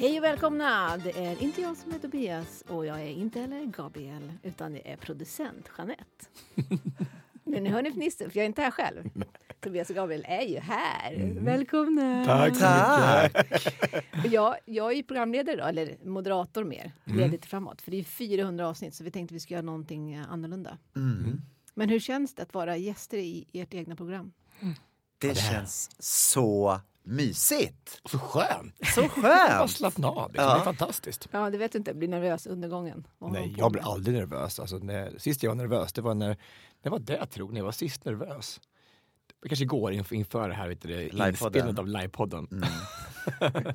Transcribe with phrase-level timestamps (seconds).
[0.00, 0.96] Hej och välkomna!
[0.96, 4.90] Det är inte jag som är Tobias och jag är inte heller Gabriel utan det
[4.92, 6.26] är producent Jeanette.
[7.44, 9.10] Men nu hör ni fnissen för jag är inte här själv.
[9.60, 11.32] Tobias och Gabriel är ju här.
[11.40, 12.24] Välkomna!
[12.24, 14.32] Tack så mycket.
[14.32, 17.82] Jag, jag är ju programledare då, eller moderator mer, ledigt framåt.
[17.82, 20.78] För det är 400 avsnitt så vi tänkte vi ska göra någonting eh, annorlunda.
[20.96, 21.40] Mm.
[21.74, 24.32] Men hur känns det att vara gäster i ert egna program?
[25.18, 28.00] Det känns så mysigt.
[28.04, 28.74] Så skönt!
[28.94, 29.70] Så Bara skönt.
[29.70, 30.32] slappna av.
[30.32, 30.48] Liksom.
[30.48, 30.54] Ja.
[30.54, 31.28] Det är fantastiskt.
[31.30, 33.06] Ja, det vet du inte, blir nervös under gången.
[33.18, 34.60] Nej, jag blir aldrig nervös.
[34.60, 36.36] Alltså, när, sist jag var nervös, det var när,
[36.82, 38.60] det var det jag tror, när jag var sist nervös.
[39.42, 42.48] Det kanske går inför, inför det här, vet du, inspelandet av livepodden.
[42.52, 42.68] Mm.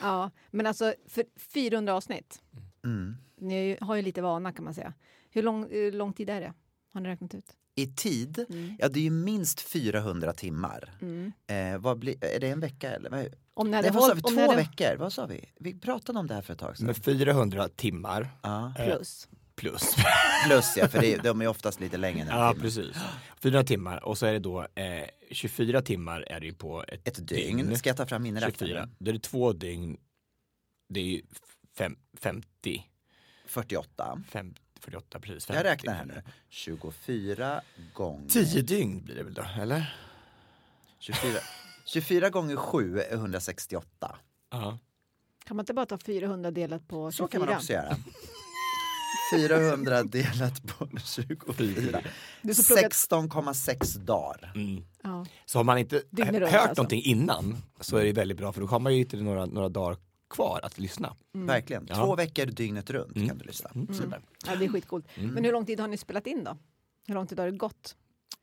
[0.00, 2.42] Ja, men alltså för 400 avsnitt.
[2.84, 3.16] Mm.
[3.36, 4.92] Ni har ju lite vana kan man säga.
[5.30, 6.52] Hur lång, hur lång tid är det?
[6.92, 7.56] Har ni räknat ut?
[7.76, 8.76] I tid, Mm.
[8.78, 10.94] ja det är ju minst 400 timmar.
[11.02, 11.32] Mm.
[11.46, 13.10] Eh, vad blir, är det en vecka eller?
[13.10, 14.22] Vad, Om ni nej, hade vad sa vi?
[14.22, 14.96] Två hade, veckor?
[14.96, 15.44] Vad sa vi?
[15.60, 16.86] Vi pratade om det här för ett tag sedan.
[16.86, 18.72] Med 400 timmar Ja.
[18.76, 19.28] plus.
[19.56, 19.94] plus.
[20.46, 22.62] Plus ja, för det, de är oftast lite längre än en ja, timme.
[22.64, 22.96] precis.
[23.42, 27.08] 400 timmar och så är det då eh, 24 timmar är det ju på ett,
[27.08, 27.76] Ett dygn.
[27.78, 28.48] Ska jag ta fram min 24.
[28.68, 28.88] räknare?
[28.98, 29.96] Då är det två dygn.
[30.88, 31.22] Det är ju
[31.78, 32.84] fem, 50,
[33.46, 34.22] 48.
[34.28, 35.48] 50, 48 precis.
[35.48, 35.68] Jag 50.
[35.68, 36.22] räknar här nu.
[36.48, 37.60] 24
[37.94, 38.28] gånger...
[38.28, 39.96] 10 dygn blir det väl då, eller?
[40.98, 41.38] 24,
[41.86, 44.16] 24 gånger 7 är 168.
[44.50, 44.78] Ja.
[45.44, 47.26] Kan man inte bara ta 400 delat på 24?
[47.26, 47.96] Så kan man också göra.
[49.32, 52.00] 400 delat på 24.
[52.42, 54.52] Du som pluggat- 16,6 dagar.
[54.54, 54.84] Mm.
[55.02, 55.26] Ja.
[55.46, 56.68] Så har man inte hört alltså.
[56.76, 59.68] någonting innan så är det väldigt bra för då har man ju inte några, några
[59.68, 59.98] dagar
[60.30, 61.16] kvar att lyssna.
[61.32, 61.86] Verkligen.
[61.88, 61.94] Ja.
[61.94, 63.70] Två veckor dygnet runt kan du lyssna.
[63.74, 63.94] Mm.
[63.94, 64.22] Super.
[64.46, 65.06] ja, det är skitcoolt.
[65.14, 65.30] Mm.
[65.34, 66.56] Men hur lång tid har ni spelat in då?
[67.06, 67.96] Hur lång tid har det gått?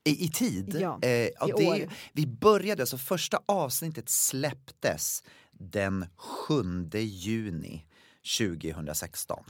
[0.03, 0.77] I, I tid?
[0.81, 1.93] Ja, eh, ja, i det, år.
[2.13, 6.63] vi började, så första avsnittet släpptes den 7
[6.99, 7.85] juni
[8.37, 9.43] 2016.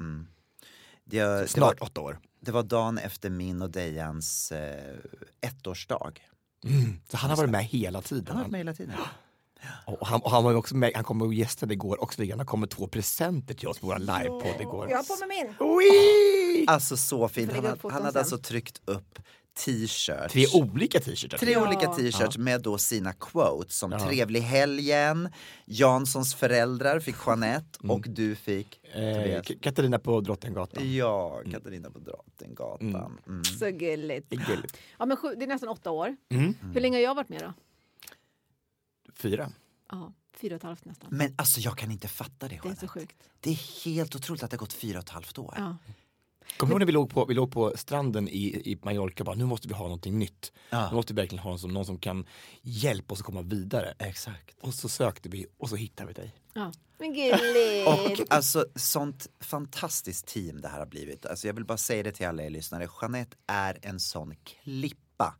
[0.00, 0.26] Mm.
[1.04, 2.18] Det, det, var, Snart åtta år.
[2.40, 4.96] det var dagen efter min och Dejans eh,
[5.40, 6.12] ettårsdag.
[6.64, 7.00] Mm.
[7.08, 8.26] Så han har varit med hela tiden.
[8.26, 8.94] Han har varit med hela tiden.
[9.86, 12.22] Och han, och han var också med, han kom och gästade igår också.
[12.30, 14.90] Han har kommit två presenter till oss på vår livepodd igår.
[14.90, 15.54] Jag har på mig min!
[15.68, 16.64] Oi!
[16.66, 17.52] Alltså så fint.
[17.52, 18.18] Han, han hade sen.
[18.18, 19.18] alltså tryckt upp
[19.58, 20.32] t-shirts.
[20.32, 21.38] Tre olika t-shirtar.
[21.38, 21.66] Tre Ja.
[21.68, 23.98] olika t-shirts med då sina quotes som Ja.
[24.08, 25.28] trevlig helgen,
[25.64, 27.96] Janssons föräldrar fick Jeanette Mm.
[27.96, 30.94] och du fick Eh, Katarina på Drottninggatan.
[30.94, 33.18] Ja, Katarina på Drottninggatan.
[33.26, 33.44] Mm.
[33.44, 34.26] Så gulligt.
[34.30, 34.76] Det är gulligt.
[34.98, 36.16] Ja, men sju, det är nästan åtta år.
[36.30, 36.54] Mm.
[36.74, 37.52] Hur länge har jag varit med då?
[39.16, 39.52] Fyra.
[39.90, 41.08] Ja, fyra och ett halvt nästan.
[41.12, 43.16] Men alltså jag kan inte fatta det Det är så sjukt.
[43.40, 45.54] Det är helt otroligt att det har gått fyra och ett halvt år.
[45.58, 45.76] Ja.
[46.56, 49.26] Kommer du ihåg när vi låg på, vi låg på stranden i, i Mallorca och
[49.26, 50.52] bara nu måste vi ha någonting nytt.
[50.70, 50.88] Ja.
[50.90, 52.26] Nu måste vi verkligen ha någon som, någon som kan
[52.62, 53.94] hjälpa oss att komma vidare.
[53.98, 54.60] Exakt.
[54.60, 56.34] Och så sökte vi och så hittade vi dig.
[56.54, 56.72] ja.
[56.98, 57.88] Men gulligt!
[58.20, 61.26] Och alltså sånt fantastiskt team det här har blivit.
[61.26, 62.88] Alltså jag vill bara säga det till alla er lyssnare.
[63.00, 64.34] Jeanette är en sån
[65.18, 65.34] klippa.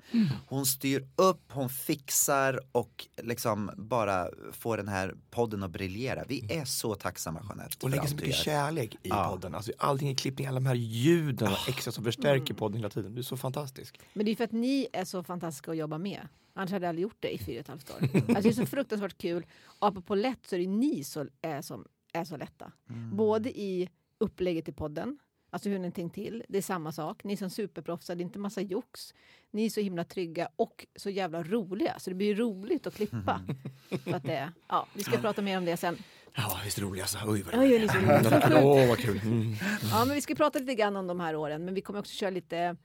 [0.46, 6.24] Hon styr upp, hon fixar och liksom bara får den här podden att briljera.
[6.28, 7.74] Vi är så tacksamma Jeanette.
[7.76, 9.28] Och för lägger så mycket kärlek i Ja.
[9.30, 9.54] podden.
[9.54, 13.14] Alltså, allting i klippning, alla de här ljuden och extra som förstärker podden hela tiden.
[13.14, 14.00] Du är så fantastisk.
[14.12, 16.28] Men det är för att ni är så fantastiska att jobba med.
[16.56, 17.96] Annars hade jag aldrig gjort det i fyra och ett halvt år.
[18.28, 19.46] Alltså det är så fruktansvärt kul.
[19.80, 22.72] Och apropå lätt så är det ni som är, som är så lätta.
[23.12, 23.88] Både i
[24.18, 25.18] upplägget i podden,
[25.54, 26.44] alltså hur ni tänkt till.
[26.48, 27.24] Det är samma sak.
[27.24, 29.14] Ni är som superproffsar, det är inte massa jox.
[29.50, 31.98] Ni är så himla trygga och så jävla roliga.
[31.98, 33.40] Så det blir roligt att klippa.
[34.04, 35.96] För att det, ja, vi ska prata mer om det sen.
[36.34, 37.18] Ja, visst roliga alltså.
[37.26, 38.64] Oj, vad Oj, så roliga.
[38.64, 39.20] Åh, vad kul.
[39.24, 39.54] Mm.
[39.90, 42.14] Ja, men vi ska prata lite grann om de här åren, men vi kommer också
[42.14, 42.76] köra lite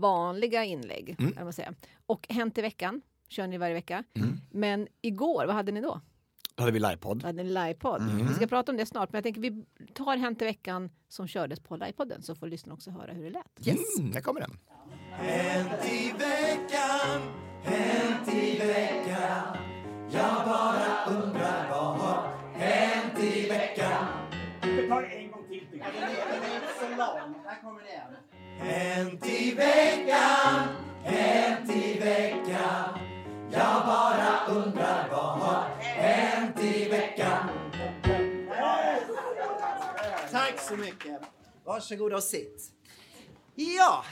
[0.00, 1.16] vanliga inlägg.
[1.18, 1.34] Mm.
[1.44, 1.74] Man säga.
[2.06, 4.04] Och Hänt i veckan kör ni varje vecka.
[4.14, 4.40] Mm.
[4.50, 6.00] Men igår, vad hade ni då?
[6.56, 7.22] Då hade vi livepodd.
[7.22, 8.00] Vi hade en livepodd.
[8.00, 8.26] Mm.
[8.26, 9.64] Vi ska prata om det snart, men jag tänker vi
[9.94, 13.30] tar Hänt i veckan som kördes på livepodden så får lyssnarna också höra hur det
[13.30, 13.68] lät.
[13.68, 14.58] Yes, mm, där kommer den.
[15.10, 17.20] Hänt i veckan,
[17.62, 19.56] hänt i veckan
[20.10, 24.06] Jag bara undrar vad har hänt i veckan
[24.62, 25.94] Vi tar en gång till tycker jag.
[27.44, 28.16] Där kommer det igen.
[28.58, 30.68] Hänt i veckan,
[31.04, 32.98] hänt i veckan
[33.52, 37.48] Jag bara undrar vad har hänt i veckan
[40.30, 41.20] Tack så mycket.
[41.64, 42.70] Varsågoda och sitt.
[43.54, 44.04] Ja,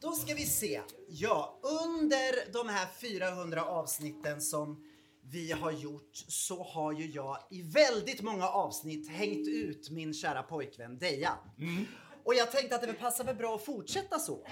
[0.00, 0.80] då ska vi se.
[1.08, 4.84] Ja, under de här 400 avsnitten som
[5.22, 10.42] vi har gjort så har ju jag i väldigt många avsnitt hängt ut min kära
[10.42, 11.38] pojkvän Dejan.
[12.24, 14.46] Och jag tänkte att det passar väl bra att fortsätta så.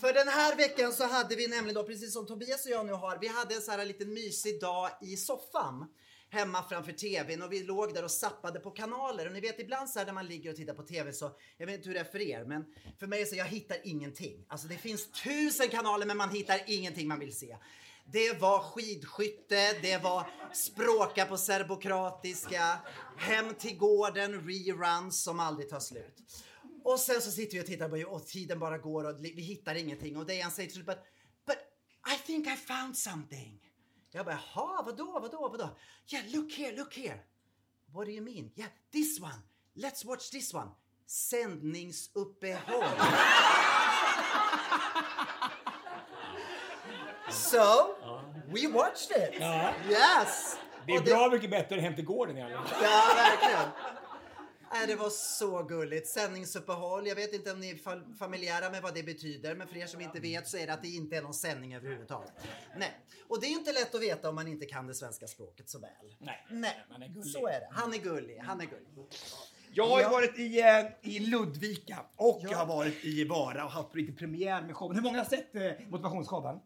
[0.00, 2.92] För den här veckan så hade vi nämligen då, precis som Tobias och jag nu
[2.92, 5.86] har, vi hade en så här liten mysig dag i soffan
[6.34, 9.90] hemma framför tvn och vi låg där och sappade på kanaler och ni vet ibland
[9.90, 12.00] så här när man ligger och tittar på tv så, jag vet inte hur det
[12.00, 12.64] är för er men
[12.98, 14.46] för mig är så jag hittar ingenting.
[14.48, 17.56] Alltså det finns tusen kanaler men man hittar ingenting man vill se.
[18.12, 22.78] Det var skidskytte, det var språka på serbokratiska,
[23.16, 26.16] Hem till gården, reruns som aldrig tar slut.
[26.84, 29.74] Och sen så sitter vi och tittar på och tiden bara går och vi hittar
[29.74, 30.98] ingenting och Dejan säger till slut but,
[32.14, 33.60] I think I found something.
[34.10, 35.68] Jag bara, jaha, vadå, vadå, vadå?
[36.12, 37.18] Yeah, look here, look here.
[37.92, 38.50] What do you mean?
[38.56, 39.42] Yeah, this one.
[39.74, 40.70] Let's watch this one.
[41.06, 42.84] Sändningsuppehåll.
[47.30, 47.94] so,
[48.46, 49.40] we watched it.
[49.90, 50.56] Yes.
[50.86, 52.82] Det är bra mycket bättre än Hem till gården i alla fall.
[52.82, 53.68] Ja, verkligen.
[54.72, 56.08] Nej, det var så gulligt.
[56.08, 57.06] Sändningsuppehåll.
[57.06, 59.86] Jag vet inte om ni är fa- familjära med vad det betyder, men för er
[59.86, 62.32] som inte vet så är det att det inte är någon sändning överhuvudtaget.
[62.76, 62.92] Nej,
[63.28, 65.78] och det är inte lätt att veta om man inte kan det svenska språket så
[65.78, 65.90] väl.
[66.18, 67.32] Nej, Nej, han är gullig.
[67.32, 67.68] så är det.
[67.72, 68.38] Han är gullig.
[68.38, 68.88] Han är gullig.
[69.76, 70.10] Jag har ju Ja.
[70.10, 74.62] varit i, eh, i Ludvika och jag har varit i Vara och haft lite premiär
[74.62, 74.96] med showen.
[74.96, 76.58] Hur många har sett eh, motivationsshowen?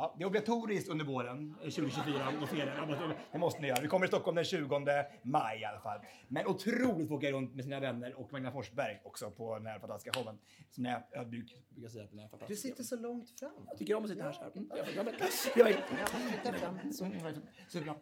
[0.00, 2.68] Ja, det är obligatoriskt under våren eh, 2024 och serien.
[2.76, 3.80] Ja, måste- Det måste ni göra.
[3.82, 6.00] Vi kommer i Stockholm den 20 maj i alla fall.
[6.28, 9.78] Men otroligt att åka runt med sina vänner och Magna Forsberg också på den här
[9.78, 10.38] fantastiska showen.
[10.70, 12.62] Som jag ödmjuk brukar säga att den är Du fantastisk.
[12.62, 13.50] sitter så långt fram.
[13.68, 14.50] Jag tycker om att sitta här så här.
[14.56, 14.70] Mm.
[17.68, 17.94] Superbra.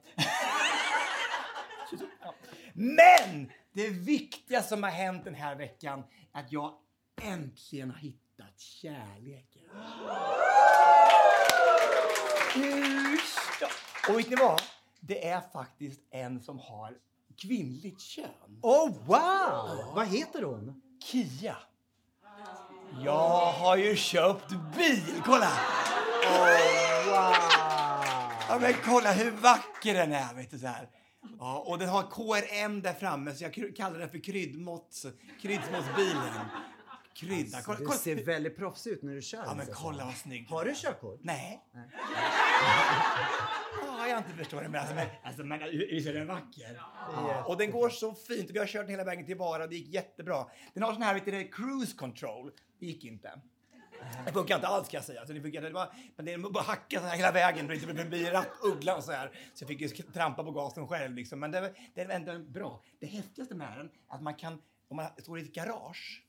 [2.75, 6.03] Men det viktigaste som har hänt den här veckan
[6.33, 6.75] är att jag
[7.23, 9.63] äntligen har hittat kärleken.
[13.61, 13.69] Ja.
[14.09, 14.63] Och vet ni vad?
[15.01, 16.95] Det är faktiskt en som har
[17.37, 18.59] kvinnligt kön.
[18.63, 19.95] Oh, wow!
[19.95, 20.83] Vad heter hon?
[21.05, 21.57] Kia.
[23.05, 25.51] Jag har ju köpt bil, kolla!
[28.49, 30.89] Ja men kolla hur vacker den är, vet du så här.
[31.39, 35.07] Ja, och den har KRM där framme så jag kallar den för kryddmåtts,
[37.21, 37.63] Krydda.
[37.63, 37.99] Kolla, Du kolla.
[37.99, 39.43] ser väldigt proffsig ut när du kör.
[39.47, 41.21] Ja men kolla vad snygg Har du körkort?
[41.23, 41.65] Nej.
[43.87, 45.59] Ja, jag inte förstår det men alltså, men, alltså men
[45.91, 46.83] visst är den vacker?
[47.13, 48.51] Ja, och den går så fint.
[48.51, 50.47] Vi har kört den hela vägen till Vara, det gick jättebra.
[50.75, 52.53] Den har sån här, vet du, cruise control.
[52.81, 53.41] Det gick inte.
[54.27, 55.21] Det funkar inte alls kan jag säga.
[55.21, 57.69] Alltså, det funkar, det var, men det bara hacka så här hela vägen.
[57.69, 59.31] Förbi rattugglan så här.
[59.55, 61.41] Så jag fick ju trampa på gasen själv liksom.
[61.41, 62.83] Men det, det är ändå bra.
[63.01, 66.23] Det häftigaste med den är att man kan, om man står i ett garage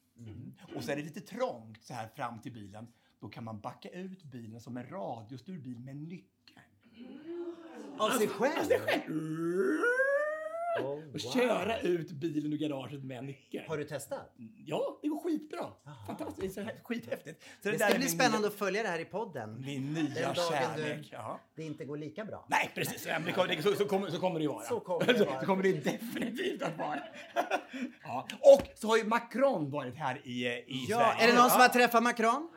[0.75, 2.87] och så är det lite trångt så här fram till bilen.
[3.19, 6.59] Då kan man backa ut bilen som en radiostyrd bil med nyckeln.
[7.97, 8.59] Av sig själv?
[8.59, 9.11] Av sig själv.
[11.13, 13.63] Och köra ut bilen ur garaget med nyckeln.
[13.67, 14.33] Har du testat?
[14.65, 15.65] Ja, det går skitbra.
[16.07, 16.55] Fantastiskt.
[16.55, 17.43] Så här, Skithäftigt.
[17.43, 19.61] Så Det där ska är bli min spännande nya, att följa det här i podden.
[19.65, 21.07] Min nya kärlek.
[21.11, 21.39] du-.
[21.55, 22.45] Det inte går lika bra.
[22.49, 23.03] Nej, precis.
[23.03, 23.09] Det
[23.47, 24.63] det, så, så, kommer, så kommer det ju vara.
[24.63, 25.39] Så kommer det vara.
[25.39, 26.99] så kommer det definitivt att vara.
[28.03, 28.27] ja.
[28.39, 31.23] Och så har ju Macron varit här i, i Ja, Sverige.
[31.23, 32.49] är det någon som har träffat Macron?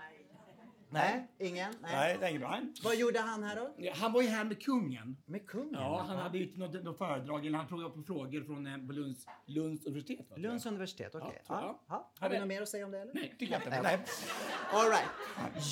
[0.92, 1.74] Nej, ingen?
[1.82, 1.92] Nej.
[1.94, 2.60] Nej, det är inget bra.
[2.84, 3.90] Vad gjorde han här då?
[3.94, 5.16] Han var ju här med kungen.
[5.26, 5.74] Med kungen?
[5.74, 8.92] Ja, han hade ju något, något föredrag, eller han frågade på frågor från eh, på
[8.92, 10.26] Lunds, Lunds universitet.
[10.36, 11.42] Lunds universitet, okej.
[11.48, 11.56] Jag.
[11.56, 12.10] Ja, ja.
[12.18, 13.14] Har vi något mer att säga om det eller?
[13.14, 13.82] Nej, tycker jag inte.
[13.82, 13.98] Nej.
[14.72, 15.08] All right.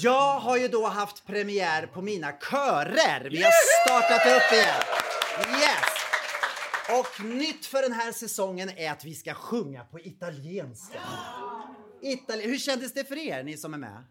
[0.03, 3.31] Jag har ju då haft premiär på mina körer.
[3.31, 3.53] Vi har
[3.87, 4.83] startat upp igen.
[5.61, 5.99] Yes!
[7.01, 11.01] Och nytt för den här säsongen är att vi ska sjunga på italienska.
[12.03, 14.05] Itali Hur kändes det för er, ni som är med?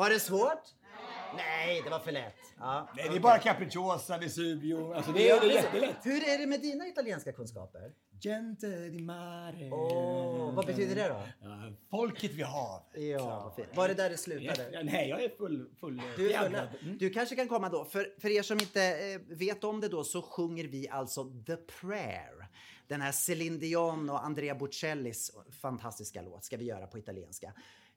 [0.00, 0.62] Var det svårt?
[1.36, 2.34] Nej, det var för lätt.
[2.58, 2.88] Ja.
[2.96, 4.94] Nej, det är bara Capricciosa, Vesuvio.
[4.94, 5.96] Alltså det är, det är jättelätt.
[6.02, 7.92] Hur är det med dina italienska kunskaper?
[8.20, 9.70] Gente di mare.
[9.72, 11.22] Åh, vad betyder det då?
[11.42, 12.82] Ja, folket vi har.
[12.94, 13.66] Ja, vad.
[13.76, 14.70] Var det där det slutade?
[14.72, 15.70] Ja, nej, jag är full...
[15.80, 16.68] full Du, är fulla.
[16.82, 16.98] Mm.
[16.98, 17.84] du kanske kan komma då.
[17.84, 21.56] För, för er som inte eh, vet om det då så sjunger vi alltså The
[21.56, 22.48] Prayer.
[22.88, 25.30] Den här Céline Dion och Andrea Bocellis
[25.62, 27.52] fantastiska låt ska vi göra på italienska.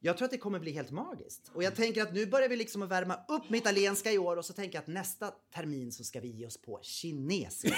[0.06, 1.52] Jag tror att det kommer bli helt magiskt.
[1.54, 4.38] Och jag tänker att nu börjar vi liksom att värma upp med italienska i år
[4.38, 7.78] och så tänker jag att nästa termin så ska vi ge oss på kinesiska.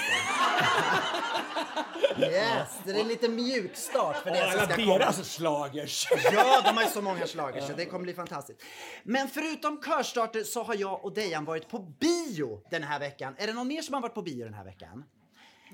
[2.18, 4.98] yes, det är en lite mjuk start för det som ska komma.
[4.98, 6.08] deras slagers.
[6.32, 8.62] Ja, de har ju så många schlagers så det kommer bli fantastiskt.
[9.04, 13.34] Men förutom körstarter så har jag och Dejan varit på bio den här veckan.
[13.38, 15.04] Är det någon mer som har varit på bio den här veckan?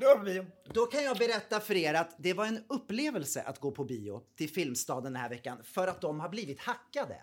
[0.03, 0.45] Då.
[0.73, 4.23] Då kan jag berätta för er att det var en upplevelse att gå på bio
[4.37, 7.23] till Filmstaden den här veckan för att de har blivit hackade.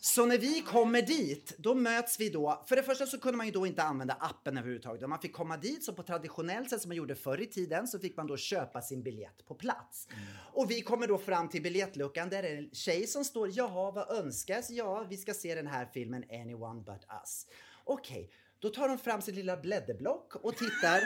[0.00, 2.64] Så när vi kommer dit, då möts vi då.
[2.66, 5.08] För det första så kunde man ju då inte använda appen överhuvudtaget.
[5.08, 7.98] Man fick komma dit så på traditionellt sätt som man gjorde förr i tiden så
[7.98, 10.08] fick man då köpa sin biljett på plats.
[10.52, 14.10] Och vi kommer då fram till biljettluckan där är en tjej som står Jaha, vad
[14.10, 14.70] önskas?
[14.70, 17.46] Ja, vi ska se den här filmen Anyone But Us.
[17.84, 18.30] Okej,
[18.64, 21.00] då tar hon fram sitt lilla blädderblock och tittar.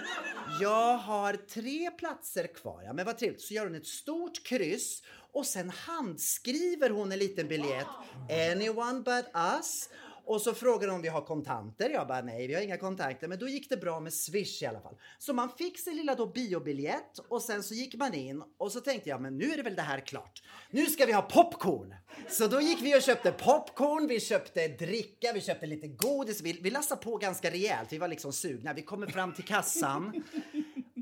[0.60, 2.82] Jag har tre platser kvar.
[2.82, 3.42] Ja, men vad trevligt.
[3.42, 7.86] Så gör hon ett stort kryss och sen handskriver hon en liten biljett.
[8.30, 9.24] Anyone but
[9.58, 9.88] us.
[10.28, 11.90] Och så frågade de om vi har kontanter.
[11.90, 13.28] Jag bara nej, vi har inga kontanter.
[13.28, 14.96] Men då gick det bra med Swish i alla fall.
[15.18, 18.80] Så man fick sin lilla då biobiljett och sen så gick man in och så
[18.80, 20.42] tänkte jag, men nu är det väl det här klart.
[20.70, 21.94] Nu ska vi ha popcorn!
[22.28, 26.40] Så då gick vi och köpte popcorn, vi köpte dricka, vi köpte lite godis.
[26.40, 28.72] Vi, vi lassade på ganska rejält, vi var liksom sugna.
[28.72, 30.22] Vi kommer fram till kassan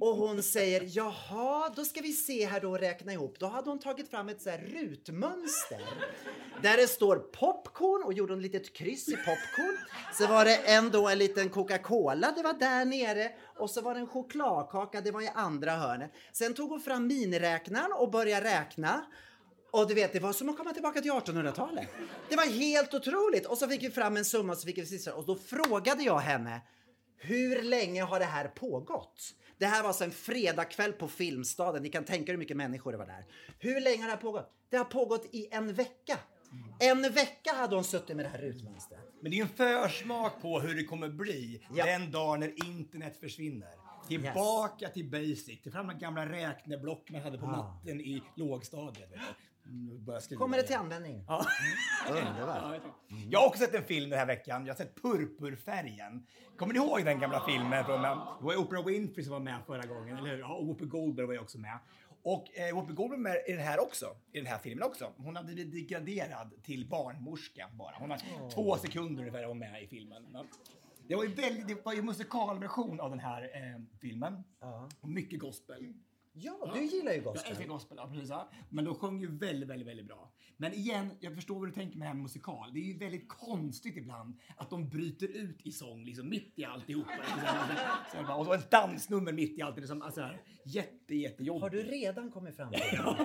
[0.00, 3.38] och hon säger jaha, då ska vi se här då och räkna ihop.
[3.38, 5.80] Då hade hon tagit fram ett så här rutmönster
[6.62, 9.78] där det står popcorn och gjorde hon ett litet kryss i popcorn.
[10.12, 14.00] Så var det ändå en liten Coca-Cola, det var där nere och så var det
[14.00, 16.12] en chokladkaka, det var i andra hörnet.
[16.32, 19.06] Sen tog hon fram miniräknaren och började räkna.
[19.70, 21.88] Och du vet, det var som att komma tillbaka till 1800-talet.
[22.28, 23.46] Det var helt otroligt.
[23.46, 25.14] Och så fick vi fram en summa och så fick vi sista.
[25.14, 26.60] Och då frågade jag henne,
[27.16, 29.34] hur länge har det här pågått?
[29.58, 31.82] Det här var alltså en fredagkväll på Filmstaden.
[31.82, 33.24] Ni kan tänka er hur mycket människor det var där.
[33.58, 34.52] Hur länge har det här pågått?
[34.70, 36.18] Det har pågått i en vecka.
[36.80, 39.00] En vecka hade hon suttit med det här rutmönstret.
[39.20, 39.48] Men det är en
[39.88, 41.84] försmak på hur det kommer bli Ja.
[41.86, 43.68] den dagen när internet försvinner.
[44.08, 49.10] Tillbaka till basic, till fram de gamla räkneblock man hade på matten i lågstadiet.
[49.68, 51.24] Mm, Kommer det till användning?
[51.28, 51.46] Ja.
[52.08, 52.58] Underbart.
[52.62, 52.76] Ja,
[53.30, 54.66] jag har också sett en film den här veckan.
[54.66, 56.26] Jag har sett Purpurfärgen.
[56.56, 57.84] Kommer ni ihåg den gamla filmen?
[57.84, 60.38] Från, det var Oprah Winfrey som var med förra gången, eller hur?
[60.38, 61.78] Ja, och Whoopi Goldberg var ju också med.
[62.22, 65.12] Och eh, Whoopi Goldberg med i den här också, i den här filmen också.
[65.16, 67.94] Hon hade blivit degraderad till barnmorska bara.
[67.98, 70.22] Hon har två sekunder ungefär var hon med i filmen.
[70.32, 70.46] Men
[71.08, 74.42] Det var ju väldigt, det var ju musikalversion av den här eh, filmen.
[75.00, 75.92] Och mycket gospel.
[76.38, 77.50] Ja, du gillar ju Jag gospel.
[77.50, 78.28] älskar gospel, ja, precis.
[78.30, 78.48] Ja.
[78.70, 80.32] Men de sjöng ju väldigt, väldigt, väldigt bra.
[80.56, 82.72] Men igen, jag förstår vad du tänker med det här med musikal.
[82.72, 86.64] Det är ju väldigt konstigt ibland att de bryter ut i sång, liksom mitt i
[86.64, 87.10] alltihopa.
[87.28, 89.76] Så här, så bara- och så ett dansnummer mitt i allt.
[89.76, 91.62] Det är som, alltså, här, jätte, jättejobbigt.
[91.62, 93.16] Har du redan kommit fram till det?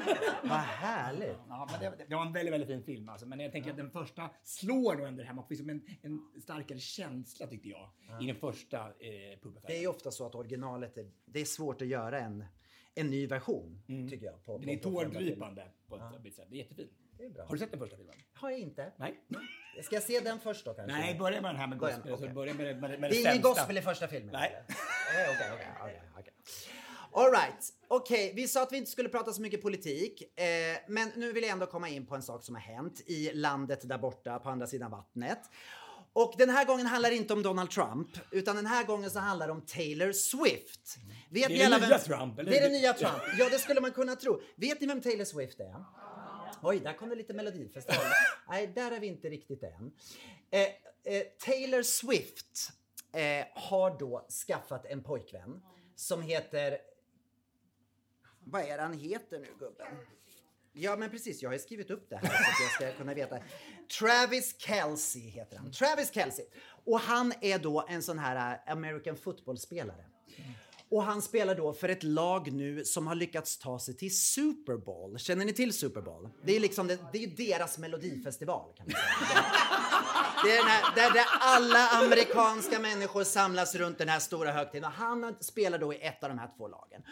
[0.43, 1.37] Vad härligt.
[1.49, 3.25] Ja, men det, det var en väldigt, väldigt fin film alltså.
[3.27, 5.33] Men jag tänker att den första slår nog ändå det här.
[5.35, 7.89] Man får liksom en, en starkare känsla tyckte jag.
[8.21, 11.81] I den första eh, Det är ju ofta så att originalet, är, det är svårt
[11.81, 12.43] att göra en,
[12.95, 14.43] en ny version, tycker jag.
[14.45, 15.13] På, Den är på- förra filmen.
[15.13, 16.47] tårdrypande på ett visst sätt.
[16.49, 16.89] Det är jättefin.
[17.17, 17.43] Det är bra.
[17.45, 18.15] Har du sett den första filmen?
[18.33, 18.91] Har jag inte.
[18.97, 19.19] Nej.
[19.83, 20.97] Ska jag se den först då kanske?
[20.97, 22.13] Nej, börja med den här med Börja- gospel.
[22.13, 22.27] okej.
[22.27, 24.29] Så börja med, med, med Det det är ingen gospel i första filmen?
[24.33, 24.63] Nej.
[24.67, 26.33] Okej, okej, okej, okej, okej.
[27.13, 27.69] All right.
[27.87, 30.39] Okej, vi sa att vi inte skulle prata så mycket politik.
[30.39, 33.33] Eh, men nu vill jag ändå komma in på en sak som har hänt i
[33.33, 35.39] landet där borta på andra sidan vattnet.
[36.13, 39.19] Och den här gången handlar det inte om Donald Trump, utan den här gången så
[39.19, 40.97] handlar det om Taylor Swift.
[41.29, 42.51] Vet Det är den nya Trump, eller?
[42.51, 43.23] Det är den nya Trump.
[43.37, 44.41] Ja, det skulle man kunna tro.
[44.55, 45.85] Vet ni vem Taylor Swift är?
[46.61, 48.05] Oj, där kom det lite melodifestival.
[48.49, 49.91] Nej, där är vi inte riktigt än.
[50.51, 50.61] Eh,
[51.03, 52.71] eh, Taylor Swift
[53.13, 55.61] eh, har då skaffat en pojkvän
[55.95, 56.77] som heter...
[58.43, 59.87] Vad är han heter nu, gubben?
[60.73, 61.41] Ja, men precis.
[61.41, 63.37] Jag har ju skrivit upp det här så att jag ska kunna veta.
[63.99, 65.71] Travis Kelce heter han.
[65.71, 66.41] Travis Kelce.
[66.85, 70.05] Och han är då en sån här äh, American football-spelare.
[70.89, 74.77] Och han spelar då för ett lag nu som har lyckats ta sig till Super
[74.77, 75.19] Bowl.
[75.19, 76.29] Känner ni till Super Bowl?
[76.43, 79.45] Det är liksom det, det är deras melodifestival kan man säga.
[80.43, 84.83] Det är den här, där, där alla amerikanska människor samlas runt den här stora högtiden.
[84.83, 87.03] Och han spelar då i ett av de här två lagen.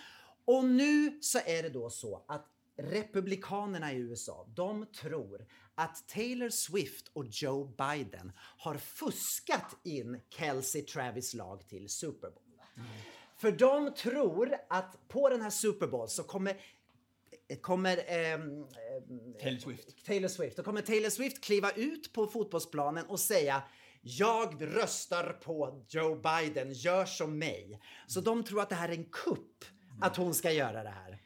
[0.45, 2.45] Och nu så är det då så att
[2.81, 5.45] republikanerna i USA, de tror
[5.75, 12.43] att Taylor Swift och Joe Biden har fuskat in Kelsey Travis lag till Super Bowl.
[13.37, 16.57] För de tror att på den här Super Bowl så kommer
[17.61, 18.65] kommer ehm,
[19.41, 20.05] Taylor Swift.
[20.05, 20.57] Taylor Swift.
[20.57, 23.63] Då kommer Taylor Swift kliva ut på fotbollsplanen och säga
[24.01, 27.79] jag röstar på Joe Biden, gör som mig.
[28.07, 29.65] Så de tror att det här är en kupp,
[30.01, 31.21] att hon ska göra det här.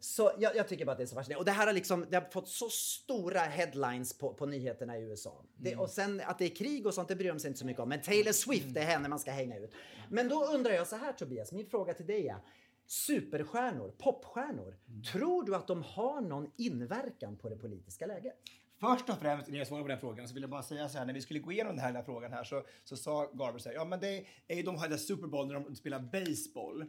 [0.00, 1.40] Så jag, jag tycker bara att det är så fascinerande.
[1.40, 5.02] Och det här har liksom, det har fått så stora headlines på, på nyheterna i
[5.02, 5.44] USA.
[5.56, 7.66] Det, och sen att det är krig och sånt, det bryr de sig inte så
[7.66, 7.88] mycket om.
[7.88, 9.72] Men Taylor Swift, det är henne man ska hänga ut.
[10.08, 12.38] Men då undrar jag så här Tobias, min fråga till dig är.
[12.86, 14.76] Superstjärnor, popstjärnor,
[15.12, 18.34] tror du att de har någon inverkan på det politiska läget?
[18.80, 20.98] Först och främst, när jag svarar på den frågan, så vill jag bara säga så
[20.98, 23.30] här, när vi skulle gå igenom den här, den här frågan här så, så sa
[23.32, 25.98] Garber så här, ja men det är ju de här Super Bowl när de spelar
[25.98, 26.84] baseball.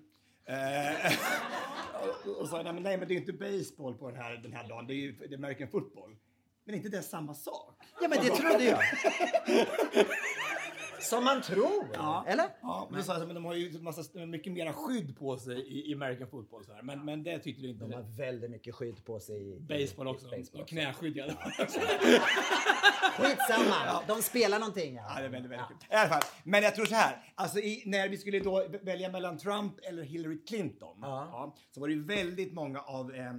[0.52, 1.14] Eh,
[2.02, 4.54] och, och sa, nej men, nej men det är inte baseball på den här, den
[4.54, 6.16] här dagen, det är ju det är American football.
[6.66, 7.76] Men är inte det samma sak?
[8.02, 8.80] Ja, men det trodde jag.
[11.02, 11.84] Som man tror,
[12.28, 12.46] eller?
[12.62, 15.94] Ja, men, så, men de har ju massa, mycket mera skydd på sig i, i
[15.94, 16.66] American football.
[16.66, 16.82] Så här.
[16.84, 17.86] Men, men det tyckte du inte.
[17.86, 20.28] De har väldigt mycket skydd på sig i Baseball också.
[20.36, 21.52] i baseball Och knäskydd i alla fall.
[23.18, 24.96] Skitsamma, de spelar någonting.
[24.96, 25.20] Ja, Ja.
[25.20, 25.78] det är väldigt, väldigt kul.
[25.90, 26.22] I alla fall.
[26.44, 30.04] Men jag tror så här, alltså i, när vi skulle då välja mellan Trump eller
[30.04, 31.56] Hillary Clinton, ja.
[31.72, 33.36] så var det ju väldigt många av eh, eh,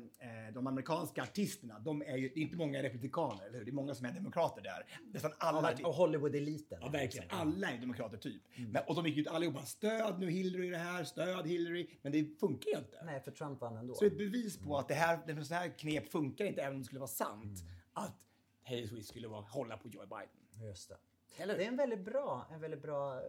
[0.55, 3.65] de amerikanska artisterna, de är ju, det är inte många republikaner, eller hur?
[3.65, 4.87] Det är många som är demokrater där.
[5.13, 5.73] Nästan alla.
[5.85, 6.79] Och Hollywood-eliten.
[6.81, 7.27] Ja, verkligen.
[7.31, 8.43] Alla är demokrater typ.
[8.57, 11.91] Men, och de gick ut allihopa, stöd nu Hillary i det här, stöd Hillary.
[12.03, 13.05] Men det funkar ju inte.
[13.05, 13.95] Nej, för Trump vann ändå.
[13.95, 16.81] Så ett bevis på att det här, det så här knep funkar inte, även om
[16.81, 17.65] det skulle vara sant.
[17.93, 18.17] Att
[18.67, 20.69] Taylor Swift skulle vara, hålla på Joe Biden.
[20.69, 20.97] Just det.
[21.37, 23.23] Det är en väldigt bra, en väldigt bra eh,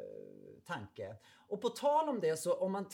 [0.66, 1.16] tanke.
[1.54, 2.86] Och på tal om det, så om man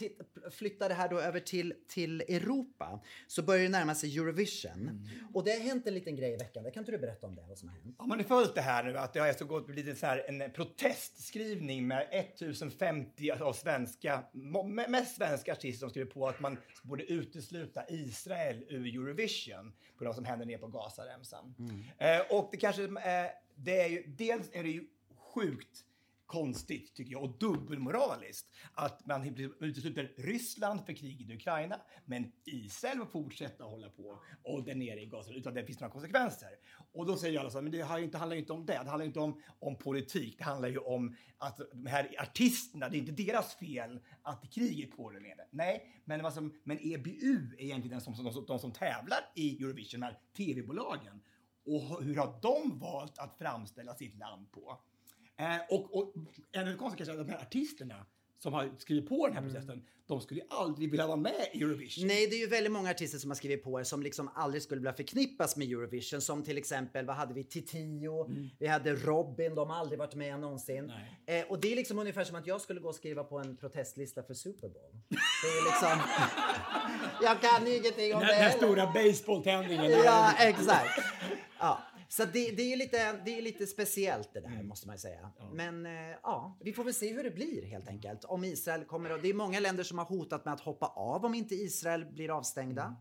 [0.51, 5.07] flyttar det här då över till, till Europa så börjar det närma sig Eurovision.
[5.33, 6.63] Och det har hänt en liten grej i veckan.
[6.63, 7.95] Det kan inte du berätta om det, vad som har hänt?
[7.99, 10.51] Har man följt det här nu att det har alltså gått blivit så här en
[10.51, 14.23] protestskrivning med 1050 av svenska,
[14.87, 20.13] mest svenska artister som skriver på att man borde utesluta Israel ur Eurovision på de
[20.13, 21.55] som händer ner på Gazaremsan.
[21.97, 24.87] Eh, och det kanske, eh, det är ju, dels är det ju
[25.33, 25.85] sjukt
[26.29, 32.97] konstigt tycker jag och dubbelmoraliskt att man utesluter Ryssland för kriget i Ukraina men Israel
[32.97, 36.49] får fortsätta hålla på och där nere i Gaza utan att det finns några konsekvenser.
[36.91, 38.65] Och då säger alla så här, men det har ju inte, handlar ju inte om
[38.65, 42.15] det, det handlar ju inte om, om politik, det handlar ju om att de här
[42.19, 45.47] artisterna, det är inte deras fel att kriget pågår där nere.
[45.51, 48.71] Nej, men, vad som, men EBU är egentligen de som, som, de, som, de som
[48.71, 51.21] tävlar i Eurovision, de här tv-bolagen.
[51.65, 54.81] Och hur har de valt att framställa sitt land på?
[55.39, 56.13] Eh, och, och
[56.51, 58.05] ännu konstigt kanske att de här artisterna
[58.39, 61.61] som har skrivit på den här processen, de skulle ju aldrig vilja vara med i
[61.61, 62.07] Eurovision.
[62.07, 64.79] Nej, det är ju väldigt många artister som har skrivit på som liksom aldrig skulle
[64.79, 66.21] vilja förknippas med Eurovision.
[66.21, 67.43] Som till exempel, vad hade vi?
[67.43, 70.91] Titio, vi hade Robin, de har aldrig varit med någonsin.
[71.25, 73.57] Eh, och det är liksom ungefär som att jag skulle gå och skriva på en
[73.57, 74.91] protestlista för Super Bowl.
[75.09, 76.01] Det är liksom...
[77.21, 79.91] jag kan ingenting om Den, det den stora baseballtävlingen.
[79.91, 80.99] Ja, exakt.
[81.59, 81.79] Ja.
[82.11, 85.31] Så det, det är lite, det är lite speciellt det där måste man säga.
[85.53, 88.23] Men eh, ja, vi får väl se hur det blir helt enkelt.
[88.25, 91.25] Om Israel kommer att, Det är många länder som har hotat med att hoppa av
[91.25, 92.95] om inte Israel blir avstängda.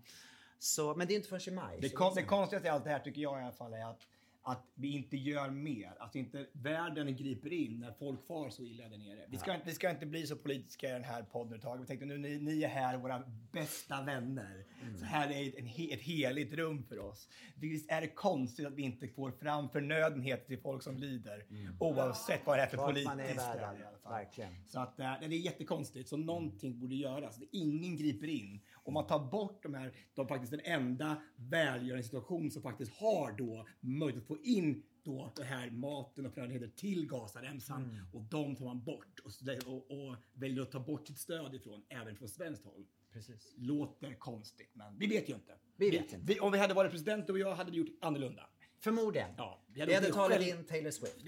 [0.59, 1.79] Så, men det är inte förrän i maj.
[1.81, 4.07] Det, kon- det konstigaste i allt det här tycker jag i alla fall är att,
[4.49, 5.97] att vi inte gör mer.
[5.99, 9.27] Att inte världen griper in när folk far så illa där nere.
[9.29, 11.81] Vi ska, inte, vi ska inte bli så politiska i den här podden.
[11.81, 14.65] Vi tänkte nu ni, ni är här, våra bästa vänner.
[14.99, 17.29] Så här är ett, en, ett heligt rum för oss.
[17.55, 21.45] Visst är det konstigt att vi inte får fram förnödenheter till folk som lider.
[21.81, 24.13] Oavsett vad det är för man är politiskt världen, stöd i alla fall.
[24.13, 24.55] verkligen.
[24.67, 26.09] Så att, eh, det är jättekonstigt.
[26.09, 27.41] Så någonting borde göras.
[27.53, 28.61] Ingen griper in.
[28.89, 33.33] Om man tar bort de här, de faktiskt den enda välgörande situation som faktiskt har
[33.33, 38.57] då möjlighet att få in då det här maten och förnödenheter till Gazaremsan och de
[38.57, 39.31] tar man bort och,
[39.67, 42.87] och, och väljer att ta bort sitt stöd ifrån, även från svenskt håll.
[43.13, 43.55] Precis.
[43.57, 45.53] Låter konstigt, men vi vet ju inte.
[45.77, 46.33] Vi vet inte.
[46.33, 48.51] Vi, om vi hade varit president du och jag hade vi gjort annorlunda.
[48.81, 49.31] Förmodligen.
[49.37, 50.49] Ja, vi vi hade hade, tagit själv.
[50.49, 51.17] in Taylor Swift.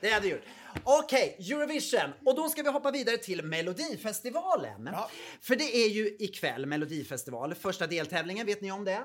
[0.00, 0.42] Det hade vi gjort.
[0.84, 2.12] Okej, Eurovision.
[2.26, 4.88] Och då ska vi hoppa vidare till Melodifestivalen.
[4.92, 5.10] Ja.
[5.40, 8.46] För det är ju ikväll Melodifestival, första deltävlingen.
[8.46, 9.02] Vet ni om det?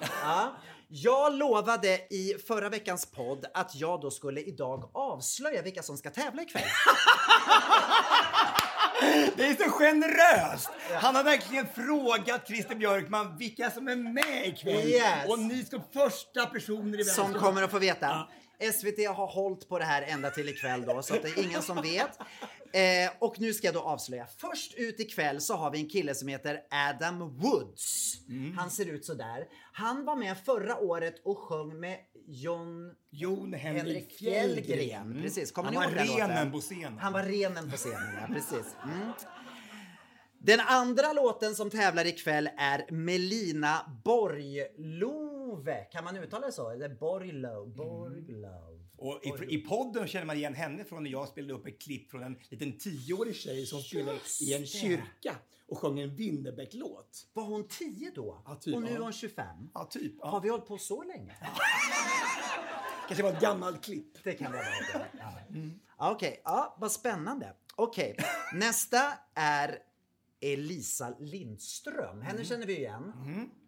[0.22, 0.56] Ja.
[0.92, 6.10] Jag lovade i förra veckans podd att jag då skulle idag avslöja vilka som ska
[6.10, 6.62] tävla ikväll.
[9.36, 10.70] Det är så generöst!
[10.94, 14.88] Han har verkligen frågat Christer Björkman vilka som är med ikväll.
[14.88, 15.28] Yes.
[15.28, 18.06] Och ni ska första personer i världen Som kommer att få veta.
[18.06, 18.28] Ja.
[18.72, 21.62] SVT har hållit på det här ända till ikväll då, så att det är ingen
[21.62, 22.18] som vet.
[22.72, 24.26] Eh, och nu ska jag då avslöja.
[24.38, 28.14] Först ut ikväll så har vi en kille som heter Adam Woods.
[28.56, 29.44] Han ser ut så där.
[29.72, 34.64] Han var med förra året och sjöng med John Jon Henrik, Henrik Fjällgren.
[34.64, 35.02] Fjällgren.
[35.02, 35.22] Mm.
[35.22, 35.52] Precis.
[35.52, 36.98] Kommer Han var renen på scenen.
[36.98, 38.34] Han var renen på scenen, ja.
[38.34, 38.74] Precis.
[38.84, 39.12] Mm.
[40.38, 44.00] Den andra låten som tävlar ikväll är Melina
[45.50, 45.84] Borglove.
[45.92, 46.70] Kan man uttala det så?
[46.70, 47.70] Eller Borglove?
[47.70, 48.80] Borglove.
[48.96, 52.10] Och i, I podden känner man igen henne från när jag spelade upp ett klipp
[52.10, 55.36] från en liten tioårig tjej som spelade i en kyrka
[55.68, 57.26] och sjöng en Winnerbäck-låt.
[57.32, 58.42] Var hon 10 då?
[58.46, 59.46] Ja, typ, och nu är hon 25?
[59.74, 60.12] Ja, typ.
[60.20, 60.28] Ja.
[60.28, 61.36] Har vi hållit på så länge?
[63.08, 64.24] Kanske var ett gammalt klipp.
[64.24, 64.62] Det kan vara.
[65.98, 66.10] Ja.
[66.12, 67.54] Okej, ja, vad spännande.
[67.76, 68.16] Okej,
[68.54, 69.78] nästa är
[70.40, 72.22] Elisa Lindström.
[72.22, 73.12] Henne känner vi igen.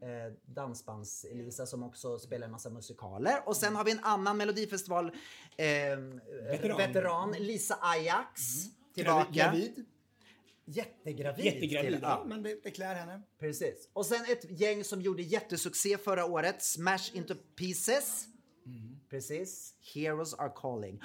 [0.02, 3.48] Eh, Dansbands-Elisa som också spelar en massa musikaler.
[3.48, 5.06] Och sen har vi en annan Melodifestival
[5.56, 5.66] eh,
[6.50, 6.76] veteran.
[6.78, 8.40] veteran, Lisa Ajax.
[8.94, 9.28] Tillbaka.
[9.32, 9.85] Gravid.
[10.64, 11.44] Jättegravid.
[11.44, 11.92] Jättegravid.
[11.92, 13.22] till- Ja, men det, det klär henne.
[13.38, 13.88] Precis.
[13.92, 18.26] Och sen ett gäng som gjorde jättesuccé förra året, Smash Into Pieces.
[19.11, 19.74] Precis.
[19.94, 21.00] Heroes Are Calling.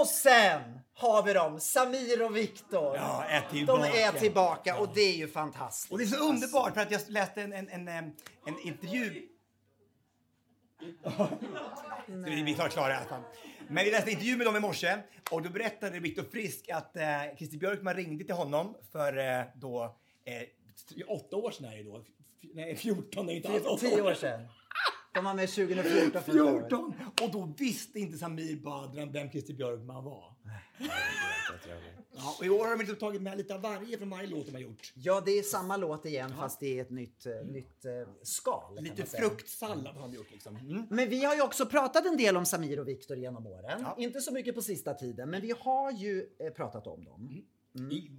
[0.00, 2.96] Och sen har vi dem, Samir och Viktor.
[2.96, 3.88] Ja, är De tillbaka.
[3.88, 5.92] är tillbaka och det är ju fantastiskt.
[5.92, 9.28] Och det är så underbart för att jag läste en, en, en, en intervju.
[12.06, 13.22] vi, vi tar klara i alla fall.
[13.68, 14.96] Men vi läste en intervju med dem i morse
[15.30, 17.04] och då berättade Viktor Frisk att eh,
[17.36, 22.04] Christer Björkman ringde till honom för eh, då eh, åtta år sedan är det då.
[22.54, 24.48] Nej, 14 är inte alls åtta Tio år sedan.
[25.12, 26.68] De var med 2014 förra året.
[26.68, 26.94] 14!
[27.22, 30.34] Och då visste inte Samir Badran vem Christer Björkman var.
[32.12, 34.52] Ja, och i år har de tagit med lite av varje från varje låt de
[34.52, 34.92] har gjort.
[34.94, 37.92] Ja, det är samma låt igen fast det är ett nytt, eh, nytt eh,
[38.22, 38.82] skal.
[38.82, 40.56] Lite fruktsallad har de gjort liksom.
[40.56, 40.86] Mm.
[40.90, 43.84] Men vi har ju också pratat en del om Samir och Viktor genom åren.
[43.98, 47.42] Inte så mycket på sista tiden, men vi har ju eh, pratat om dem.
[47.92, 48.10] I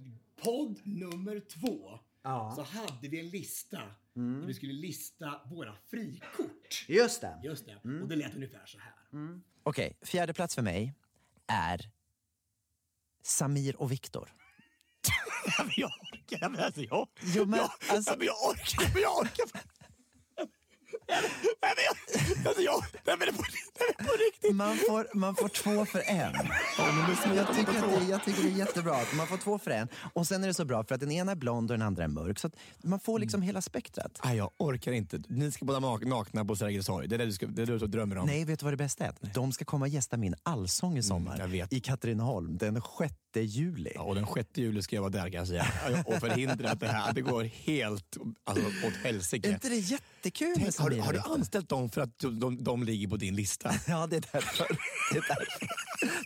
[0.44, 2.52] podd nummer två Ja.
[2.56, 3.76] så hade vi en lista
[4.14, 6.84] där vi skulle lista våra frikort.
[6.88, 7.40] Just det.
[7.44, 7.76] Just det.
[8.02, 8.92] Och det lät ungefär så här.
[9.62, 10.94] Okej, fjärde plats för mig
[11.46, 11.90] är
[13.22, 14.32] Samir och Viktor.
[15.76, 16.48] Jag orkar.
[16.48, 19.00] Men alltså, jag, Jo, men jag, alltså- jag orkar.
[19.00, 19.46] Jag orkar.
[22.46, 23.42] Alltså, jag, nej, men det är på,
[24.32, 24.54] riktigt.
[24.56, 26.32] Man får, man får två för en.
[27.36, 29.88] Jag tycker, att det, jag tycker det är jättebra att man får två för en.
[30.12, 32.04] Och sen är det så bra för att den ena är blond och den andra
[32.04, 32.38] är mörk.
[32.38, 32.50] Så
[32.82, 34.20] man får liksom hela spektrat.
[34.24, 35.22] Nej, jag orkar inte.
[35.28, 37.08] Ni ska båda nak- nakna på Sergels torg.
[37.08, 38.26] Det är det du, ska, det är det du drömmer om.
[38.26, 39.14] Nej, vet du vad det bästa är?
[39.34, 41.36] De ska komma och gästa min allsång i sommar.
[41.38, 41.72] jag vet.
[41.72, 43.92] I Katrineholm den 6 juli.
[43.94, 45.66] Ja, och den 6 juli ska jag vara där kan jag säga.
[46.06, 49.48] Och förhindra att det här det går helt alltså, åt Är helsike.
[49.50, 53.08] inte det jättekul Tänk, har, har du anställt dem för att de, de, de ligger
[53.08, 53.74] på din lista?
[53.86, 54.66] Ja, det är därför.
[55.12, 55.66] Det är därför,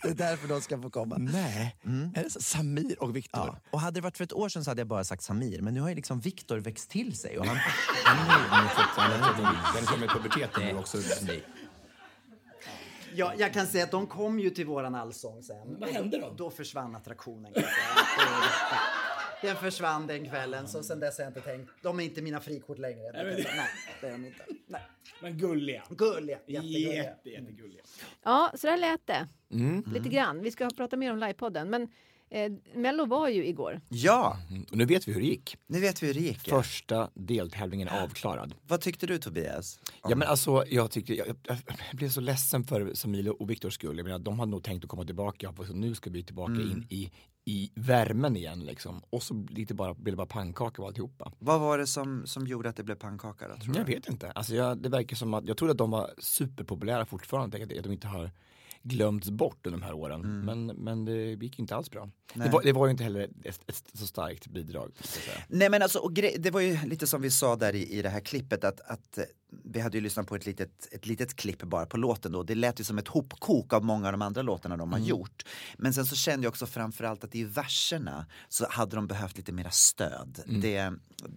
[0.03, 1.17] det är därför de ska få komma.
[1.17, 1.75] Nej.
[2.15, 2.41] Är det så?
[2.41, 3.41] Samir och Viktor?
[3.45, 3.59] Ja.
[3.71, 5.73] Och hade det varit för ett år sedan så hade jag bara sagt Samir, men
[5.73, 7.39] nu har ju liksom Viktor växt till sig.
[7.39, 7.57] Och han,
[8.03, 8.27] han
[9.75, 10.97] Den kommer i puberteten nu också.
[13.17, 15.79] Ja, jag kan säga att de kom ju till våran allsång sen.
[15.79, 16.33] Vad hände då?
[16.37, 17.53] Då försvann attraktionen.
[19.41, 21.71] Den försvann den kvällen, så sen dess har jag inte tänkt.
[21.81, 23.11] De är inte mina frikort längre.
[23.13, 23.69] Nej, men Nej,
[24.01, 24.45] det är de inte.
[24.67, 24.81] Nej.
[25.21, 25.83] Men gulliga.
[25.89, 26.93] Gulliga, jättegulliga.
[27.03, 27.81] Jätte, jättegulliga.
[28.23, 29.27] Ja, så där lät det.
[29.93, 30.41] Lite grann.
[30.41, 31.69] Vi ska prata mer om livepodden.
[31.69, 31.89] Men
[32.29, 33.81] eh, Mello var ju igår.
[33.89, 34.37] Ja,
[34.71, 35.57] Och nu vet vi hur det gick.
[35.67, 36.49] nu vet vi hur det gick.
[36.49, 38.53] Första deltävlingen är avklarad.
[38.67, 39.79] Vad tyckte du Tobias?
[40.03, 41.57] Ja men alltså jag tyckte, jag, jag,
[41.93, 43.97] blev så ledsen för Samilo och Viktors skull.
[43.97, 46.51] Jag menar, de hade nog tänkt att komma tillbaka, och så nu ska vi tillbaka
[46.51, 47.11] in i,
[47.45, 49.01] i värmen igen liksom.
[49.09, 51.31] Och så lite bara, blev det bara pannkaka av alltihopa.
[51.39, 53.79] Vad var det som, som gjorde att det blev pannkaka då, tror du?
[53.79, 54.31] Jag vet inte.
[54.31, 57.91] Alltså jag, det verkar som att, jag trodde att de var superpopulära fortfarande, att de
[57.91, 58.31] inte har
[58.87, 60.45] glömts bort under de här åren.
[60.45, 62.09] Men, men det gick inte alls bra.
[62.33, 64.91] Det var, det var ju inte heller ett, ett så starkt bidrag.
[65.47, 66.07] Nej men alltså,
[66.39, 69.17] det var ju lite som vi sa där i, i det här klippet att, att
[69.17, 69.23] eh,
[69.63, 72.43] vi hade ju lyssnat på ett litet, ett litet klipp bara på låten då.
[72.43, 75.45] Det lät ju som ett hopkok av många av de andra låtarna de har gjort.
[75.77, 79.51] Men sen så kände jag också framförallt att i verserna så hade de behövt lite
[79.51, 80.43] mera stöd.
[80.61, 80.93] Det,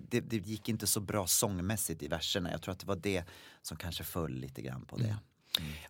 [0.09, 2.51] det, det gick inte så bra sångmässigt i verserna.
[2.51, 3.25] Jag tror att det var det
[3.63, 5.17] som kanske föll lite grann på det.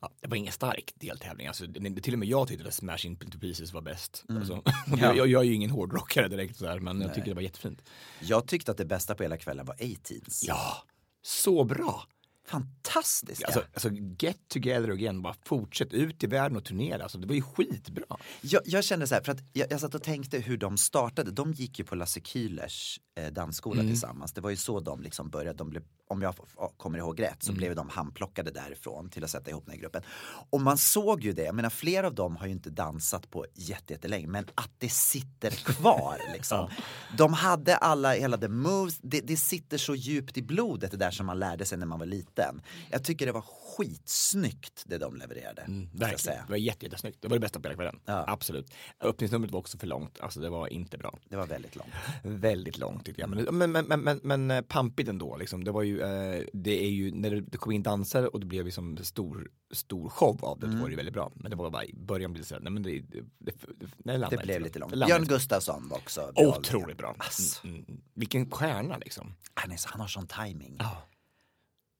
[0.00, 1.46] Ja, det var ingen stark deltävling.
[1.46, 4.24] Alltså, det, till och med jag tyckte att Smash Into Pieces var bäst.
[4.28, 5.14] Alltså, Ja.
[5.16, 7.82] jag, jag, är ju ingen hårdrockare direkt sådär, men jag tycker det var jättefint.
[8.20, 10.44] Jag tyckte att det bästa på hela kvällen var A-Teens.
[10.46, 10.76] Ja,
[11.22, 12.04] så bra!
[12.46, 13.46] fantastiska.
[13.46, 17.02] Alltså, alltså get together again, bara fortsätt ut i världen och turnera.
[17.02, 18.16] Alltså, det var ju skitbra.
[18.40, 21.30] Jag, jag kände så här, för att jag, jag satt och tänkte hur de startade.
[21.30, 23.92] De gick ju på Lasse Kühlers eh, dansskola Mm.
[23.92, 24.32] tillsammans.
[24.32, 25.58] Det var ju så de liksom började.
[25.58, 26.34] De blev, om jag
[26.76, 27.58] kommer ihåg rätt så Mm.
[27.58, 30.02] blev de handplockade därifrån till att sätta ihop den här gruppen.
[30.50, 31.42] Och man såg ju det.
[31.44, 34.26] Jag menar, flera av dem har ju inte dansat på jätte- jättelänge.
[34.26, 36.70] Men att det sitter kvar liksom.
[37.18, 38.98] De hade alla, hela the moves.
[39.02, 41.98] Det, det sitter så djupt i blodet det där som man lärde sig när man
[41.98, 42.62] var liten.
[42.90, 43.44] Jag tycker det var
[43.80, 45.64] skitsnyggt det de levererade.
[45.68, 46.18] jag Verkligen.
[46.18, 46.42] säga.
[46.46, 47.22] Det var jätte, jättesnyggt.
[47.22, 48.00] Det var det bästa på hela kvällen.
[48.06, 48.72] Absolut.
[49.00, 50.20] Öppningsnumret var också för långt.
[50.20, 51.18] Alltså det var inte bra.
[51.28, 51.90] Det var väldigt långt.
[52.22, 53.30] Väldigt långt tycker jag.
[53.30, 55.36] Men, men, men, men, men, eh, pampigt ändå.
[55.36, 55.64] Liksom.
[55.64, 58.64] Det var ju, eh, det är ju, när det kom in dansare och det blev
[58.64, 61.32] liksom stor, stor show av det, då var det ju väldigt bra.
[61.34, 63.52] Men det var bara i början blev det så här, nej men det, det, det,
[63.78, 64.92] det, det, Det blev inte lite långt.
[64.92, 65.28] Det landade Björn.
[65.38, 66.48] Gustafsson var också bra.
[66.58, 67.14] Otroligt bra.
[67.18, 67.60] Ass.
[67.64, 68.00] Mm, mm.
[68.14, 69.34] Vilken stjärna liksom.
[69.54, 70.76] Han, är, så- han har sån timing.
[70.78, 71.02] Ja.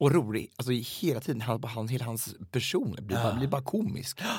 [0.01, 3.63] Och rolig, alltså i hela tiden, han, han, hela hans person blir, bara, blir bara
[3.63, 4.21] komisk.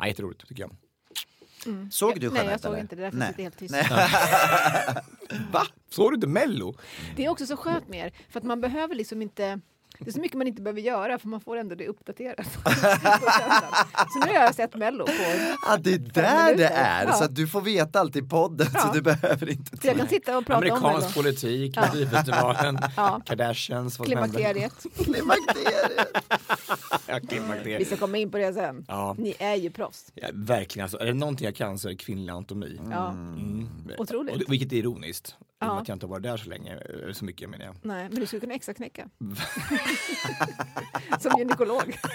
[0.00, 0.76] Ja, jätteroligt tycker jag.
[1.92, 2.80] Såg du Nej, jag Jeanette, såg eller?
[2.80, 3.02] inte det.
[3.02, 3.72] Därför sitter helt tyst.
[3.72, 3.86] Nej.
[5.52, 5.66] Va?
[5.90, 6.74] Såg du inte mello?
[7.16, 9.60] Det är också så skönt med er, för att man behöver liksom inte
[9.98, 12.46] det är så mycket man inte behöver göra för man får ändå det uppdaterat.
[14.12, 15.12] så nu har jag sett Mello på
[15.66, 17.06] Ja, det är där det är.
[17.06, 17.12] Ja.
[17.12, 18.90] Så att du får veta allt i podden så Ja.
[18.94, 21.22] du behöver inte Så jag kan sitta och prata om Amerikansk Mello.
[21.22, 23.20] politik, Melodifestivalen, Ja.
[23.26, 24.06] Kardashians, vad.
[24.08, 24.74] Klimakteriet.
[25.04, 26.22] Klimakteriet.
[27.06, 27.80] Ja, klimakteriet.
[27.80, 28.84] Vi ska komma in på det sen.
[28.88, 29.14] Ja.
[29.18, 30.12] Ni är ju proffs.
[30.14, 32.80] Ja, verkligen, alltså, är det någonting jag kan så är det kvinnlig anatomi.
[32.90, 33.10] Ja.
[33.10, 33.68] Mm.
[33.98, 34.34] Otroligt.
[34.46, 35.36] Och, vilket är ironiskt.
[35.58, 35.80] Och med Ja.
[35.80, 37.74] Att jag inte har varit där så länge, eh, så mycket menar jag.
[37.82, 39.08] Nej, men du skulle kunna extra knäcka.
[41.20, 41.96] Som gynekolog.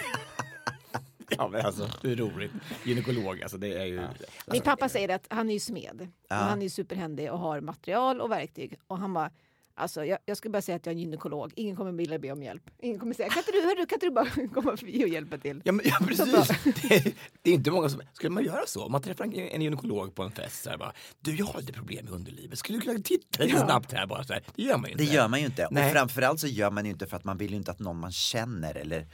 [1.38, 2.52] Ja men alltså, det är roligt.
[2.86, 3.96] Gynekolog, alltså det är ju...
[3.96, 4.06] Min
[4.48, 6.08] Alltså, pappa säger att han är ju smed.
[6.30, 6.40] Ja.
[6.40, 8.76] Och han är ju superhändig och har material och verktyg.
[8.88, 9.32] Och han bara,
[9.76, 11.54] alltså jag, jag ska bara säga att jag är gynekolog.
[11.56, 12.64] Ingen kommer vilja be om hjälp.
[12.82, 15.38] Ingen kommer säga, kan inte du, hörru, kan inte du bara komma förbi och hjälpa
[15.38, 15.62] till?
[15.66, 16.48] Ja, men, ja precis.
[16.82, 18.02] Det är, det är inte många som...
[18.14, 18.86] Skulle man göra så?
[18.86, 21.60] Om man träffar en, en gynekolog på en fest så här bara, du jag har
[21.60, 23.66] lite problem med underlivet, skulle du kunna titta lite Ja.
[23.66, 24.44] snabbt här bara så här?
[24.56, 25.04] Det gör man ju inte.
[25.04, 25.68] Det gör man ju inte.
[25.72, 25.86] Nej.
[25.86, 28.00] Och framförallt så gör man ju inte för att man vill ju inte att någon
[28.00, 29.08] man känner eller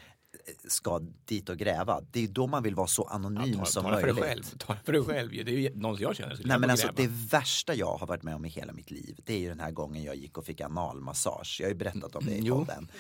[0.68, 2.02] ska dit och gräva.
[2.12, 4.46] Det är då man vill vara så anonym ta, som ta det för dig möjligt.
[4.46, 4.58] själv.
[4.58, 5.32] Ta för dig själv.
[5.32, 6.42] Det är ju någon som jag känner.
[6.46, 7.02] Nej men alltså gräva.
[7.02, 9.60] det värsta jag har varit med om i hela mitt liv det är ju den
[9.60, 11.58] här gången jag gick och fick analmassage.
[11.60, 12.56] Jag har ju berättat om det i Jo.
[12.66, 12.92] podden.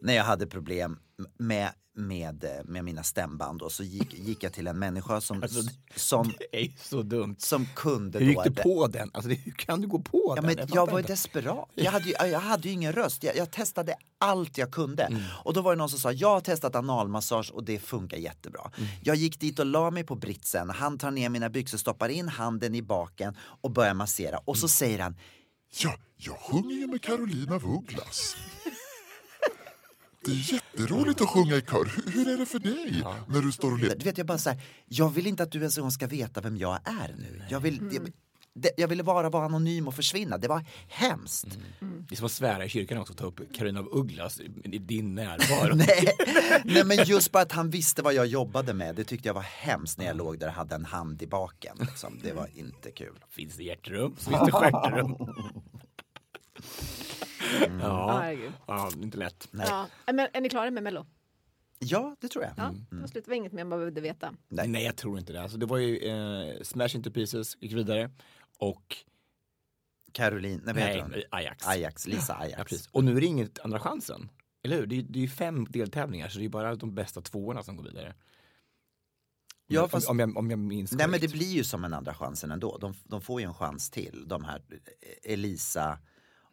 [0.00, 0.98] När jag hade problem
[1.38, 5.60] med, med, med mina stämband och så gick, gick jag till en människa som, Alltså,
[5.96, 7.36] som, Det är så dumt.
[7.38, 8.42] som kunde Hur gick då...
[8.42, 9.10] du på den?
[9.14, 10.46] Alltså, det- hur kan du gå på Ja, den?
[10.46, 11.12] men fattar jag var ju inte.
[11.12, 11.68] desperat.
[11.74, 13.22] Jag hade ju, jag hade ju ingen röst.
[13.24, 15.02] Jag, jag testade allt jag kunde.
[15.02, 15.22] Mm.
[15.44, 18.70] Och då var det någon som sa, jag har testat analmassage och det funkar jättebra.
[18.76, 18.88] Mm.
[19.02, 20.70] Jag gick dit och la mig på britsen.
[20.70, 24.38] Han tar ner mina byxor, stoppar in handen i baken och börjar massera.
[24.38, 24.60] Och Mm.
[24.60, 25.16] så säger han,
[25.82, 28.36] Ja, jag sjunger ju med Carolina af Ugglas.
[30.24, 31.84] Det är jätteroligt att sjunga i kör.
[31.84, 33.94] Hur, hur är det för dig när du står och ler?
[33.96, 36.06] du vet jag bara så här, jag vill inte att du ens en gång ska
[36.06, 37.42] veta vem jag är nu.
[37.50, 37.94] Jag vill, Mm.
[37.94, 38.12] jag,
[38.54, 40.38] det, jag ville bara vara anonym och försvinna.
[40.38, 41.58] Det var hemskt.
[42.08, 44.78] Det är som att svära i kyrkan också, ta upp Carolina af Ugglas i, i
[44.78, 45.74] din närvaro.
[45.76, 46.08] Nej,
[46.64, 49.42] nej men just bara att han visste vad jag jobbade med, det tyckte jag var
[49.42, 51.76] hemskt när jag låg där och hade en hand i baken.
[51.80, 52.20] Liksom.
[52.22, 53.14] Det var inte kul.
[53.30, 55.16] Finns det hjärterum så finns det stjärterum.
[57.80, 59.48] Ja, Ja, ja, inte lätt.
[59.52, 59.86] Ja.
[60.06, 61.06] Men är ni klara med Mello?
[61.78, 62.52] Ja, det tror jag.
[62.56, 63.24] Ja, det var slut.
[63.24, 64.34] Det var inget mer man behövde veta.
[64.48, 64.84] Nej.
[64.84, 65.42] jag tror inte det.
[65.42, 68.10] Alltså, det var ju eh, Smash Into Pieces, gick vidare.
[68.58, 68.96] Och
[70.12, 71.24] Caroline, nej, nej, heter?
[71.30, 71.66] Ajax.
[71.66, 72.58] Ajax, Lisa Ajax.
[72.58, 72.86] Ja, precis.
[72.86, 74.28] Och nu är det inget andra chansen.
[74.64, 74.86] Eller hur?
[74.86, 77.76] Det är, det är ju fem deltävlingar så det är bara de bästa tvåorna som
[77.76, 78.14] går vidare.
[79.66, 81.32] Ja, Om- fast- om, jag, om jag minns Nej men det korrekt.
[81.32, 82.78] blir ju som en andra chansen ändå.
[82.78, 84.24] De, de får ju en chans till.
[84.28, 85.98] De här eh, Elisa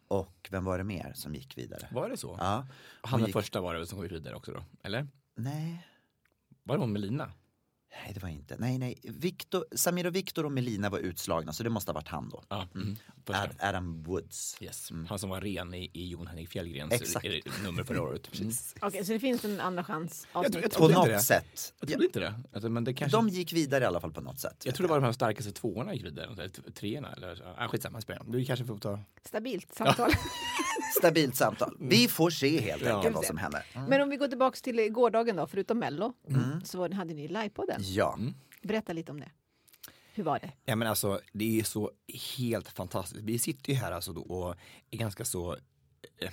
[0.10, 1.88] och vem var det mer som gick vidare?
[1.92, 2.36] Var det så?
[2.40, 2.68] Ja.
[3.02, 4.64] Han den gick- första var det väl som gick vidare också då?
[4.84, 5.08] Eller?
[5.36, 5.88] Nej.
[6.64, 7.32] Var det hon Melina?
[7.92, 8.56] Nej det var inte.
[8.58, 8.96] Nej nej.
[9.04, 12.44] Victor, Samir och Viktor och Melina var utslagna så det måste ha varit han då.
[12.50, 12.68] Ja.
[12.76, 12.96] Mm.
[13.28, 14.58] Ad, Adam Woods.
[14.62, 14.90] Yes.
[15.10, 17.26] Han som var ren i, i Jon Henrik Fjällgrens Exakt.
[17.26, 17.32] eh,
[17.64, 18.30] nummer förra året.
[18.40, 18.52] Mm.
[18.82, 20.78] Okej, så det finns en andra chans Jag tror- jag avsnitt.
[20.78, 21.20] På något det.
[21.20, 21.74] sätt.
[21.80, 22.34] Jag trodde inte det.
[22.54, 23.18] Alltså, men det kanske...
[23.18, 24.62] De gick vidare i alla fall på något sätt.
[24.66, 26.50] Jag tror det var de här starkaste tvåorna gick vidare.
[26.74, 28.24] Treorna eller ah, skitsamma, spelar.
[28.28, 29.00] Du kanske får ta...
[29.26, 30.12] Stabilt samtal.
[30.98, 31.78] Stabilt samtal.
[31.80, 32.96] Vi får se helt Ja.
[32.98, 33.66] enkelt vad som händer.
[33.88, 36.14] Men om vi går tillbaka till gårdagen då, förutom Mello,
[36.64, 37.79] så hade ni livepodden.
[37.82, 38.18] Ja.
[38.62, 39.32] Berätta lite om det.
[40.14, 40.52] Hur var det?
[40.66, 41.92] Ja men alltså det är så
[42.38, 43.24] helt fantastiskt.
[43.24, 44.56] Vi sitter ju här alltså då och
[44.92, 45.58] är ganska så
[46.18, 46.32] eh,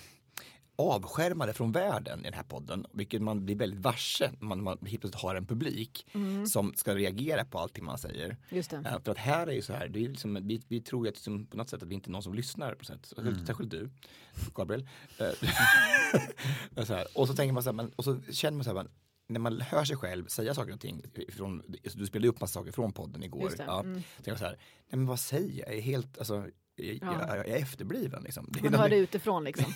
[0.77, 4.79] avskärmade från världen i den här podden, vilket man blir väldigt varse när man, man
[4.79, 6.07] helt plötsligt har en publik
[6.49, 8.37] som ska reagera på allting man säger.
[8.49, 8.77] Just det.
[8.77, 11.09] Eh, För att här är ju så här, det är liksom, vi, vi tror ju
[11.09, 12.75] att liksom, på något sätt att vi inte är någon som lyssnar.
[12.75, 13.07] På sätt.
[13.07, 13.91] Särskilt, särskilt du,
[14.55, 14.89] Gabriel.
[15.19, 17.07] Eh, så här.
[17.15, 18.89] Och så tänker man så här, men, och så känner man så här, men,
[19.27, 21.62] när man hör sig själv säga saker och ting, från,
[21.95, 23.53] du spelade upp massa saker från podden igår.
[23.59, 24.03] Ja, mm.
[24.25, 24.53] jag så här,
[24.89, 25.69] nej men vad säger jag?
[25.69, 26.35] Jag är helt, alltså,
[26.77, 27.27] jag, Ja.
[27.29, 28.49] jag, jag är efterbliven liksom.
[28.51, 29.73] Det Man hör det utifrån liksom.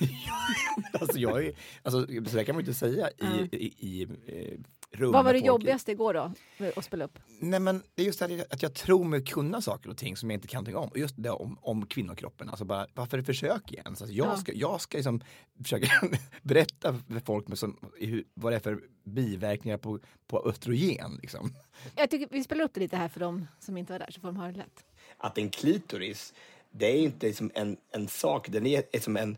[0.92, 4.58] alltså, jag är, alltså, så där kan man inte säga i, i, i eh,
[4.92, 5.12] rum.
[5.12, 6.32] Vad var det jobbigaste igår då?
[6.76, 7.18] Att spela upp?
[7.40, 10.16] Nej men det är just det här att jag tror mig kunna saker och ting
[10.16, 10.88] som jag inte kan någonting om.
[10.88, 12.48] Och just det om, om kvinnokroppen.
[12.48, 14.02] Alltså bara, varför försöker jag ens?
[14.02, 14.36] Alltså jag, Ja.
[14.36, 15.20] ska, jag ska liksom
[15.62, 15.88] försöka
[16.42, 21.18] berätta för folk med som, hur, vad det är för biverkningar på, på östrogen.
[21.22, 21.54] Liksom.
[21.96, 24.20] Jag tycker vi spelar upp det lite här för dem som inte var där så
[24.20, 24.84] får de höra det lätt.
[25.18, 26.34] att en klitoris,
[26.70, 29.36] det är inte som en, en sak, den är, är som en,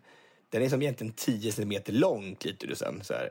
[0.51, 3.01] den är som egentligen 10 centimeter lång, klitorisen.
[3.05, 3.31] Så här.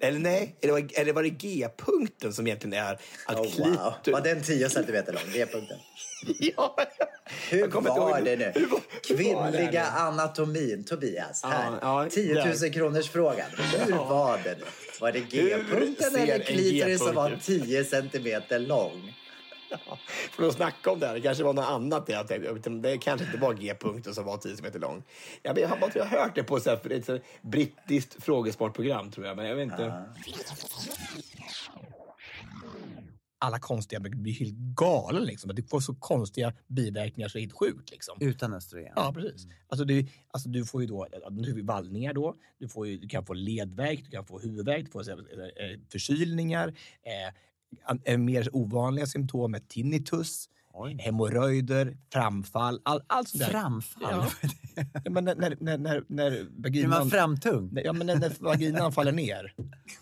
[0.00, 3.70] Eller nej, eller, eller var det G-punkten som egentligen är att Oh, klitor...
[3.70, 4.12] wow.
[4.12, 5.22] Var den 10 centimeter lång?
[5.32, 5.78] G-punkten.
[6.56, 6.76] ja,
[7.50, 8.52] Hur var det nu.
[8.54, 8.80] var- var
[9.52, 11.42] Kvinnliga anatomin, Tobias.
[11.44, 11.72] Här.
[11.82, 12.72] Ja, ja, 10 000 där.
[12.72, 13.46] kronors frågan.
[13.86, 14.64] Hur var det nu?
[15.00, 19.16] Var det G-punkten eller klitoris som var G-punkt 10 centimeter lång?
[20.30, 22.70] För att snacka om det här, det kanske var något annat det jag tänkte.
[22.70, 25.02] Det kanske inte var G-punkten som var 10 centimeter lång.
[25.42, 29.36] Jag, har bara hört det på så här, ett så här brittiskt frågesportprogram tror jag,
[29.36, 30.04] men jag vet inte.
[33.40, 35.24] alla konstiga blir helt galen.
[35.24, 35.54] Liksom.
[35.54, 37.90] Det får så konstiga biverkningar så det är helt sjukt.
[37.90, 38.18] Liksom.
[38.20, 38.92] Utan östrogen?
[38.96, 39.46] Ja, precis.
[39.68, 42.36] Alltså, du, alltså, du får ju då du får vallningar då.
[42.58, 45.18] Du, får ju, du kan få ledvärk, du kan få huvudvärk, du får så, här,
[45.18, 46.68] eh, förkylningar.
[47.02, 47.34] Eh,
[48.18, 50.48] mer ovanliga symptom är tinnitus,
[50.98, 52.80] hemorrojder, framfall.
[52.84, 53.50] All, allt sånt där.
[53.50, 54.02] Framfall?
[54.02, 54.26] Ja.
[55.04, 56.90] Ja, men när, när, när, när, när Är vaginan...
[56.90, 57.70] man framtung?
[57.84, 59.54] Ja, men när, när vaginan faller ner.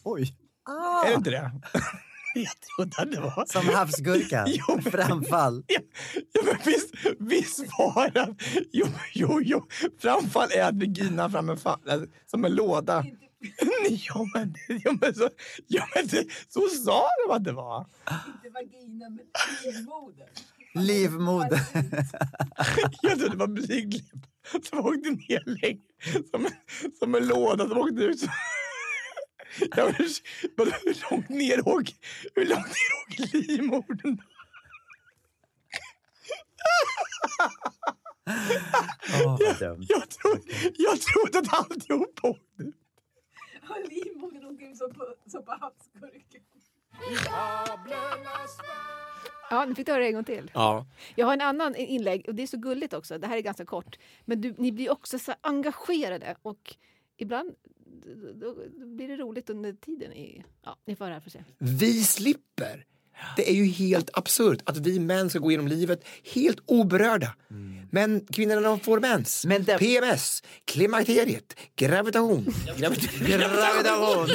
[0.04, 0.34] Oj.
[1.06, 1.50] Är det inte det?
[2.34, 3.44] Jag trodde att det var...
[3.46, 4.46] Som havsgurkan?
[4.48, 5.64] Jo, men- Framfall?
[5.66, 5.80] Ja,
[6.32, 8.34] ja men visst, visst var det.
[8.72, 9.66] Jo, jo, jo.
[9.98, 13.04] Framfall är att vaginan fram en fa- alltså, som en låda.
[13.88, 15.30] Ja, men, ja, men, så,
[15.66, 17.86] ja, men det, så sa de att det var.
[18.26, 19.20] Inte vagina, men
[19.64, 20.28] livmoder.
[20.74, 21.60] Livmoder?
[23.02, 25.78] Jag trodde det var blygdläpp som åkte ner längre.
[26.30, 28.22] Som, en- som en låda som åkte ut.
[29.76, 30.08] Ja, men,
[30.56, 31.94] men hur långt ner åker,
[32.34, 34.18] hur långt ner åker livmodern?
[39.24, 39.86] Vad dumt.
[39.88, 40.42] Jag, trodde,
[40.78, 42.72] jag trodde att alltihop åkte
[43.70, 46.38] Och livmodern ut som på, som på havsgurka.
[49.50, 50.50] Ja, nu fick du höra det en gång till.
[50.54, 50.86] Ja.
[51.14, 53.18] Jag har en annan inlägg och det är så gulligt också.
[53.18, 53.98] Det här är ganska kort.
[54.24, 56.76] Men du, ni blir också så engagerade och
[57.16, 57.54] ibland
[58.34, 60.12] då, då blir det roligt under tiden.
[60.12, 61.44] I, ja, ni får höra för se.
[61.58, 62.86] Vi slipper.
[63.36, 66.04] Det är ju helt absurt att vi män ska gå genom livet
[66.34, 67.34] helt oberörda.
[67.90, 72.46] Men kvinnorna de får mens, Men det- PMS, klimakteriet, gravitation.
[72.78, 74.28] Gravitation.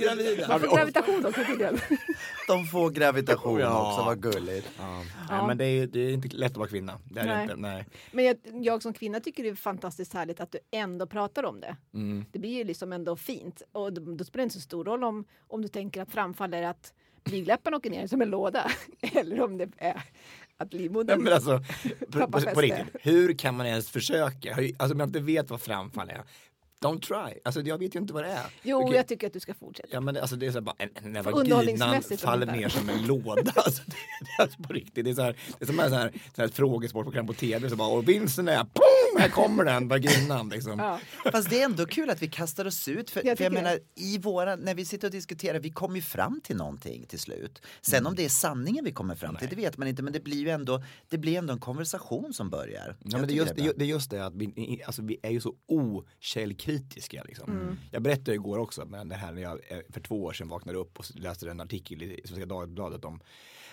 [0.00, 0.48] Gravida.
[0.48, 1.40] Man får gravitation också.
[2.48, 3.92] De får gravitation Ja.
[3.92, 4.68] också, vad gulligt.
[5.30, 6.98] Nej, men det är, det är inte lätt att vara kvinna.
[7.10, 7.42] Det är Nej.
[7.42, 7.56] inte.
[7.56, 7.86] Nej.
[8.12, 11.60] Men jag, jag som kvinna tycker det är fantastiskt härligt att du ändå pratar om
[11.60, 11.76] det.
[11.94, 12.24] Mm.
[12.32, 13.62] Det blir ju liksom ändå fint.
[13.72, 16.54] Och då, då spelar det inte så stor roll om, om du tänker att framfall
[16.54, 16.92] är att
[17.24, 18.70] blygdläppen åker ner som en låda.
[19.00, 20.02] Eller om det är
[20.56, 21.62] att livmodern alltså,
[22.10, 22.60] på, Pappa på, på fäste.
[22.60, 24.54] riktigt, hur kan man ens försöka?
[24.54, 26.22] Alltså om jag inte vet vad framfall är,
[26.84, 27.40] don't try.
[27.44, 28.46] Alltså jag vet ju inte vad det är.
[28.62, 28.96] Jo, Okej.
[28.96, 29.88] jag tycker att du ska fortsätta.
[29.92, 32.68] Ja men det- alltså det är så här bara, en- när För vaginan faller ner
[32.68, 33.52] som en låda.
[33.56, 35.04] Alltså, det, det är alltså på riktigt.
[35.04, 37.70] Det är, så här, det är som en sån här, sån här frågesportprogram på tv.
[37.70, 40.78] Så bara, och vinsten är, pong, här kommer den, vaginan liksom.
[41.24, 41.30] Ja.
[41.32, 43.10] Fast det är ändå kul att vi kastar oss ut.
[43.10, 46.02] För Jag för jag menar, i våra, när vi sitter och diskuterar, vi kommer ju
[46.02, 47.62] fram till någonting till slut.
[47.80, 50.02] Sen om det är sanningen vi kommer fram till, det vet man inte.
[50.02, 52.96] Men det blir ju ändå, det blir ändå en konversation som börjar.
[52.98, 55.18] Ja, Jag men det, är just, det, det är just det att vi, alltså, vi
[55.22, 56.67] är ju så okällkritiska.
[57.24, 57.50] Liksom.
[57.50, 57.76] Mm.
[57.90, 60.78] Jag berättade igår också, men det här när jag eh, för två år sedan vaknade
[60.78, 63.20] upp och läste en artikel i Svenska Dagbladet om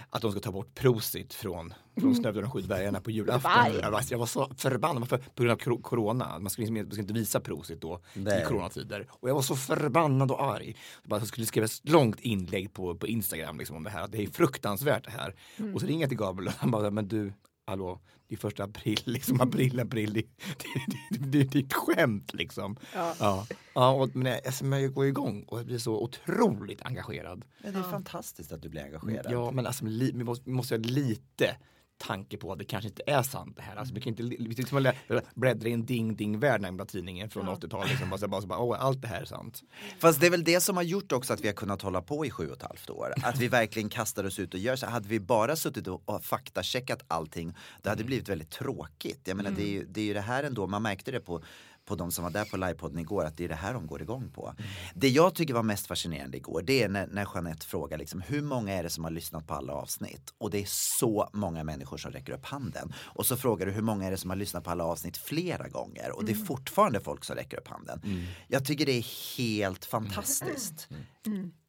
[0.10, 3.52] att de ska ta bort Prosit från, från Snövde de sju dvärgarna på julafton.
[3.82, 6.40] Jag var, jag var så förbannad, för, på grund av corona.
[6.40, 8.42] Man ska, liksom, man ska inte visa Prosit då Nej.
[8.42, 9.08] i coronatider.
[9.10, 10.76] Och jag var så förbannad och arg.
[11.02, 14.04] Jag bara, jag skulle skriva ett långt inlägg på, på Instagram liksom, om det här.
[14.04, 15.36] Att det är fruktansvärt det här.
[15.74, 17.34] Och så ringer jag till Gabriel och han bara, men du,
[17.66, 20.68] hallå, det är första april, liksom april, april, det, det,
[21.10, 22.78] det, det, det är ett skämt liksom.
[22.94, 23.16] Ja.
[23.20, 26.82] Ja, ja och, men jag, alltså, men jag går igång och jag blir så otroligt
[26.82, 27.46] engagerad.
[27.64, 29.26] Ja, det är fantastiskt att du blir engagerad.
[29.30, 31.56] Ja, men alltså, li, vi, måste, vi måste ha lite
[31.98, 33.76] tanke på att det kanske inte är sant det här.
[33.76, 37.50] Alltså, vi kan inte vi liksom lä- bläddra i en ding-ding-värld, den gamla tidningen från
[37.50, 37.90] 80-talet.
[37.90, 39.64] Liksom, bara, så- bara, så bara, allt det här är sant.
[40.00, 42.26] Fast det är väl det som har gjort också att vi har kunnat hålla på
[42.26, 43.14] i sju och ett halvt år.
[43.24, 44.86] Att vi verkligen kastar oss ut och gör så.
[44.88, 49.22] Hade vi bara suttit och faktacheckat allting, det hade blivit väldigt tråkigt.
[49.28, 51.44] Jag menar, det, är ju, det är ju det här ändå, man märkte det på
[51.86, 54.02] på de som var där på livepodden igår att det är det här de går
[54.02, 54.54] igång på.
[54.94, 58.42] Det jag tycker var mest fascinerande igår det är när, när Jeanette frågar liksom, hur
[58.42, 60.34] många är det som har lyssnat på alla avsnitt?
[60.38, 62.94] Och det är så många människor som räcker upp handen.
[62.98, 65.68] Och så frågar du hur många är det som har lyssnat på alla avsnitt flera
[65.68, 66.12] gånger?
[66.16, 68.02] Och det är fortfarande folk som räcker upp handen.
[68.48, 70.88] Jag tycker det är helt fantastiskt.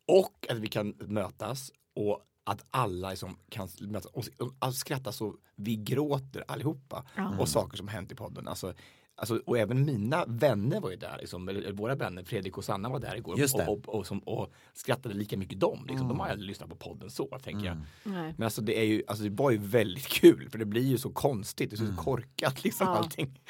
[0.09, 5.77] Och att vi kan mötas och att alla liksom kan mötas och skratta så vi
[5.77, 7.07] gråter allihopa.
[7.39, 8.49] Och saker som hänt i podden.
[8.49, 8.75] Alltså,
[9.17, 12.89] alltså, och även mina vänner var ju där, liksom, eller våra vänner, Fredrik och Sanna
[12.89, 15.87] var där igår och, och, och, som, och skrattade lika mycket de.
[15.89, 16.09] Liksom.
[16.09, 17.77] De har aldrig lyssnat på podden så, tänker jag.
[18.05, 18.35] Nej.
[18.37, 20.99] Men alltså det, är ju, alltså det var ju väldigt kul för det blir ju
[20.99, 22.97] så konstigt, det är så korkat liksom Ja.
[22.97, 23.41] allting.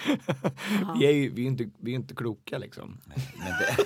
[0.98, 3.00] vi är ju vi är inte, vi är inte kloka liksom.
[3.06, 3.76] Men det,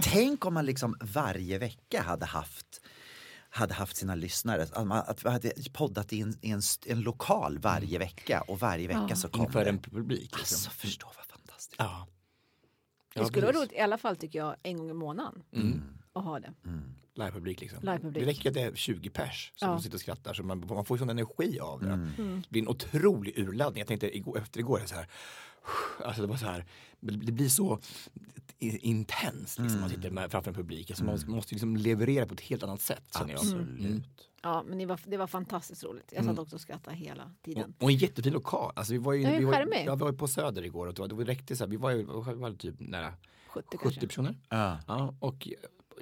[0.02, 2.85] tänk om man liksom varje vecka hade haft
[3.56, 7.00] hade haft sina lyssnare, att, man, att vi hade poddat i en, i en, en
[7.00, 9.16] lokal varje vecka och varje vecka Ja.
[9.16, 9.70] så kom Inför det.
[9.70, 10.20] en publik.
[10.20, 10.40] Liksom.
[10.40, 11.74] Alltså förstå vad fantastiskt.
[11.78, 12.06] Ja.
[13.14, 13.68] Det Ja, skulle vara precis.
[13.70, 15.42] roligt i alla fall tycker jag en gång i månaden
[16.12, 16.52] att ha det.
[17.14, 17.78] Livepublik liksom.
[17.82, 18.24] Livepublik.
[18.24, 19.80] Det räcker att det är 20 pers som Ja.
[19.80, 21.88] sitter och skrattar så man, man får ju sån energi av det.
[21.92, 22.42] Mm.
[22.42, 23.78] Det blir en otrolig urladdning.
[23.80, 25.08] Jag tänkte igår, efter igår så här,
[26.04, 26.64] alltså det var så här,
[27.00, 27.80] det blir så
[28.58, 30.90] i- intensst liksom, man sitter med, framför en publik.
[30.90, 33.04] Alltså man måste liksom leverera på ett helt annat sätt.
[33.32, 33.42] jag.
[33.44, 34.02] Mm.
[34.42, 36.12] Ja, men det var, det var fantastiskt roligt.
[36.16, 37.74] Jag satt också och skrattade hela tiden.
[37.78, 38.72] Och, och en jättefin lokal.
[38.76, 39.54] Alltså vi var ju, vi var,
[39.86, 41.76] ja, vi var ju på Söder igår och det, var, det räckte så här, vi
[41.76, 43.12] var ju var, var typ nära
[43.48, 44.06] 70 70 kanske.
[44.06, 44.36] personer.
[44.48, 44.78] Ja.
[44.86, 45.48] Ja, och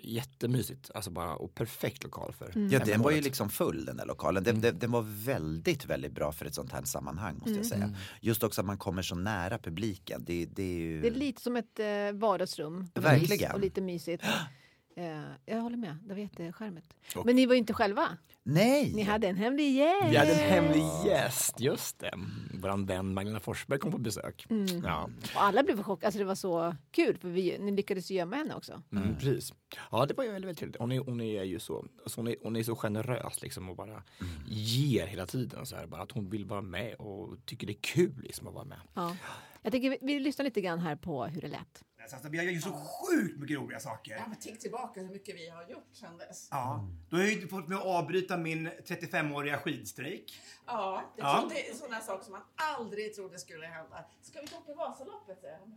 [0.04, 0.90] jättemysigt.
[0.94, 2.70] Alltså bara, och perfekt lokal för Mm.
[2.70, 4.44] Ja, den var ju liksom full den där lokalen.
[4.44, 7.94] Den, den, den var väldigt, väldigt bra för ett sånt här sammanhang måste jag säga.
[8.20, 10.24] Just också att man kommer så nära publiken.
[10.24, 11.00] Det, det är ju...
[11.00, 12.90] Det är lite som ett eh, vardagsrum.
[12.94, 13.52] Verkligen.
[13.52, 14.24] Och lite mysigt.
[14.96, 16.94] Eh, jag håller med, det var jättecharmigt.
[17.16, 18.08] Och- Men ni var ju inte själva.
[18.42, 18.92] Nej!
[18.94, 20.10] Ni hade en hemlig gäst.
[20.10, 22.12] Vi hade en hemlig gäst, just det.
[22.54, 24.46] Vår vän Magdalena Forsberg kom på besök.
[24.50, 24.66] Mm.
[24.84, 26.06] Ja, Och alla blev chockade.
[26.06, 28.82] Alltså det var så kul för vi, ni lyckades gömma henne också.
[28.92, 29.52] mm, precis.
[29.90, 30.80] Ja, det var ju väldigt, väldigt trevligt.
[30.80, 33.76] Hon är, hon är ju så, alltså hon, är, hon är så generös liksom och
[33.76, 34.02] bara
[34.48, 35.66] ger hela tiden.
[35.66, 38.54] Så här, bara att hon vill vara med och tycker det är kul liksom att
[38.54, 38.78] vara med.
[38.94, 39.16] Ja.
[39.62, 41.82] Jag tänker vi, vi lyssnar lite grann här på hur det lät.
[42.12, 44.12] Alltså, vi har ju så sjukt mycket roliga saker.
[44.16, 46.48] Ja, men tänk tillbaka hur mycket vi har gjort sedan dess.
[46.50, 46.88] Ja.
[47.10, 50.40] Då har jag ju fått mig att avbryta min 35-åriga skidstrejk.
[50.66, 51.40] Ja, det, Ja.
[51.40, 54.04] Trodde, sådana saker som man aldrig trodde skulle hända.
[54.22, 55.40] Ska vi åka Vasaloppet?
[55.40, 55.76] säger hon.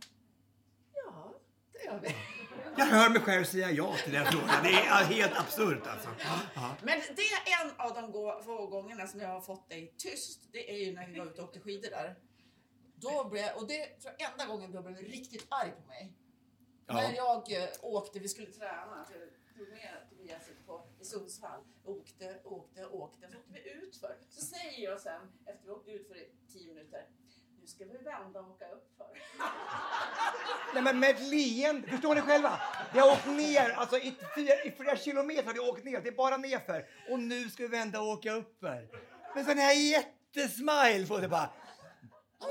[0.94, 1.32] Ja,
[1.72, 2.14] det gör vi.
[2.76, 4.48] Jag hör mig själv säga ja till den frågan.
[4.62, 6.08] Det är helt absurt alltså.
[6.54, 6.76] Ja.
[6.82, 10.40] Men det är en av de gå- få gångerna som jag har fått dig tyst.
[10.52, 12.16] Det är ju när vi var ute och åkte skidor där.
[13.00, 16.12] Då blev, och det tror jag enda gången du blev riktigt arg på mig.
[16.86, 16.94] Ja.
[16.94, 19.06] När jag eh, åkte, vi skulle träna,
[19.58, 21.60] tog med Tobias ut på, i Sundsvall.
[21.84, 23.28] Åkte, åkte, åkte.
[23.30, 24.16] Så åkte vi ut för.
[24.30, 26.16] Så säger jag sen, efter vi åkte ut för
[26.52, 27.06] tio minuter.
[27.60, 29.08] Nu ska vi vända och åka upp för.
[30.74, 32.60] Nej men med ett leende, förstår ni själva?
[32.92, 36.08] Vi har åkt ner, alltså i, fyra, i flera kilometer har vi åkt ner, det
[36.08, 36.86] är bara nerför.
[37.10, 38.88] Och nu ska vi vända och åka uppför.
[39.34, 41.50] Men sån här jättesmile får det bara.
[42.40, 42.46] Då,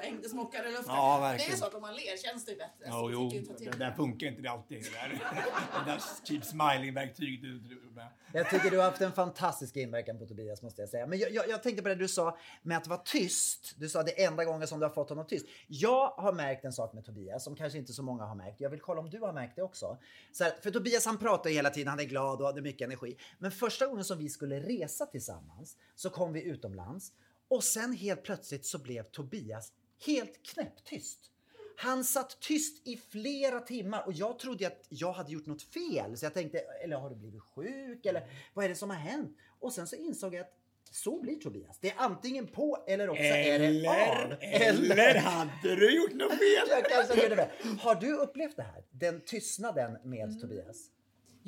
[0.00, 0.94] hängde smockan i luften.
[0.94, 1.58] Ja, det är verkligen.
[1.58, 2.84] så att om man ler känns det bättre.
[2.84, 4.82] Ja, vi jo, det där funkar inte det alltid.
[4.82, 5.08] Det där,
[5.84, 7.42] det där keep smiling-verktyget.
[7.42, 8.08] du- med.
[8.32, 11.06] Jag tycker du har haft en fantastisk inverkan på Tobias måste jag säga.
[11.06, 13.74] Men jag, jag, jag tänkte på det du sa med att vara tyst.
[13.76, 15.46] Du sa det enda gången som du har fått honom tyst.
[15.66, 18.60] Jag har märkt en sak med Tobias som kanske inte så många har märkt.
[18.60, 19.98] Jag vill kolla om du har märkt det också.
[20.32, 23.16] Så här, för Tobias han pratar hela tiden, han är glad och hade mycket energi.
[23.38, 27.12] Men första gången som vi skulle resa tillsammans så kom vi utomlands
[27.48, 29.72] och sen helt plötsligt så blev Tobias
[30.06, 31.30] helt knäpptyst.
[31.76, 36.16] Han satt tyst i flera timmar och jag trodde att jag hade gjort något fel.
[36.16, 38.06] Så jag tänkte, eller har du blivit sjuk?
[38.06, 38.22] Eller
[38.54, 39.36] vad är det som har hänt?
[39.60, 40.54] Och sen så insåg jag att
[40.90, 41.78] så blir Tobias.
[41.80, 44.32] Det är antingen på eller också är det av.
[44.40, 46.68] Eller, eller hade du gjort något fel?
[46.70, 47.50] Jag kanske gjorde det.
[47.80, 48.84] Har du upplevt det här?
[48.90, 50.40] Den tystnaden med Mm.
[50.40, 50.76] Tobias?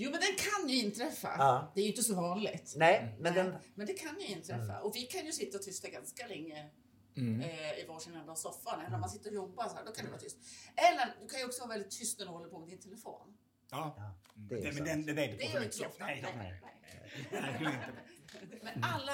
[0.02, 1.34] Jo, men den kan ju inträffa.
[1.38, 1.72] Ja.
[1.74, 2.74] Det är ju inte så vanligt.
[2.76, 3.54] Nej, men den...
[3.74, 4.80] Men det kan ju inträffa.
[4.80, 6.68] Och vi kan ju sitta tysta ganska länge
[7.16, 7.40] Mm.
[7.40, 8.80] eh, i varsin ända av soffan.
[8.90, 10.36] När man sitter och jobbar så här, då kan det vara tyst.
[10.76, 13.36] Eller du kan ju också vara väldigt tyst när du håller på med din telefon.
[13.70, 14.12] Ja.
[14.34, 15.74] det är Det, men den, det vägde Det på är för ju mycket.
[15.74, 16.04] inte så ofta.
[16.04, 16.62] Nej, Nej, nej.
[18.42, 18.56] Inte.
[18.62, 19.12] Men alla,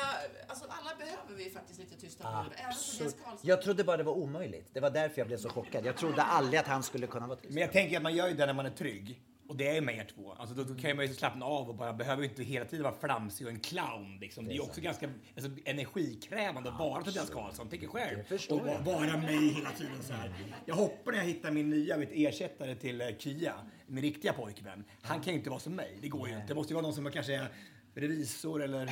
[0.48, 3.12] alltså alla behöver vi faktiskt lite tysta Karlsson.
[3.42, 4.68] jag trodde bara det var omöjligt.
[4.74, 5.86] Det var därför jag blev så chockad.
[5.86, 7.54] Jag trodde aldrig att han skulle kunna vara tyst.
[7.54, 9.22] Men jag tänker att man gör ju det när man är trygg.
[9.48, 10.32] Och det är med er två.
[10.32, 12.94] Alltså, då, då kan man ju slappna av och bara behöver inte hela tiden vara
[13.00, 14.18] flamsig och en clown.
[14.20, 14.44] Liksom.
[14.46, 18.22] Det är ju också ganska alltså, energikrävande att vara Tobias Karlsson, tänker själv.
[18.24, 18.78] förstår och jag.
[18.80, 20.32] vara mig hela tiden så här.
[20.66, 23.54] Jag hoppar när jag hittar min nya vet, ersättare till eh, Kia,
[23.86, 24.84] min riktiga pojkvän.
[25.02, 26.46] Han kan ju inte vara som mig, det går ju inte.
[26.46, 27.48] Det måste ju vara någon som kanske är
[27.94, 28.90] revisor eller...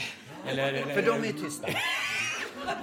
[0.48, 1.68] eller, eller För de är ju tysta.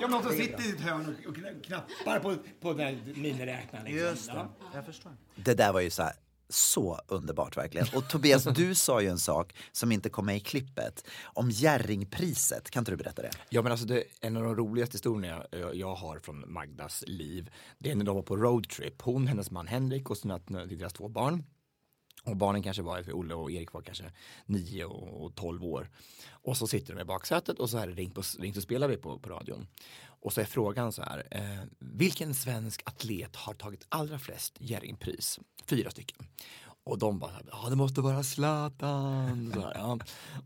[0.02, 3.14] Ja, någon som sitter i ett hörn och, och kna- knappar på, på den här
[3.16, 3.86] miniräknaren.
[3.86, 4.08] Liksom.
[4.08, 4.54] Just det, Ja.
[4.74, 5.12] jag förstår.
[5.36, 6.14] Det där var ju så här,
[6.54, 7.88] så underbart verkligen.
[7.95, 11.08] Och Tobias, du sa ju en sak som inte kom med i klippet.
[11.24, 13.32] Om Jerringpriset, kan inte du berätta det?
[13.49, 17.49] Ja men alltså det, en av de roligaste historierna jag, jag har från Magdas liv,
[17.78, 19.02] det är när de var på roadtrip.
[19.02, 21.43] Hon, hennes man Henrik och sina, deras två barn.
[22.24, 24.12] Och barnen kanske var, för Olle och Erik var kanske
[24.45, 25.89] 9 och, och 12 år.
[26.32, 28.97] Och så sitter de i baksätet och så här ringt, på, ringt och spelar vi
[28.97, 29.68] på, på radion.
[30.22, 35.39] Och så är frågan så här, eh, vilken svensk atlet har tagit allra flest Jerringpris?
[35.68, 36.28] Fyra stycken.
[36.84, 39.51] Och de bara, ja det måste vara Zlatan.
[39.53, 39.99] Så här, ja.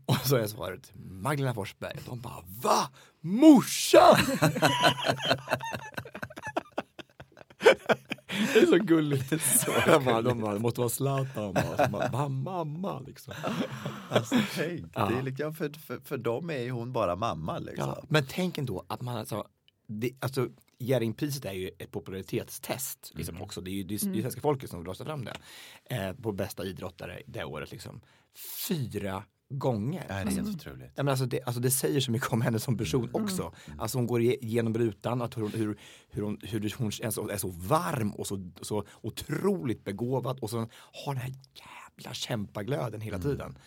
[0.06, 1.98] Och så är svaret Magdalena Forsberg.
[2.06, 2.88] De bara, va?
[3.20, 4.16] Morsan!
[8.54, 9.42] Det är så gulligt.
[9.60, 11.52] Så jag bara, de bara, det måste vara Zlatan.
[11.52, 13.34] Bara, så bara, "Va, mamma liksom.
[14.10, 15.06] Alltså, tänk, Ja.
[15.06, 17.58] det är liksom, för, för, för dem är ju hon bara mamma.
[17.58, 17.88] Liksom.
[17.88, 19.44] Ja, men tänk ändå att man alltså,
[19.86, 23.60] det, alltså Jerringpriset är ju ett popularitetstest liksom också.
[23.60, 25.36] Det är ju det är, det är svenska folket som röstar fram det.
[25.84, 28.00] Eh, på bästa idrottare det året liksom.
[28.68, 30.04] Fyra gånger.
[30.08, 30.92] Det är helt otroligt.
[30.94, 33.54] Ja, men alltså, det, alltså det säger så mycket om henne som person också.
[33.78, 35.78] Alltså hon går igenom rutan, att hon, hur,
[36.10, 40.50] hur, hon, hur hon är så, är så varm och så, så otroligt begåvad och
[40.50, 40.56] så
[41.04, 43.58] har den här jävla kämpaglöden hela tiden.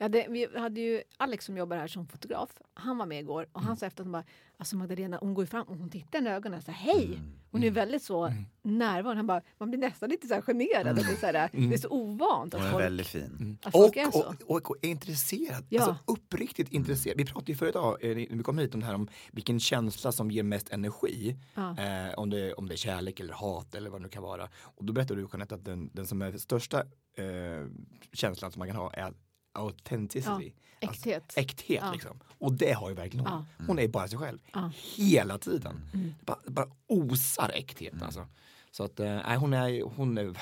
[0.00, 2.50] Ja, det, vi hade ju Alex som jobbar här som fotograf.
[2.74, 4.24] Han var med igår och han sa efter att hon bara,
[4.56, 7.20] alltså Magdalena, hon går ju fram och hon tittar i ögonen och säger hej.
[7.50, 8.32] Hon är väldigt så
[8.62, 9.16] närvarande.
[9.18, 10.86] Han bara, man blir nästan lite så här generad.
[10.86, 13.58] Att det, är så här, det är så ovant att Hon är folk, väldigt fin.
[13.62, 14.18] att folk Och, är så.
[14.46, 15.82] och, och, och är intresserad, Ja.
[15.82, 17.16] alltså uppriktigt intresserad.
[17.16, 19.60] Vi pratade ju förut idag, eh, när vi kom hit om det här om vilken
[19.60, 21.36] känsla som ger mest energi.
[21.54, 21.70] Ja.
[21.78, 24.48] Eh, om, det, om det är kärlek eller hat eller vad det nu kan vara.
[24.60, 26.78] Och då berättade du Jeanette att den, den som är den största
[27.14, 27.66] eh,
[28.12, 29.12] känslan som man kan ha är
[29.52, 30.52] authenticity.
[30.80, 31.32] Ja, Alltså, äkthet.
[31.36, 31.92] äkthet Ja.
[31.92, 32.20] liksom.
[32.38, 33.44] Och det har ju verkligen hon.
[33.58, 33.64] Ja.
[33.66, 34.38] Hon är bara sig själv.
[34.52, 34.70] Ja.
[34.96, 35.80] Hela tiden.
[35.94, 36.14] Mm.
[36.26, 38.26] Bara, bara osar äkthet alltså.
[38.70, 40.34] Så att, eh, nej, hon är, hon är,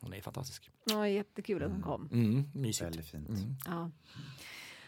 [0.00, 0.70] hon är fantastisk.
[0.84, 2.08] Ja, jättekul att hon kom.
[2.12, 2.86] Mm, mysigt.
[2.86, 3.28] Väldigt fint.
[3.66, 3.90] Ja.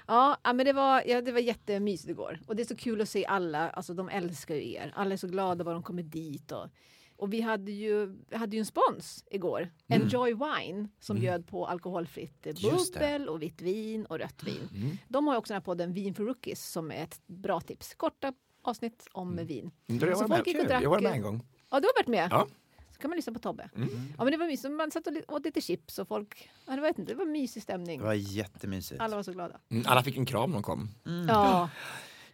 [0.06, 2.40] Ja, ja, men det var, ja, det var jättemysigt igår.
[2.46, 4.92] Och det är så kul att se alla, alltså de älskar ju er.
[4.96, 6.52] Alla är så glada bara de kommer dit.
[6.52, 6.68] Och,
[7.16, 9.70] och vi hade ju, hade ju en spons igår.
[9.88, 14.98] Enjoy Wine som bjöd på alkoholfritt bubbel och vitt vin och rött vin.
[15.08, 17.94] De har ju också den här podden Vin för Rookies som är ett bra tips.
[17.94, 19.70] Korta avsnitt om vin.
[19.88, 20.82] Mm, Så jag varit folk gick och Kul.
[20.82, 21.46] Jag var med drack, en gång.
[21.70, 22.28] Ja, du har varit med?
[22.30, 22.46] Ja.
[22.92, 23.70] Så kan man lyssna på Tobbe.
[24.18, 24.72] Ja, men det var mysigt.
[24.74, 26.50] Man satt och åt lite chips och folk...
[26.66, 27.98] Ja, det, var, det var mysig stämning.
[28.00, 29.00] Det var jättemysigt.
[29.00, 29.60] Alla var så glada.
[29.70, 30.90] Mm, alla fick en kram när de kom.
[31.28, 31.70] Ja.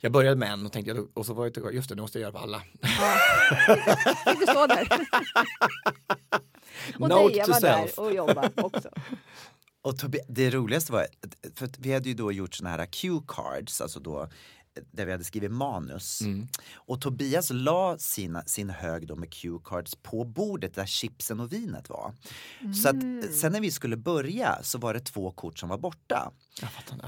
[0.02, 2.18] Jag började med en och tänkte, jag- och så var jag just det, nu måste
[2.18, 2.60] jag göra på alla.
[4.26, 4.88] Fick du stå där?
[6.98, 7.94] och Note Deja to var self.
[7.96, 8.88] där och jobbade också.
[9.82, 11.06] Och Tobi- det roligaste var,
[11.54, 14.28] för vi hade ju då gjort såna här cue-cards, alltså då
[14.92, 16.20] där vi hade skrivit manus.
[16.74, 21.88] Och Tobias la sina, sin hög då med cue-cards på bordet där chipsen och vinet
[21.88, 22.14] var.
[22.82, 26.32] Så att sen när vi skulle börja så var det två kort som var borta.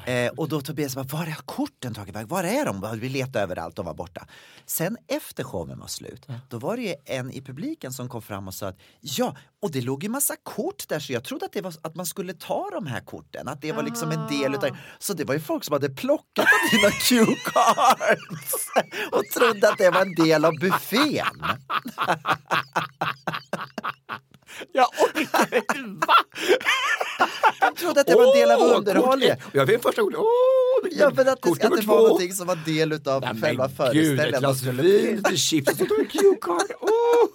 [0.06, 2.26] Eh, och då Tobias bara, var är korten tagit väg?
[2.26, 2.98] Var är de?
[3.00, 4.26] Vi letade överallt, de var borta.
[4.66, 8.48] Sen efter showen var slut, då var det ju en i publiken som kom fram
[8.48, 11.52] och sa att ja, och det låg ju massa kort där så jag trodde att,
[11.52, 14.54] det var, att man skulle ta de här korten, att det var liksom en del
[14.54, 18.66] utav Så det var ju folk som hade plockat av dina cue cards
[19.12, 21.42] och trodde att det var en del av buffén.
[24.72, 26.06] Jag orkar inte!
[26.06, 26.14] Va?
[27.60, 29.36] De trodde att det var en del av underhållningen.
[29.52, 30.18] Jag fick första ordet.
[30.18, 33.66] Åh, Ja, men att det, att det var någonting som var del utav Nej, själva
[33.66, 34.40] Gud, ett föreställningen.
[34.40, 36.70] glas vin, lite chips och så tog jag en cue-card.
[36.80, 37.28] Åh!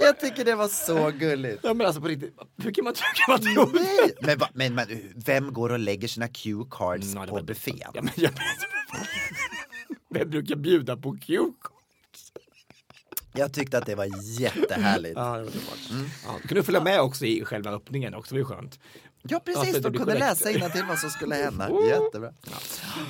[0.00, 1.60] Jag tycker det var så gulligt.
[1.62, 3.80] Ja men alltså på riktigt, hur kan man, hur kan man tro?
[3.80, 4.86] Nej, men, va- men, men
[5.16, 7.78] vem går och lägger sina cue cards Ja, det på var- buffén?
[7.94, 8.30] Ja, men jag,
[10.14, 11.72] Vem brukar bjuda på cue-card?
[13.32, 14.06] Jag tyckte att det var
[14.40, 15.14] jättehärligt.
[15.16, 15.78] Ja, det var underbart.
[16.26, 18.78] Ja, kunde du följa med också i själva öppningen också, det var ju skönt.
[19.22, 20.44] Ja Ja, precis, så det de blir kunde korrekt.
[20.44, 21.70] läsa till vad som skulle hända.
[21.86, 22.32] Jättebra.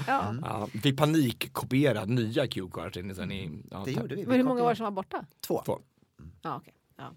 [0.07, 0.35] Ja.
[0.43, 3.63] Ja, vi fick panikkopiera nya cue-cards in i sen i...
[3.71, 4.27] Ja, Det gjorde vi.
[4.27, 5.25] Men hur många var det som var borta?
[5.47, 5.63] Två.
[5.67, 5.81] Två.
[6.43, 6.75] Ja, okej.
[6.99, 7.15] Ja.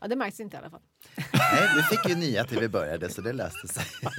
[0.00, 0.80] ja, det märks inte i alla fall.
[1.32, 3.84] Nej, vi fick ju nya till vi började så det löste sig.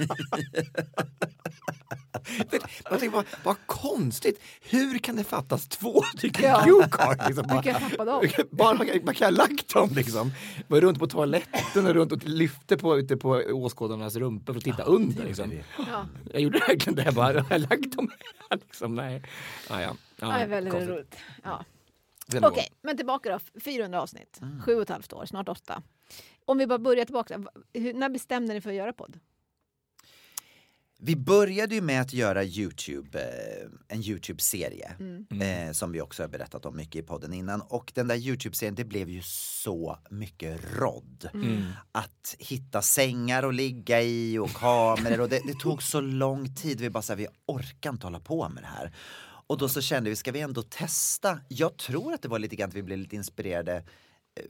[2.90, 6.64] Jag tänkte, vad, vad konstigt, hur kan det fattas två stycken Ja.
[6.66, 7.26] go-kart?
[7.26, 8.24] Liksom, Du kan tappa dem.
[8.50, 10.32] bara, man, kan, man kan ha lagt dem liksom.
[10.68, 14.64] Var runt på toaletten och runt och lyfte på, ute på åskådarnas rumpor för att
[14.64, 15.24] titta under.
[15.24, 15.52] Liksom.
[15.78, 16.06] Ja.
[16.32, 18.10] Jag gjorde verkligen det, jag bara, har jag lagt dem
[18.50, 18.58] här?
[18.58, 19.22] Liksom, nej.
[19.68, 19.96] Ja, ja.
[20.16, 20.90] Ja, det är väldigt konstigt.
[20.94, 21.16] roligt.
[21.42, 21.64] Ja.
[22.42, 23.60] Okej, men tillbaka då.
[23.60, 24.38] 400 avsnitt.
[24.42, 24.62] Mm.
[24.62, 25.82] Sju och ett halvt år, snart åtta.
[26.44, 27.44] Om vi bara börjar tillbaka.
[27.72, 29.18] Hur, när bestämde ni för att göra podd?
[31.02, 34.92] Vi började ju med att göra YouTube, eh, en YouTube-serie.
[35.00, 35.68] Mm.
[35.68, 37.60] Eh, som vi också har berättat om mycket i podden innan.
[37.60, 39.22] Och den där YouTube-serien, det blev ju
[39.62, 41.28] så mycket rodd.
[41.34, 41.62] Mm.
[41.92, 46.80] Att hitta sängar att ligga i och kameror och det, det tog så lång tid.
[46.80, 48.92] Vi bara sa, vi orkar inte hålla på med det här.
[49.50, 51.40] Och då så kände vi, ska vi ändå testa?
[51.48, 53.84] Jag tror att det var lite grann att vi blev lite inspirerade.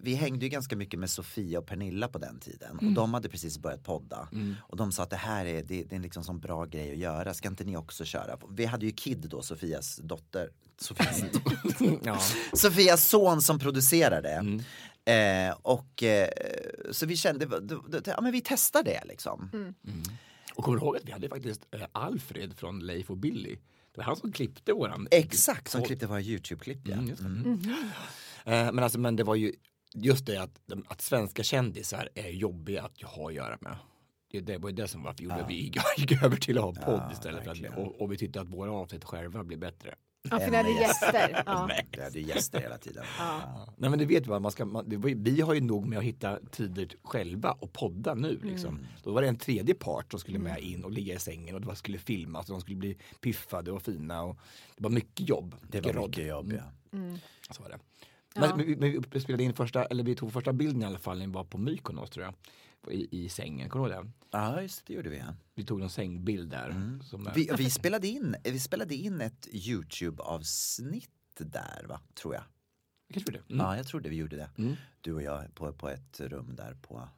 [0.01, 2.95] Vi hängde ju ganska mycket med Sofia och Pernilla på den tiden och Mm.
[2.95, 4.29] de hade precis börjat podda.
[4.63, 6.91] Och de sa att det här är, det, det är en liksom sån bra grej
[6.93, 8.39] att göra, ska inte ni också köra?
[8.51, 10.51] Vi hade ju Kid då, Sofias dotter.
[10.81, 11.23] Sofias,
[12.05, 12.19] ja.
[12.53, 14.61] Sofias son som producerade.
[15.05, 16.29] Eh, och eh,
[16.91, 17.47] så vi kände,
[18.07, 19.51] ja men vi testar det liksom.
[19.53, 19.75] Mm.
[20.55, 23.57] Och kommer du ihåg att vi hade faktiskt eh, Alfred från Leif och Billy?
[23.93, 26.95] Det var han som klippte våran Exakt, som klippte våra YouTube-klipp ja.
[26.95, 27.15] Mm.
[27.21, 27.59] Mm.
[28.45, 29.53] Eh, men, alltså, men det var ju
[29.95, 33.77] just det att, att svenska kändisar är jobbiga att ha att göra med.
[34.31, 35.45] Det, det var ju det som varför gjorde Ja.
[35.45, 37.45] att vi gick, gick över till att ha podd Ja, istället.
[37.45, 39.95] För att, och, och vi tyckte att våra avsnitt själva blir bättre.
[40.23, 41.43] Ja, för ni hade gäster.
[41.47, 41.71] Ja.
[41.97, 43.05] Vi hade gäster hela tiden.
[43.19, 43.67] Ja.
[43.77, 46.05] Nej men det vet man, man ska, man, det vi har ju nog med att
[46.05, 48.75] hitta tider själva och podda nu liksom.
[48.75, 48.87] Mm.
[49.03, 51.61] Då var det en tredje part som skulle med in och ligga i sängen och
[51.61, 54.37] det var, skulle filmas och de skulle bli piffade och fina och
[54.77, 55.55] det var mycket jobb.
[55.63, 56.99] Det var mycket jobb ja.
[56.99, 57.19] Mm.
[57.51, 57.79] Så var det.
[58.35, 58.41] Ja.
[58.41, 61.21] Men, men, vi, vi spelade in första, eller vi tog första bilden i alla fall
[61.21, 62.35] vi var på Mykonos tror jag.
[62.89, 64.11] I, i sängen, kommer du ihåg det?
[64.31, 65.19] Ja, just det, det gjorde vi.
[65.19, 65.35] Ja.
[65.55, 66.99] Vi tog en sängbild där.
[67.05, 67.33] Som, Mm.
[67.35, 72.43] Vi, vi, spelade in, vi spelade in ett YouTube-avsnitt där va, tror jag.
[73.13, 73.39] Kanske det.
[73.39, 73.59] Mm.
[73.67, 74.51] Ja, jag trodde vi gjorde det.
[74.59, 74.77] Mm.
[75.01, 77.09] Du och jag på, på ett rum där på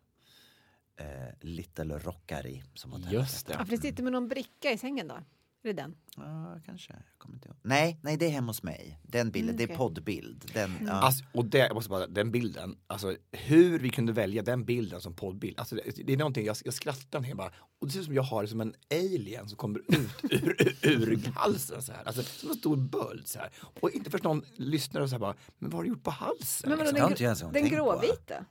[0.96, 1.06] eh,
[1.40, 5.18] Little Rockary som Just Ja, för det sitter med någon bricka i sängen då?
[5.64, 5.94] Är det den?
[6.16, 6.92] Ja, kanske.
[6.92, 7.56] Jag kommer inte ihåg.
[7.62, 8.98] Nej, nej, det är hemma hos mig.
[9.02, 9.74] Den bilden, Mm, det okej.
[9.74, 10.50] är poddbild.
[10.54, 10.92] Den, ja.
[10.92, 15.00] Alltså, och det, jag måste bara, den bilden, alltså hur vi kunde välja den bilden
[15.00, 15.58] som poddbild.
[15.58, 18.04] Alltså, det, det är någonting, jag, jag skrattar när jag bara, och det ser ut
[18.06, 21.92] som jag har det som en alien som kommer ut ur, ur, ur halsen så
[21.92, 22.04] här.
[22.04, 23.50] Alltså som en stor böld så här.
[23.80, 26.10] Och inte först någon lyssnar och så här bara, men vad har du gjort på
[26.10, 26.68] halsen?
[26.70, 27.08] Men vadå, liksom?
[27.10, 28.44] den, ens den gråvita?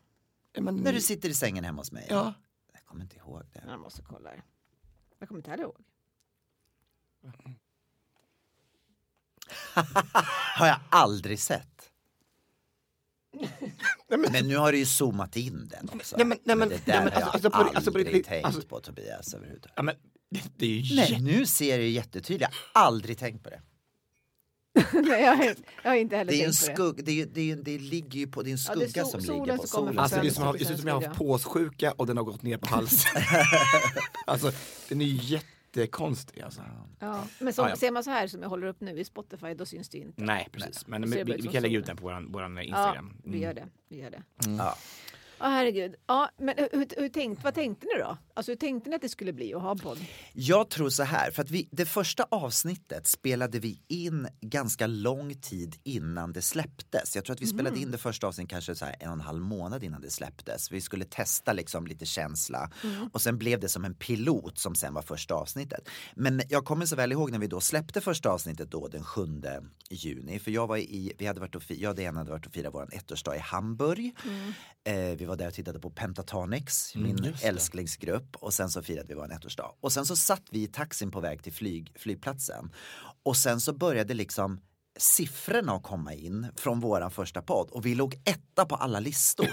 [0.53, 2.07] Ja, men, När du sitter i sängen hemma hos mig.
[2.09, 2.33] Ja.
[2.73, 3.63] Jag kommer inte ihåg det.
[3.67, 4.29] Jag måste kolla.
[5.19, 5.77] Jag kommer inte heller ihåg.
[10.57, 11.67] Har jag aldrig sett.
[14.07, 16.17] men nu har du ju zoomat in den också.
[16.17, 18.25] Nej, men- nej, men- det där nej, men har jag alltså- alltså på- alltså aldrig
[18.25, 19.73] tänkt alltså- på Tobias överhuvudtaget.
[19.77, 19.95] Ja, men,
[20.29, 21.23] det, det är ju Nej, jätte...
[21.23, 22.51] nu ser jag ju jättetydligt.
[22.73, 23.61] Jag har aldrig tänkt på det.
[24.93, 27.01] Nej, jag, har, jag har inte heller Det, är ju en tänkt på det.
[27.01, 29.05] det, är det, är det ligger ju på, det är en Ja, det är skugga
[29.05, 29.99] sol- som ligger på solen.
[29.99, 32.23] Alltså det är som, det ser ut som jag har haft påssjuka och den har
[32.23, 33.21] gått ner på halsen.
[34.27, 34.51] alltså
[34.89, 35.39] den är ju
[35.77, 36.61] jättekonstig alltså.
[36.99, 37.23] Ja.
[37.39, 37.75] Men som, Ja, ja.
[37.75, 40.03] ser man så här som jag håller upp nu i Spotify, då syns det ju
[40.03, 40.23] inte.
[40.23, 42.55] Nej precis, men, Ser men det vi, vi kan lägga ut den på våran, våran
[42.55, 43.17] Ja, Instagram.
[43.23, 43.67] vi gör det.
[43.87, 44.23] Vi gör det.
[44.57, 44.75] Ja.
[45.41, 45.95] Ja, herregud.
[46.07, 48.17] Ja, men hur, hur, tänkt, vad tänkte ni då?
[48.33, 49.97] Alltså, hur tänkte ni att det skulle bli att ha podd?
[50.33, 55.35] Jag tror så här, för att vi, det första avsnittet spelade vi in ganska lång
[55.35, 57.15] tid innan det släpptes.
[57.15, 59.21] Jag tror att vi spelade in det första avsnittet kanske så här en och en
[59.21, 60.71] halv månad innan det släpptes.
[60.71, 62.71] Vi skulle testa liksom lite känsla
[63.11, 65.89] och sen blev det som en pilot som sen var första avsnittet.
[66.15, 69.21] Men jag kommer så väl ihåg när vi då släppte första avsnittet då den 7
[69.89, 70.39] juni.
[70.39, 72.73] För jag var i, vi hade varit och, jag och Diana hade varit och firat
[72.73, 74.15] vår ettårsdag i Hamburg.
[74.83, 77.43] Eh, vi var där och tittade på Pentatonix, Mm, min det.
[77.43, 78.35] älsklingsgrupp.
[78.35, 79.71] Och sen så firade vi vår ettårsdag.
[79.81, 82.71] Och sen så satt vi i taxin på väg till flyg, flygplatsen.
[83.23, 84.59] Och sen så började liksom
[84.99, 89.47] siffrorna att komma in från våran första podd och vi låg etta på alla listor.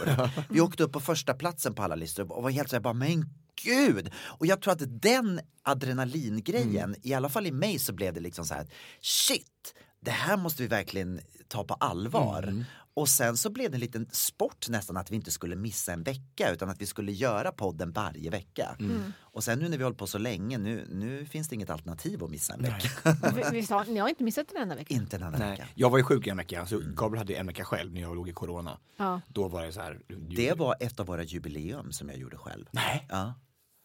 [0.53, 3.24] Vi åkte upp på första platsen på alla listor och var helt såhär bara men
[3.64, 4.11] gud!
[4.18, 8.45] Och jag tror att den adrenalingrejen, i alla fall i mig så blev det liksom
[8.45, 8.66] så här
[9.01, 12.64] shit, det här måste vi verkligen ta på allvar.
[12.99, 16.03] Och sen så blev det en liten sport nästan att vi inte skulle missa en
[16.03, 18.76] vecka utan att vi skulle göra podden varje vecka.
[19.20, 22.24] Och sen nu när vi hållit på så länge, nu, nu finns det inget alternativ
[22.24, 22.88] att missa en vecka.
[23.34, 24.94] Vi, vi sa, ni har inte missat en enda vecka?
[24.94, 25.51] inte en enda Nej.
[25.51, 25.66] vecka.
[25.74, 28.16] Jag var ju sjuk i en vecka, så Gabriel hade en vecka själv när jag
[28.16, 28.78] låg i corona.
[28.96, 29.20] Ja.
[29.28, 30.01] Då var det så här.
[30.30, 32.66] Det var ett av våra jubileum som jag gjorde själv.
[32.70, 33.34] Nej, Ja,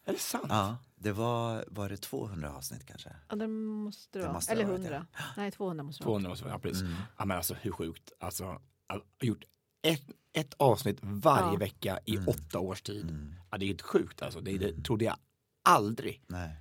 [0.06, 0.46] är det sant?
[0.50, 3.10] ja det var, var det 200 avsnitt kanske?
[3.30, 4.34] Ja, det måste det Det vara.
[4.34, 5.06] måste Eller det ha varit, 100.
[5.38, 6.14] Nej, 200 måste det vara.
[6.20, 6.82] 200 och så, ja precis.
[6.82, 6.94] Mm.
[7.18, 8.12] Ja men alltså hur sjukt.
[8.20, 8.62] Alltså,
[9.22, 9.44] gjort
[9.82, 10.04] ett,
[10.34, 11.58] ett avsnitt varje Ja.
[11.58, 12.28] vecka i Mm.
[12.28, 13.36] åtta års tid.
[13.52, 14.42] Ja, det är helt sjukt alltså.
[14.42, 15.18] Det, det trodde jag
[15.64, 16.22] aldrig.
[16.28, 16.56] Nej.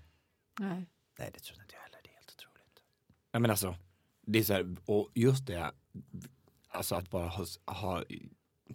[0.60, 0.86] Nej.
[1.18, 1.98] Nej, det trodde inte jag heller.
[2.02, 2.08] Det
[3.34, 3.76] Ja, men alltså,
[4.26, 5.72] det är så här, och just det,
[6.68, 8.04] alltså att bara ha, ha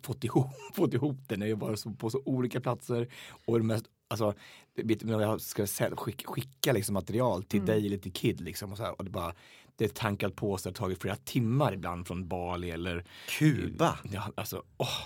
[0.04, 3.08] fått, ihop, fått ihop det när jag var på så olika platser
[3.46, 4.34] och det mest, alltså,
[4.76, 7.66] när jag ska skicka, skicka liksom material till Mm.
[7.66, 9.36] dig eller till Kid liksom och så här, och det bara
[9.78, 14.00] det är tankat på sig, har tagit flera timmar ibland från Bali eller Kuba.
[14.12, 15.00] Ja, alltså, åh,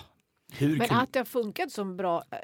[0.53, 2.23] hur Men kan att det har funkat så bra.
[2.31, 2.37] eh,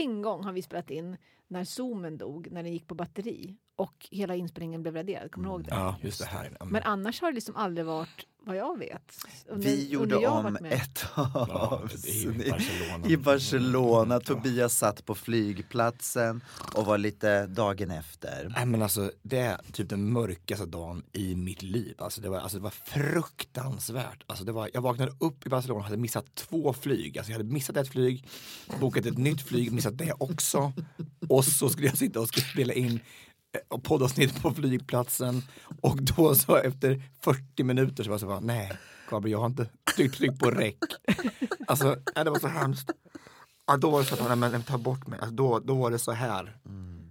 [0.00, 1.16] En gång har vi spelat in
[1.48, 5.30] när zoomen dog, när den gick på batteri och hela inspelningen blev raderad.
[5.32, 5.70] Kommer du ihåg det?
[5.70, 6.56] Ja, just det här.
[6.60, 9.12] Ja, Men annars har det liksom aldrig varit vad jag vet.
[9.48, 11.48] Under, Vi gjorde om ett Ja,
[11.84, 13.06] avsnitt Barcelona.
[13.08, 14.20] i Barcelona.
[14.20, 16.44] Tobias satt på flygplatsen
[16.74, 18.52] och var lite dagen efter.
[18.56, 21.94] Nej men alltså det är typ den mörkaste dagen i mitt liv.
[21.98, 24.22] Alltså det var, alltså, det var fruktansvärt.
[24.26, 27.18] Alltså, det var, jag vaknade upp i Barcelona och hade missat två flyg.
[27.18, 28.26] Alltså, jag hade missat ett flyg,
[28.80, 30.72] bokat ett nytt flyg, missat det också.
[31.28, 33.00] Och så skulle jag sitta och skulle spela in
[33.82, 35.42] poddavsnitt på flygplatsen.
[35.80, 38.72] Och då så efter 40 minuter så var jag så bara, nej
[39.10, 40.78] Gabriel jag har inte tryckt, tryckt på räck.
[41.66, 42.90] Alltså nej, det var så hemskt.
[43.66, 45.18] Ja, då var det så att, nej, men ta bort mig.
[45.18, 46.56] Alltså, då, då var det så här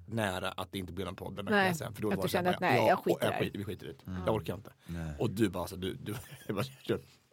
[0.08, 1.36] nära att det inte blev någon podd.
[1.36, 1.94] Nej, kvällen.
[1.94, 3.86] För då att var du kände att, nej, ja, jag skiter i det vi skiter
[3.86, 4.12] i det.
[4.26, 4.74] Jag orkar inte.
[5.20, 6.16] Och du bara, alltså, du, du,
[6.48, 6.66] jag bara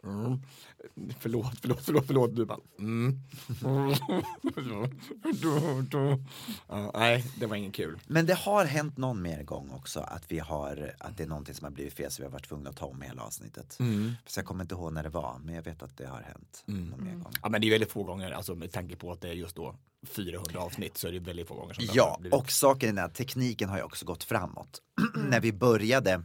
[0.03, 0.39] mm.
[1.19, 2.35] förlåt, förlåt, förlåt, förlåt.
[2.35, 3.19] Du bara, mm.
[6.67, 7.99] Ja, nej, det var ingen kul.
[8.07, 11.55] Men det har hänt någon mer gång också att vi har, att det är någonting
[11.55, 13.77] som har blivit fel så vi har varit tvungna att ta om hela avsnittet.
[13.79, 14.11] Mm.
[14.25, 16.63] Så jag kommer inte ihåg när det var, men jag vet att det har hänt
[16.65, 17.33] någon mer gång.
[17.41, 19.55] Ja, men det är väldigt få gånger, alltså med tanke på att det är just
[19.55, 19.75] då
[20.07, 22.39] 400 avsnitt så är det väldigt få gånger som det har Ja, blivit.
[22.39, 24.81] och saken är att tekniken har ju också gått framåt.
[25.29, 26.23] När vi började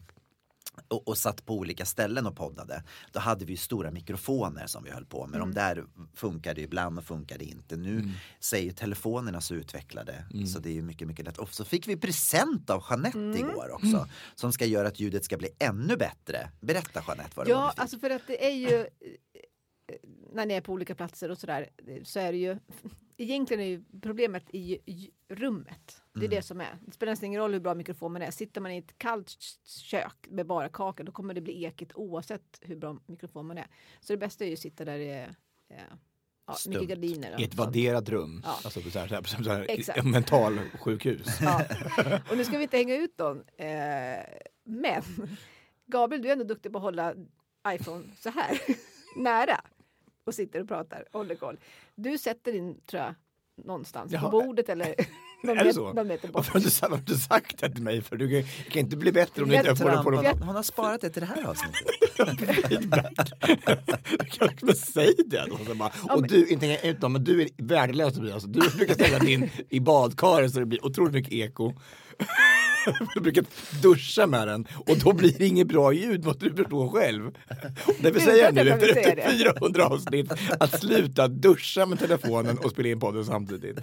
[0.88, 4.84] och, och satt på olika ställen och poddade, då hade vi ju stora mikrofoner som
[4.84, 5.40] vi höll på med.
[5.40, 7.76] De där funkade ibland och funkade inte.
[7.76, 8.10] Nu
[8.40, 11.38] så är ju telefonerna så utvecklade så det är ju mycket, mycket lätt.
[11.38, 15.36] Och så fick vi present av Jeanette igår också, som ska göra att ljudet ska
[15.36, 16.50] bli ännu bättre.
[16.60, 17.80] Berätta Jeanette vad det var Ja, vi fick.
[17.80, 18.86] alltså för att det är ju eh,
[20.32, 21.68] när ni är på olika platser och sådär
[22.04, 22.58] så är det ju
[23.16, 26.02] egentligen är ju problemet i, i rummet.
[26.12, 26.30] Det är Mm.
[26.36, 26.78] det som är.
[26.86, 28.30] Det spelar nästan ingen roll hur bra mikrofonen är.
[28.30, 32.58] Sitter man i ett kallt kök med bara kakor då kommer det bli ekigt oavsett
[32.60, 33.66] hur bra mikrofon man är.
[34.00, 35.34] Så det bästa är ju att sitta där det är
[35.68, 35.76] eh,
[36.46, 36.72] ja, Stumt.
[36.72, 37.40] mycket gardiner.
[37.40, 38.50] I ett vadderat rum, Ja.
[38.64, 39.98] alltså på så här, så här, så här, Exakt.
[39.98, 41.26] i- mental sjukhus.
[41.42, 41.62] Ja.
[42.30, 43.44] Och nu ska vi inte hänga ut dem.
[43.56, 43.66] Eh,
[44.64, 45.02] men
[45.86, 47.14] Gabriel, du är ändå duktig på att hålla
[47.68, 48.58] iPhone så här
[49.16, 49.60] nära
[50.26, 51.58] och sitter och pratar och håller koll.
[51.94, 53.14] Du sätter din, tror jag,
[53.64, 54.22] någonstans Jaha.
[54.22, 54.94] på bordet eller
[55.42, 55.92] någon, Är det så?
[55.92, 56.34] någon meter bort.
[56.34, 58.02] Varför har du, varför har du sagt det till mig?
[58.02, 60.24] För du kan, kan inte bli bättre om du inte det på dem.
[60.40, 61.82] Hon har sparat det till det här avsnittet.
[64.30, 65.58] Kanske säg det då.
[65.66, 68.44] Så bara, och du, inte hänga ut dem, men du är värdelös Tobias.
[68.44, 71.72] Du brukar ställa din i badkaret så det blir otroligt mycket eko.
[73.14, 73.44] Du brukar
[73.82, 77.30] duscha med den och då blir det inget bra ljud måste du förstå själv.
[78.00, 79.38] Därför säger jag nu efter, jag säger efter det.
[79.38, 83.78] 400 avsnitt att sluta duscha med telefonen och spela in podden samtidigt.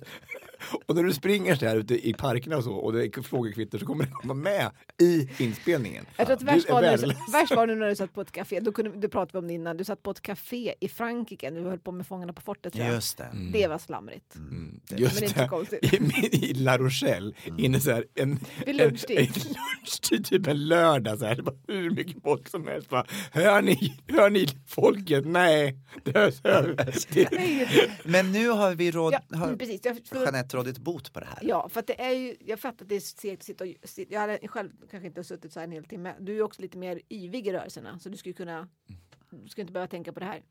[0.86, 3.78] Och när du springer så här ute i parkerna och så och det är frågekvitter
[3.78, 6.06] så kommer det komma med i inspelningen.
[6.18, 8.22] Jag tror att Du värst är var, du, värst var nu när du satt på
[8.22, 8.60] ett café.
[8.60, 9.78] Då kunde, det pratade vi om det innan.
[9.78, 12.74] Du satt på ett café i Frankrike när vi höll på med Fångarna på fortet.
[12.74, 12.96] tror jag.
[12.96, 13.30] Just det.
[13.54, 14.36] Det var slamrigt.
[14.36, 14.80] Mm.
[14.90, 15.94] Men Just det är inte det, konstigt.
[15.94, 19.18] i, i La Rochelle, inne så här, en, Vid lunchtid.
[19.20, 22.90] En, en lunchtid, typ en lördag så här, det var hur mycket folk som helst.
[22.90, 25.26] Bara, hör, ni, hör ni folket?
[25.26, 25.78] Nej.
[26.04, 26.76] Det, hör,
[27.10, 27.30] det,
[28.04, 29.82] Men nu har vi råd, Ja, har mm, precis.
[29.84, 31.40] Jag, för, Jeanette rådit bot på det här.
[31.42, 33.70] Ja, för det är ju, jag fattar att det är segt att sitta och,
[34.10, 36.16] jag hade själv kanske inte suttit så här en hel timme.
[36.20, 38.68] Du är också lite mer yvig i rörelserna så du skulle kunna,
[39.30, 40.44] du skulle inte behöva tänka på det här.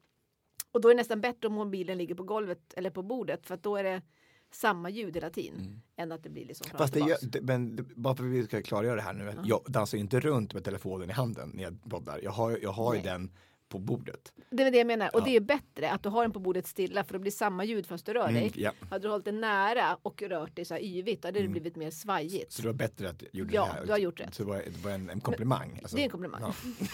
[0.72, 3.56] Och då är det nästan bättre om mobilen ligger på golvet eller på bordet för
[3.56, 4.02] då är det
[4.50, 7.82] samma ljud hela tiden än att det blir liksom Fast det gör, det, men det-
[7.82, 9.34] bara för att vi ska klargöra det här nu.
[9.44, 12.20] Jag dansar inte runt med telefonen i handen när jag poddar.
[12.22, 13.30] Jag har, jag har ju den
[13.72, 14.32] på bordet.
[14.50, 15.10] Det är det jag menar.
[15.16, 17.64] Och det är bättre att du har den på bordet stilla för det blir samma
[17.64, 18.52] ljud fast du rör Mm, dig.
[18.56, 18.72] ja.
[18.90, 21.90] Hade du hållit den nära och rört dig så här yvigt hade det blivit mer
[21.90, 22.52] svajigt.
[22.52, 23.84] Så det var bättre att jag gjorde Ja, det här.
[23.86, 24.34] du har gjort rätt.
[24.34, 25.78] Så det var, det var en, en komplimang.
[25.82, 26.40] Alltså, Det är en komplimang.
[26.42, 26.54] ja.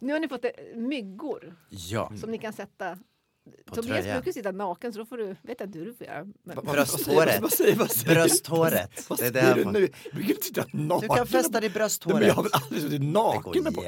[0.00, 2.12] Nu har ni fått eh, myggor Ja.
[2.20, 2.98] som ni kan sätta
[3.66, 4.20] På Tobias tröjan.
[4.20, 6.26] brukar sitta naken så då får du, vet inte hur du får göra.
[6.44, 7.42] Men, Brösthåret.
[7.42, 9.04] Vad säger, vad säger, Brösthåret.
[9.08, 9.88] Vad Det är det du nu?
[10.04, 11.08] Du brukar inte sitta naken.
[11.08, 12.62] Du kan fästa det i Nej, men jag har väl brösthåret.
[12.62, 13.82] aldrig suttit Det naken går på.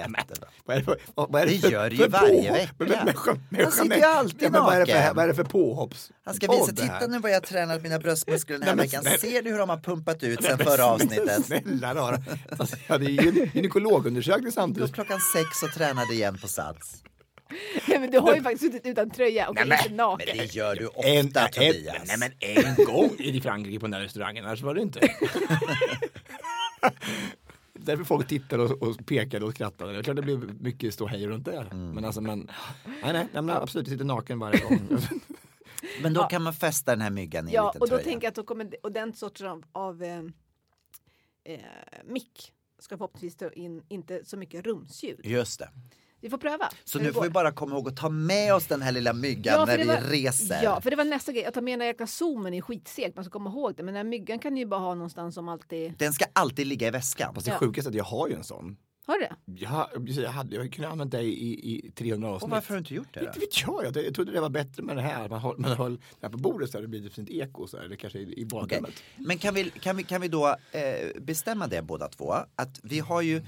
[0.64, 2.72] Vad är det för, vad, vad är det Det gör du ju varje vecka.
[2.78, 5.16] Men, men, men, men, Han sitter ju alltid ja, men vad är det för, naken.
[5.16, 6.10] vad är det för påhopps?
[6.24, 8.86] Han ska visa, det titta nu vad jag har tränat mina bröstmuskler den här Nej,
[8.86, 9.04] veckan.
[9.04, 11.46] Ser du hur de har pumpat ut sen förra avsnittet?
[11.46, 12.18] Snälla rara.
[12.58, 14.94] Alltså, jag hade ju gynekologundersökning samtidigt.
[14.94, 17.02] klockan sex och tränade igen på Sats.
[17.88, 20.28] Nej, men du har ju faktiskt suttit utan tröja och Nej, inte men- naken.
[20.28, 22.02] Men det gör du ofta En, en, Tobias.
[22.06, 25.00] nej men en gång i Frankrike på den där restaurangen, annars var det inte.
[27.72, 29.92] därför folk tittade och, och pekade och skrattade.
[29.92, 31.56] Det är klart det blev mycket ståhej runt det.
[31.72, 31.90] Mm.
[31.90, 32.50] Men alltså, men,
[32.84, 34.88] nej, nej, nej men absolut, jag sitter naken varje gång.
[36.02, 38.04] Men då kan man fästa den här myggan i en Ja, liten och då tröja.
[38.10, 40.18] tänker jag att då kommer, och den sortens av, av eh,
[41.44, 41.58] eh,
[42.04, 45.20] mick ska förhoppningsvis ta in inte så mycket rumsljud.
[45.24, 45.68] Just det.
[46.20, 46.70] Vi får pröva.
[46.84, 49.54] Så nu får vi bara komma ihåg att ta med oss den här lilla myggan
[49.58, 50.60] Ja, när vi var- reser.
[50.62, 51.44] Ja, för det var nästa grej.
[51.44, 53.16] Att ta med den här jäkla zoomen är skitsegt.
[53.16, 53.82] Man ska komma ihåg det.
[53.82, 55.92] Men den här myggan kan ni ju bara ha någonstans som alltid...
[55.98, 57.34] Den ska alltid ligga i väskan.
[57.34, 57.58] Fast det Ja.
[57.58, 58.76] sjukaste är att jag har ju en sån.
[59.06, 59.36] Har du det?
[59.64, 62.42] Jag, jag, hade, jag kunde ha använt det i, i 300 avsnitt.
[62.44, 63.20] Och varför har du inte gjort det?
[63.24, 63.84] Inte vet jag.
[63.84, 65.28] Jag, jag trodde det var bättre med det här.
[65.28, 67.66] Man har, man har det här på bordet så här, det blir ett fint eko
[67.66, 68.92] så här, eller kanske i, i badrummet.
[69.16, 72.32] Men kan vi, kan, vi, kan vi då eh, bestämma det båda två?
[72.54, 73.42] Att vi har ju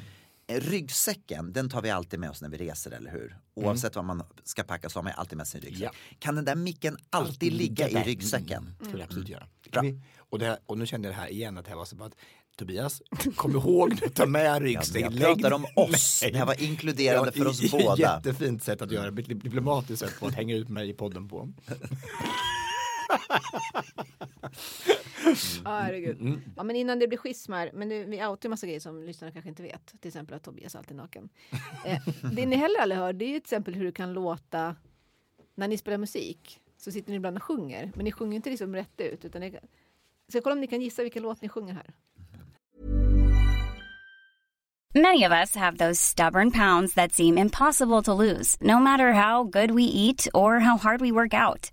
[0.60, 3.36] ryggsäcken, den tar vi alltid med oss när vi reser, eller hur?
[3.54, 5.82] Oavsett vad man ska packa så har man alltid med sin ryggsäck.
[5.84, 5.90] Ja.
[6.18, 8.04] Kan den där micken alltid ligga i där.
[8.04, 8.62] ryggsäcken?
[8.62, 9.46] Mm, det skulle jag absolut göra.
[9.64, 9.82] Det Bra.
[10.18, 11.96] och, det här, och nu kände jag det här igen att det här var så
[11.96, 12.16] bara att
[12.56, 13.02] Tobias,
[13.36, 15.16] kom ihåg nu, ta med Ja, ryggsäcken.
[15.16, 17.96] jag pratar om oss, det här var inkluderande för oss båda.
[17.98, 21.48] Jättefint sätt att göra, ett diplomatiskt sätt på att hänga ut mig i podden på.
[25.64, 26.20] Ja, herregud.
[26.20, 26.40] Mm.
[26.56, 29.02] Ja, men innan det blir schism här, men nu, vi outar en massa grejer som
[29.02, 29.86] lyssnarna kanske inte vet.
[30.00, 31.28] Till exempel att Tobias alltid är naken.
[31.86, 31.98] Eh,
[32.32, 34.76] det ni heller aldrig hör, det är ju till exempel hur det kan låta
[35.54, 36.60] när ni spelar musik.
[36.76, 39.24] Så sitter ni ibland och sjunger, men ni sjunger inte liksom rätt ut.
[39.24, 39.50] Utan ni,
[40.28, 41.94] så jag kollar om ni kan gissa vilken låt ni sjunger här.
[44.94, 49.44] Many of us have those stubborn pounds that seem impossible to lose, no matter how
[49.44, 51.72] good we eat or how hard we work out.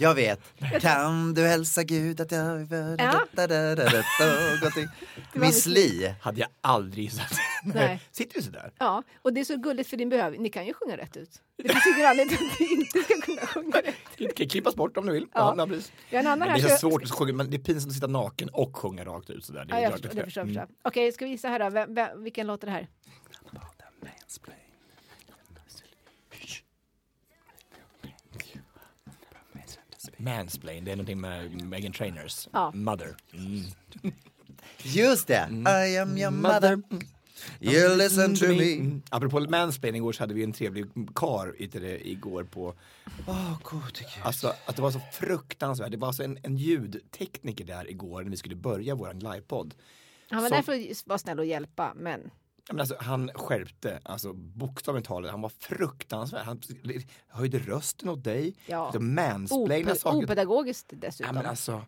[0.00, 0.40] Jag vet.
[0.80, 2.68] Kan du hälsa Gud att jag...
[2.98, 3.24] Ja.
[4.62, 4.88] Gått i-
[5.32, 6.14] Miss Li.
[6.20, 7.32] Hade jag aldrig gissat.
[7.64, 8.00] Nej.
[8.12, 8.72] Sitter du sådär?
[8.78, 10.40] Ja, och det är så gulligt för din behöv.
[10.40, 11.30] Ni kan ju sjunga rätt ut.
[11.56, 13.94] Det finns ingen anledning att ni inte ska kunna sjunga rätt.
[14.18, 15.26] Det kan klippas bort om du vill.
[15.34, 15.54] Ja.
[15.58, 15.66] Ja.
[15.66, 15.92] precis.
[16.10, 19.04] Det är så- svårt att sjunga, men det är pinsamt att sitta naken och sjunga
[19.04, 19.64] rakt ut sådär.
[19.64, 20.66] Det Ja, jag förstår, det förstår, Mm.
[20.84, 21.70] Okej, ska vi gissa här då?
[21.70, 22.88] Vem, vem, vilken låt är det här?
[30.20, 32.70] Mansplain, det är någonting med Megan Trainers Ja.
[32.74, 33.16] Mother.
[33.32, 33.62] Mm.
[34.82, 35.48] Just det.
[35.86, 36.82] I am your mother.
[37.60, 38.72] You listen to me.
[38.74, 39.02] Mm.
[39.10, 42.74] Apropå mansplaining igår så hade vi en trevlig kar i det igår på
[43.26, 44.06] Åh, gode Gud.
[44.22, 45.90] Alltså att det var så fruktansvärt.
[45.90, 49.74] Det var alltså en, en ljudtekniker där igår när vi skulle börja vår livepodd.
[50.30, 52.30] Han var Som- där för att vara snäll och hjälpa, men
[52.70, 56.44] Ja, men alltså, han skärpte, alltså bokstavligt talat, han var fruktansvärd.
[56.44, 56.60] Han
[57.28, 58.90] höjde rösten åt dig, Ja.
[58.94, 59.00] ja.
[59.00, 60.24] mansplainade ope- saker.
[60.24, 61.34] opedagogiskt Ja, dessutom.
[61.34, 61.84] men alltså,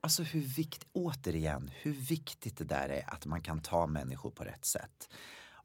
[0.00, 4.44] Alltså hur viktigt, återigen, hur viktigt det där är att man kan ta människor på
[4.44, 5.08] rätt sätt.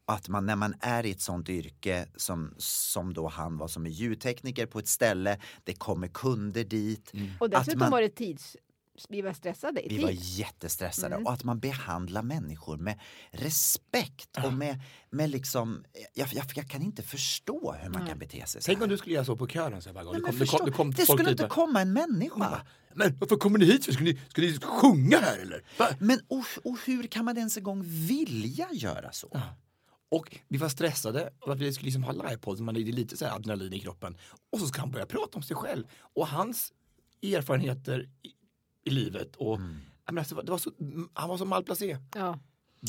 [0.04, 3.86] Att man när man är i ett sånt yrke som, som då han var som
[3.86, 7.12] är ljudtekniker på ett ställe, det kommer kunder dit.
[7.40, 8.56] och att dessutom man- var det tids...
[9.08, 10.02] Vi var stressade i Vi tid.
[10.04, 11.26] var jättestressade Mm.
[11.26, 14.80] och att man behandlar människor med respekt och med,
[15.10, 15.84] med liksom,
[16.14, 18.84] jag, jag, jag kan inte förstå hur man kan bete sig så tänk här.
[18.84, 20.12] om du skulle göra så på kören så här varje gång.
[20.14, 22.62] Nej, kom- kom- förstå, det kom det skulle inte och- komma en människa.
[22.94, 23.94] Men varför kommer ni hit?
[23.94, 25.64] Ska ni, ska ni, sjunga här eller?
[25.98, 29.40] Men och, och hur kan man ens en gång vilja göra så?
[30.08, 33.24] Och vi var stressade och att vi skulle liksom ha livepodd, man är lite så
[33.24, 34.16] här adrenalin i kroppen.
[34.52, 35.84] Och så ska han börja prata om sig själv
[36.14, 36.72] och hans
[37.22, 38.08] erfarenheter
[38.84, 39.60] i, livet och
[40.06, 40.70] men alltså, det var så,
[41.12, 41.96] han var så malplacé.
[42.14, 42.38] Ja.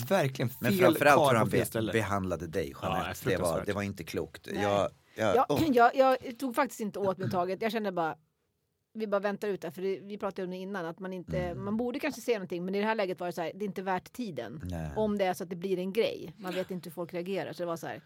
[0.09, 3.29] Verkligen fel Men framförallt på han be behandlade dig Ja, Jeanette.
[3.29, 4.47] det, var, det var inte klokt.
[4.51, 4.61] Nej.
[4.61, 5.63] Jag, jag, Ja, åh.
[5.73, 7.61] jag, jag tog faktiskt inte åt mig taget.
[7.61, 8.17] Jag kände bara,
[8.93, 9.71] vi bara väntar ut det.
[9.71, 12.65] För vi pratade om det innan, att man inte, man borde kanske se någonting.
[12.65, 14.61] Men i det här läget var det så här, det är inte värt tiden.
[14.63, 14.91] Nej.
[14.95, 16.33] Om det är så att det blir en grej.
[16.37, 17.53] Man vet inte hur folk reagerar.
[17.53, 18.01] Så det var så här,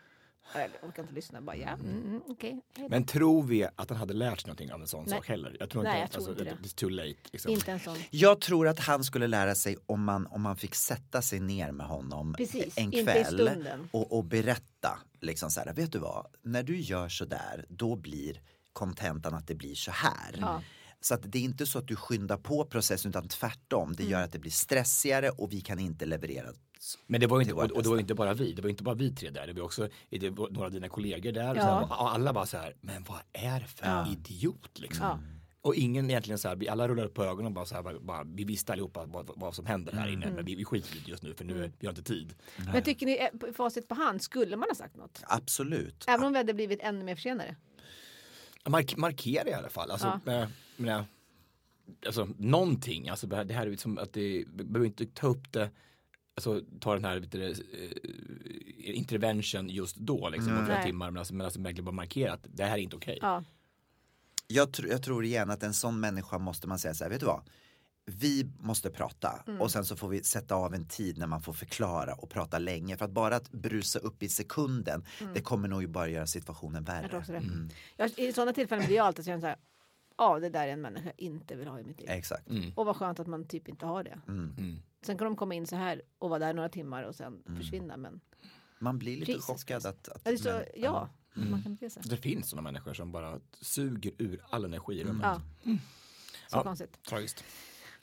[0.54, 1.42] jag orkar inte lyssna.
[1.42, 2.88] Bara, ja, mm, mm, då.
[2.90, 5.18] Men tror vi att han hade lärt sig någonting av en sån Nej.
[5.18, 5.58] sak heller?
[5.60, 6.68] Jag tror Nej, inte, jag tror alltså, inte det.
[6.68, 7.20] It's too late.
[7.32, 7.52] Liksom.
[7.52, 7.98] Inte en sån.
[8.10, 11.72] Jag tror att han skulle lära sig om man, om man fick sätta sig ner
[11.72, 13.60] med honom Precis, en kväll
[13.92, 15.00] och, och berätta.
[15.22, 18.42] Liksom så här, vet du vad, när du gör så där, då blir
[18.74, 20.38] kontentan att det blir så här.
[20.40, 20.62] Ja.
[21.02, 23.94] Så att det är inte så att du skyndar på processen utan tvärtom.
[23.96, 24.12] Det Mm.
[24.12, 26.48] gör att det blir stressigare och vi kan inte leverera.
[27.08, 28.84] Men det var ju inte, och, och det var inte bara vi, det var inte
[28.84, 31.56] bara vi tre där, det var också det var några av dina kollegor där.
[31.56, 31.82] Ja.
[31.84, 35.06] och alla bara så här, men vad är det för idiot liksom?
[35.06, 35.20] Ja.
[35.62, 37.84] Och ingen egentligen så här, vi alla rullar upp på ögonen och bara så här,
[37.84, 40.36] bara, bara, vi visste allihopa vad, vad som händer här inne, Mm.
[40.36, 42.34] men vi, vi skiter i det just nu för nu vi har inte tid.
[42.74, 45.22] Men tycker ni, eh, på- facit på hand, skulle man ha sagt något?
[45.24, 46.06] Absolut.
[46.08, 47.56] Även om vi hade blivit ännu mer försenade?
[48.68, 50.20] Mark, markera i alla fall, alltså, Ja.
[50.26, 50.48] med,
[50.78, 51.06] med,
[52.06, 55.70] alltså någonting, alltså det här är som att det, vi behöver inte ta upp det
[56.36, 57.56] Alltså ta den här du, eh,
[58.98, 60.86] intervention just då liksom, flera Nej.
[60.86, 63.18] timmar men alltså, men alltså verkligen bara markera att det här är inte okej.
[63.22, 63.44] Ja.
[64.48, 67.20] Jag, tr- jag tror igen att en sån människa måste man säga så här, vet
[67.20, 67.42] du vad?
[68.10, 69.62] Vi måste prata Mm.
[69.62, 72.60] och sen så får vi sätta av en tid när man får förklara och prata
[72.60, 72.98] länge.
[72.98, 75.34] För att bara att brusa upp i sekunden, Mm.
[75.34, 77.18] det kommer nog ju bara göra situationen Jag tror värre.
[77.18, 77.38] också det.
[77.38, 77.70] Mm.
[77.98, 79.56] Jag, I sådana tillfällen blir jag alltid så här,
[80.18, 82.10] ja det där är en människa jag inte vill ha i mitt liv.
[82.10, 82.48] Exakt.
[82.76, 84.20] Och vad skönt att man typ inte har det.
[84.28, 84.82] Mm.
[85.02, 87.98] Sen kan de komma in så här och vara där några timmar och sen försvinna.
[87.98, 88.20] Men
[88.80, 91.74] Man blir lite Jesus chockad att, att Ja, det är så, men- ja, man kan
[91.76, 92.04] bete sig.
[92.06, 95.24] Det finns sådana människor som bara suger ur all energi i rummet.
[95.26, 95.42] Ja.
[96.48, 97.04] Så Ja, konstigt.
[97.04, 97.44] Tragiskt.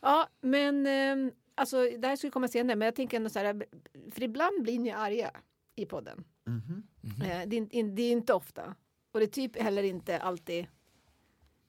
[0.06, 2.76] Ja, men eh, alltså det här skulle komma senare.
[2.76, 3.64] Men jag tänker ändå så här,
[4.10, 5.30] för ibland blir ni arga
[5.76, 6.24] i podden.
[6.46, 6.82] Mhm.
[7.22, 8.74] Eh, det, är, in- det är inte ofta.
[9.12, 10.66] Och det är typ heller inte alltid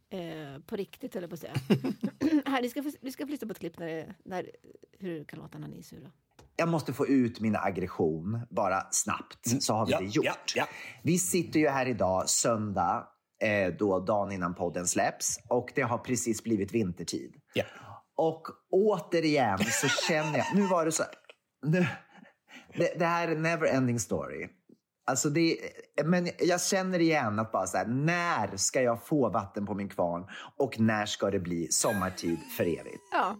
[0.09, 1.53] eh, på riktigt, eller på att säga.
[2.45, 4.51] här, ni ska, få, ni ska få lyssna på ett klipp när, det- när,
[4.99, 6.11] hur det kan låta när ni är sura.
[6.55, 10.25] Jag måste få ut min aggression bara snabbt, så har vi Ja, det gjort.
[10.25, 10.67] ja, ja.
[11.03, 13.07] Vi sitter ju här idag, söndag,
[13.41, 17.35] eh, då dagen innan podden släpps och det har precis blivit vintertid.
[18.17, 21.03] Och återigen så känner jag, nu var det så,
[21.65, 21.87] nu,
[22.77, 24.49] det, det här är en never ending story.
[25.05, 25.57] Alltså det,
[26.05, 29.89] men jag känner igen att bara så här, när ska jag få vatten på min
[29.89, 30.25] kvarn
[30.57, 33.03] och när ska det bli sommartid för evigt?
[33.11, 33.35] Ja.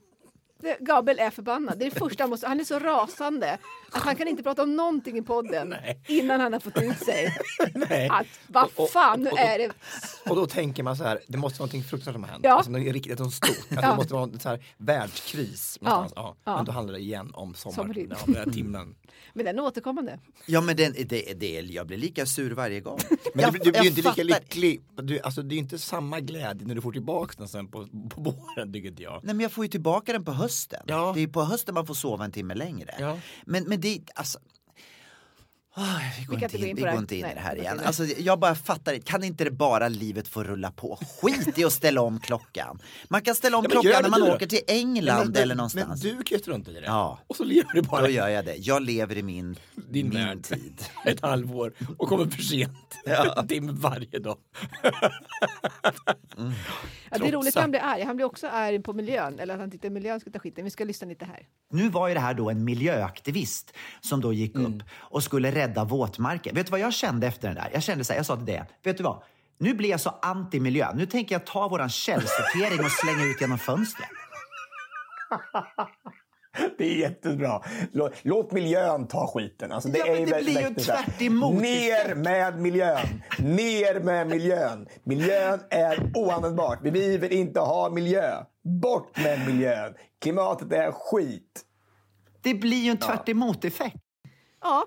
[0.59, 1.79] Det, Gabriel är förbannad.
[1.79, 2.47] Det är det första han måste.
[2.47, 3.57] Han är så rasande
[3.91, 5.75] att han kan inte prata om någonting i podden
[6.07, 7.37] innan han har fått ut sig.
[7.89, 8.09] Nej.
[8.11, 9.71] Att vad Och- och- fan, nu och- är det...
[10.29, 12.43] Och då tänker man så här, det måste vara någonting fruktansvärt som har hänt.
[12.43, 12.51] Ja.
[12.53, 13.49] Alltså något riktigt något stort.
[13.49, 13.89] Alltså, Ja.
[13.91, 15.77] Det måste vara en så här världskris.
[15.81, 16.07] Ja.
[16.15, 16.35] Ja.
[16.43, 16.55] Ja.
[16.55, 18.07] Men då handlar det igen om sommar, Sommartid.
[18.11, 18.95] ja, den här timmen.
[19.33, 20.19] Men den är återkommande.
[20.45, 22.99] Ja men den, det, det, jag blir lika sur varje gång.
[23.33, 24.81] Men jag, du, du blir ju inte lika fattar- lycklig.
[24.95, 28.21] Du, alltså, det är inte samma glädje när du får tillbaka den sen på, på
[28.21, 29.19] våren, tycker inte jag.
[29.23, 30.46] Nej men jag får ju tillbaka den på hösten.
[30.87, 31.11] Ja.
[31.15, 32.95] Det är på hösten man får sova en timme längre.
[32.99, 33.19] Ja.
[33.45, 34.39] Men, men det, alltså.
[35.79, 36.97] Ah, vi går kan inte in, in vi går här.
[36.97, 37.81] inte in Nej, i det här vi igen.
[37.85, 40.99] Alltså, jag bara fattar inte, kan inte det bara livet få rulla på?
[41.21, 42.79] Skit i att ställa om klockan.
[43.09, 44.33] Man kan ställa om Ja, men klockan när man du då.
[44.35, 46.03] åker till England men, eller någonstans.
[46.03, 46.85] Men du kan ju strunta i det.
[46.85, 47.19] Ja.
[47.27, 48.55] Och så lever du bara Då gör jag det.
[48.55, 50.85] Jag lever i min, din min värld tid.
[51.05, 52.97] ett halvår och kommer för sent.
[53.05, 53.33] Ja.
[53.37, 54.37] En timme varje dag.
[57.11, 58.03] Ja, det är roligt när han blir arg.
[58.03, 59.39] Han blir också arg på miljön.
[59.39, 60.63] Eller att han tyckte miljön ska ta skiten.
[60.63, 61.47] Vi ska lyssna lite här.
[61.71, 65.83] Nu var ju det här då en miljöaktivist som då gick upp och skulle rädda
[65.83, 66.53] våtmarker.
[66.53, 67.69] Vet du vad jag kände efter den där?
[67.73, 69.23] Jag kände så här, jag sa till det, vet du vad?
[69.59, 70.93] Nu blir jag så anti-miljö.
[70.95, 74.09] Nu tänker jag ta våran källsortering och slänga ut genom fönstret.
[76.77, 77.61] Det är jättebra.
[77.91, 79.71] Låt, låt miljön ta skiten.
[79.71, 83.21] Alltså, det Ja, är men det väldigt blir ju tvärt emot Ner med miljön!
[83.39, 84.87] Ner med miljön!
[85.03, 86.79] Miljön är oanvändbart.
[86.81, 88.43] Vi vill inte ha miljö.
[88.81, 89.93] Bort med miljön!
[90.21, 91.63] Klimatet är skit.
[92.41, 93.97] Det blir ju en tvärt emot-effekt.
[94.61, 94.85] Ja,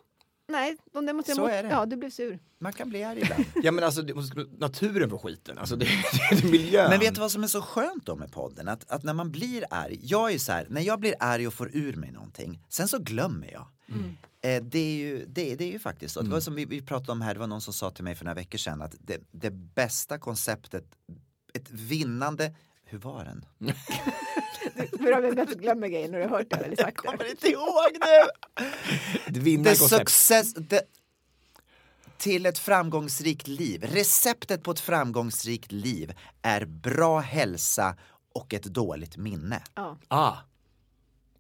[0.51, 0.77] nej.
[0.93, 1.69] De jag Så mot- är det.
[1.69, 2.39] Ja, du blev sur.
[2.59, 3.45] Man kan bli arg ibland.
[3.63, 4.15] Ja men alltså det
[4.59, 5.59] naturen får skiten.
[5.59, 5.85] Alltså det,
[6.31, 6.91] det är miljön.
[6.91, 8.69] Men vet du vad som är så skönt då med podden?
[8.69, 11.55] Att, att när man blir arg, jag är så här, när jag blir arg och
[11.55, 13.67] får ur mig någonting, sen så glömmer jag.
[14.43, 16.23] Eh, det, är ju, det, det är ju faktiskt så.
[16.23, 18.15] Det var som vi, vi pratade om här, det var någon som sa till mig
[18.15, 20.85] för några veckor sedan att det, det bästa konceptet,
[21.55, 22.55] ett vinnande,
[22.91, 23.45] hur var den?
[24.99, 27.09] Bra med att du glömmer grejer när du har hört det eller sagt det.
[27.09, 29.41] kommer inte ihåg nu!
[29.41, 30.81] Det The success, the,
[32.19, 33.85] till ett framgångsrikt liv.
[33.85, 36.13] Receptet på ett framgångsrikt liv
[36.43, 37.97] är bra hälsa
[38.35, 39.63] och ett dåligt minne.
[39.75, 39.99] Ja.
[40.09, 40.37] Ah,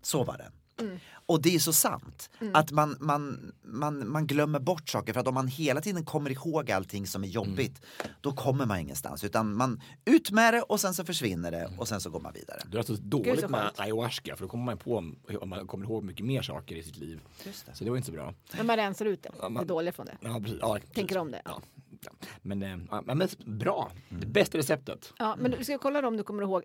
[0.03, 0.53] Så var det.
[0.82, 0.98] Mm.
[1.31, 2.31] Och det är så sant.
[2.41, 2.55] Mm.
[2.55, 6.31] Att man, man, man, man glömmer bort saker för att om man hela tiden kommer
[6.31, 7.81] ihåg allting som är jobbigt
[8.20, 9.24] då kommer man ingenstans.
[9.24, 12.33] Utan man ut med det och sen så försvinner det och sen så går man
[12.33, 12.62] vidare.
[12.70, 15.66] Det är alltså Gud, dåligt så med ayahuasca för då kommer man på om man
[15.66, 17.20] kommer ihåg mycket mer saker i sitt liv.
[17.47, 17.74] Just det.
[17.74, 18.35] Så det var inte så bra.
[18.57, 20.16] Men man rensar ut det, det dåliga från det.
[20.20, 20.59] Ja, precis.
[20.61, 20.91] Ja, precis.
[20.91, 21.43] Tänker om det.
[21.45, 21.62] Ja.
[22.01, 22.11] ja.
[22.43, 25.12] Men, eh, ja, men bra, det bästa receptet.
[25.18, 26.62] Ja, men du ska kolla om du kommer ihåg.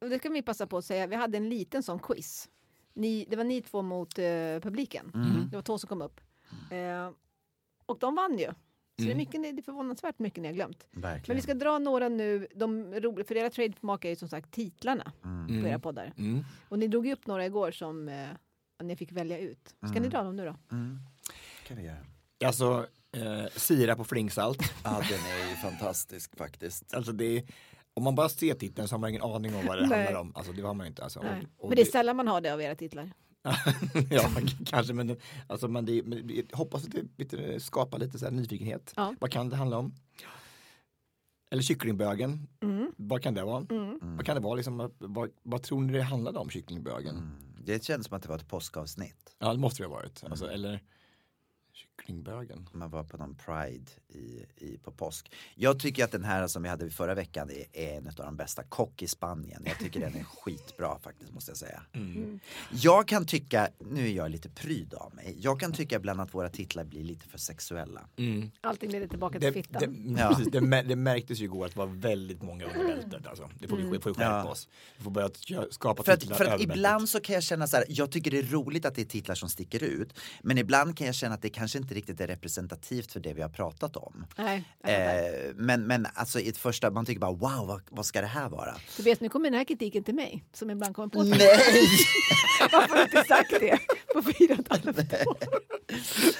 [0.00, 1.06] Det kan vi passa på att säga.
[1.06, 2.48] Vi hade en liten sån quiz.
[2.96, 4.24] Ni, det var ni två mot eh,
[4.62, 5.10] publiken.
[5.14, 5.48] Mm.
[5.50, 6.20] Det var två som kom upp.
[6.70, 7.10] Eh,
[7.86, 8.46] och de vann ju.
[8.46, 9.16] Så det, är Mm.
[9.18, 10.86] mycket, det är förvånansvärt mycket ni har glömt.
[10.90, 11.22] Verkligen.
[11.26, 12.46] Men vi ska dra några nu.
[12.54, 15.62] De roliga, för era trademark är ju som sagt titlarna Mm.
[15.62, 16.12] på era poddar.
[16.18, 16.44] Mm.
[16.68, 18.28] Och ni drog ju upp några igår som eh,
[18.82, 19.68] ni fick välja ut.
[19.68, 20.10] Ska ni Mm.
[20.10, 20.56] dra dem nu då?
[20.76, 20.98] Mm.
[21.66, 21.98] kan vi göra.
[22.44, 24.58] Alltså, eh, sirap och flingsalt.
[24.84, 26.94] Ja, den är ju fantastisk faktiskt.
[26.94, 27.42] Alltså det är,
[27.96, 30.04] om man bara ser titeln så har man ingen aning om vad det Nej.
[30.04, 30.32] handlar om.
[30.36, 31.04] Alltså det har man inte.
[31.04, 31.22] Alltså.
[31.22, 31.46] Nej.
[31.56, 33.10] Och, och Men det är sällan man har det av era titlar.
[34.10, 34.30] ja,
[34.66, 35.16] kanske, men,
[35.46, 38.92] alltså, men, det, men hoppas att det skapar lite så här nyfikenhet.
[38.96, 39.14] Ja.
[39.20, 39.94] Vad kan det handla om?
[41.50, 42.92] Eller kycklingbögen, Mm.
[42.96, 43.66] vad kan det vara?
[43.70, 43.98] Mm.
[44.16, 44.54] Vad kan det vara?
[44.54, 47.16] Liksom, vad, vad tror ni det handlade om, kycklingbögen?
[47.16, 47.30] Mm.
[47.64, 49.36] Det känns som att det var ett påskavsnitt.
[49.38, 50.24] Ja, det måste det ha varit.
[50.24, 50.82] Alltså, eller
[52.00, 52.68] kycklingbögen.
[52.72, 55.32] Man var på någon pride i, i, på påsk.
[55.54, 58.36] Jag tycker att den här som vi hade förra veckan är, är en av de
[58.36, 58.62] bästa.
[58.62, 59.62] Kock i Spanien.
[59.66, 61.82] Jag tycker den är skitbra faktiskt måste jag säga.
[61.92, 62.40] Mm.
[62.70, 65.36] Jag kan tycka, nu är jag lite pryd av mig.
[65.40, 68.06] Jag kan tycka ibland att våra titlar blir lite för sexuella.
[68.16, 68.50] Mm.
[68.60, 70.16] Allting leder tillbaka till det, fittan.
[70.18, 70.28] Ja.
[70.28, 73.26] precis, det, mär- det märktes ju igår att det var väldigt många under bältet.
[73.26, 73.50] Alltså.
[73.60, 74.00] Det får vi, Mm.
[74.00, 74.44] får vi skärpa Ja.
[74.50, 74.68] oss.
[74.96, 75.30] Vi får börja
[75.70, 78.30] skapa För att, titlar för att ibland så kan jag känna så här, jag tycker
[78.30, 80.14] det är roligt att det är titlar som sticker ut.
[80.42, 83.42] Men ibland kan jag känna att det kanske inte riktigt är representativt för det vi
[83.42, 84.26] har pratat om.
[84.36, 84.64] Nej.
[84.84, 88.26] Eh, men, men alltså i ett första, man tycker bara wow, vad, vad ska det
[88.26, 88.74] här vara?
[88.96, 91.38] Tobias, nu kommer den här kritiken till mig som ibland kommer på Nej!
[92.72, 93.78] Varför har du inte sagt det
[94.14, 95.36] på fyra och ett halvt år?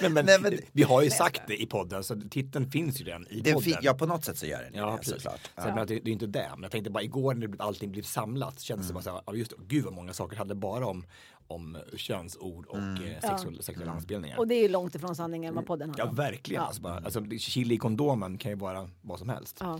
[0.01, 3.05] Nej, men, Nej, men- vi har ju sagt det i podden så titeln finns ju
[3.05, 3.73] redan i podden.
[3.81, 5.13] ja, på något sätt så gör den Ja, det precis.
[5.13, 5.39] såklart.
[5.43, 5.65] Så Ja.
[5.65, 6.49] menar, det, det är inte det.
[6.53, 9.33] Men jag tänkte bara igår när allting blev samlat kändes det bara så här, ja,
[9.35, 11.05] just det, gud vad många saker hade bara om,
[11.47, 13.03] om könsord och Mm.
[13.03, 14.37] eh, sexuella, sexuella anspelningar.
[14.39, 16.31] Och det är ju långt ifrån sanningen vad podden Ja, handlar om.
[16.31, 16.61] verkligen.
[16.61, 16.67] Ja.
[16.67, 19.57] Alltså, bara, alltså, chili i kondomen kan ju vara vad som helst.
[19.59, 19.79] Ja.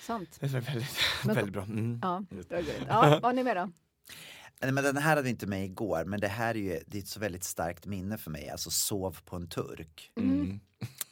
[0.00, 0.36] Sant.
[0.40, 0.96] Det är väldigt,
[1.26, 1.62] Men- väldigt bra.
[1.62, 1.98] Mm.
[2.02, 2.84] Ja, det var gulligt.
[2.88, 3.70] ja, vad har ni med då?
[4.62, 6.98] Nej, men den här hade vi inte med igår, men det här är ju det
[6.98, 8.48] är ett så väldigt starkt minne för mig.
[8.50, 10.10] Alltså sov på en turk.
[10.16, 10.60] Mm.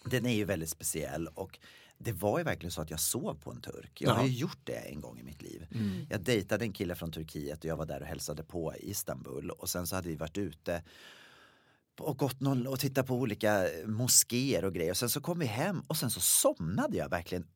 [0.04, 1.58] Den är ju väldigt speciell och
[1.98, 4.00] det var ju verkligen så att jag sov på en turk.
[4.00, 4.26] Jag har Ja.
[4.28, 5.66] ju gjort det en gång i mitt liv.
[5.74, 6.06] Mm.
[6.10, 9.50] Jag dejtade en kille från Turkiet och jag var där och hälsade på i Istanbul
[9.50, 10.82] och sen så hade vi varit ute
[12.00, 14.90] och gått någon, och tittat på olika moskéer och grejer.
[14.90, 17.46] Och sen så kom vi hem och sen så somnade jag verkligen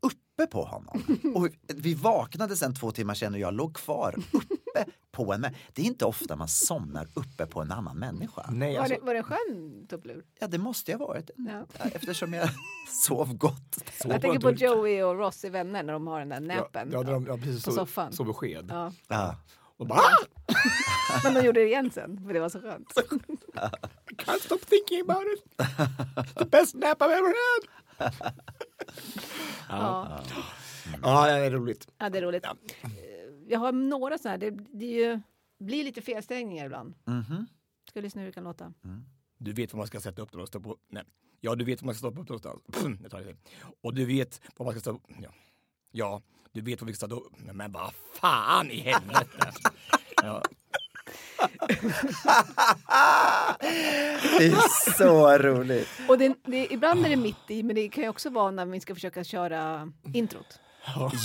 [0.43, 1.03] uppe på honom.
[1.35, 5.55] Och vi vaknade sen två timmar senare och jag låg kvar uppe på en mä-
[5.73, 8.47] Det är inte ofta man somnar uppe på en annan människa.
[8.51, 10.25] Nej, Var alltså, det, var det en skön tupplur?
[10.41, 11.31] Ja, det måste jag ha varit.
[11.37, 11.67] Ja.
[11.95, 12.49] Eftersom jag
[13.07, 13.75] sov gott.
[14.03, 14.51] sov Jag tänker på.
[14.51, 17.37] Joey och Ross i Vänner när de har den där näpen Ja, ja, de, ja,
[17.37, 17.65] precis.
[17.65, 18.13] på så, soffan.
[18.13, 18.67] Så besked.
[18.69, 18.93] Ja.
[19.09, 19.37] Ja.
[19.77, 20.25] Och bara, ah!
[21.25, 22.93] Men de gjorde det igen sen, för det var så skönt.
[24.11, 25.57] I can't stop thinking about it.
[26.39, 27.69] The best nap I've ever had.
[29.69, 30.23] Ja.
[31.03, 31.89] Ja, det är roligt.
[31.99, 32.47] Ja, det är roligt.
[33.49, 35.21] Jag har några sådana här, det, det ju,
[35.59, 36.95] blir lite felstängningar ibland.
[37.05, 37.47] Mhm.
[37.89, 38.73] Ska vi lyssna hur det kan låta?
[39.39, 40.47] Du vet vad man ska sätta upp då?
[40.47, 41.05] Stå på, nej.
[41.41, 42.63] Ja, du vet vad man ska stoppa upp någonstans.
[43.03, 43.37] Jag tar det.
[43.81, 45.31] Och du vet vad man ska stå ja.
[45.91, 46.23] ja,
[46.53, 47.33] du vet vad vi ska stå upp.
[47.53, 49.53] Men vad fan i helvete.
[50.23, 50.43] ja.
[54.39, 55.89] Det är så roligt.
[56.09, 58.67] Och det, det, ibland är det mitt i, men det kan ju också vara när
[58.67, 60.61] vi ska försöka köra introt.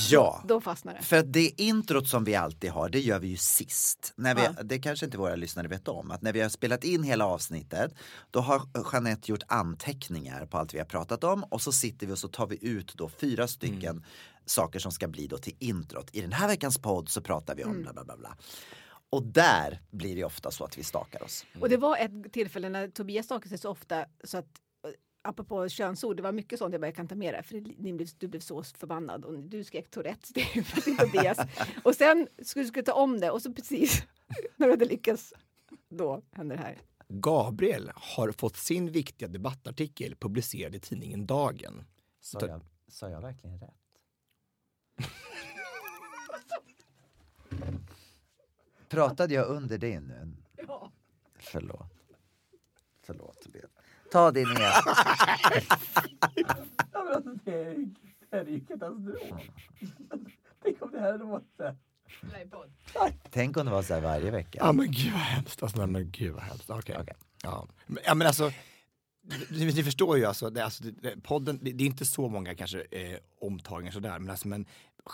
[0.10, 0.44] Ja.
[0.48, 1.02] Då fastnar det.
[1.02, 4.14] För det introt som vi alltid har, det gör vi ju sist.
[4.16, 4.64] När vi, Ja.
[4.64, 6.12] Det kanske inte våra lyssnare vet om.
[6.12, 7.92] Att när vi har spelat in hela avsnittet,
[8.32, 8.62] då har
[8.94, 12.28] Jeanette gjort anteckningar på allt vi har pratat om och så sitter vi och så
[12.28, 14.04] tar vi ut då fyra stycken
[14.46, 16.10] saker som ska bli då till introt.
[16.12, 17.84] I den här veckans podd så pratar vi om Mm.
[17.84, 18.18] bla bla bla.
[18.18, 18.36] bla.
[19.10, 21.46] Och där blir det ofta så att vi stakar oss.
[21.60, 24.46] Och det var ett tillfälle när Tobias stakade sig så ofta så att
[24.88, 24.92] eh,
[25.22, 27.76] apropå könsord, det var mycket sånt jag bara, jag kan ta med det, för det-
[27.78, 31.38] ni blev, du blev så förbannad och du skrek Tourettes till till Tobias.
[31.84, 34.04] Och sen skulle du skulle ta om det och så precis
[34.56, 35.34] när du hade lyckats,
[35.90, 36.78] då hände det här.
[37.08, 41.84] Gabriel har fått sin viktiga debattartikel publicerad i tidningen Dagen.
[42.22, 43.70] Sa jag, sa jag verkligen rätt?
[48.90, 50.36] Pratade jag under din nu?
[50.68, 50.92] Ja.
[51.40, 51.92] Förlåt.
[53.06, 53.72] Förlåt Tobias.
[54.12, 54.72] Ta din igen.
[58.30, 59.42] Det är ju katastrof.
[60.64, 61.76] Tänk om det här låter.
[63.32, 64.60] Tänk om det var så här varje vecka.
[64.62, 65.64] Ja men gud vad hemskt.
[65.64, 66.70] Alltså, nej, men gud vad hemskt.
[66.70, 67.06] Okej.
[67.44, 67.68] Ja.
[67.88, 68.52] Men- ja men alltså,
[69.50, 72.56] ni, ni förstår ju alltså, det, alltså det, podden, det, det är inte så många
[72.56, 74.66] kanske eh, omtagningar sådär, men, alltså, men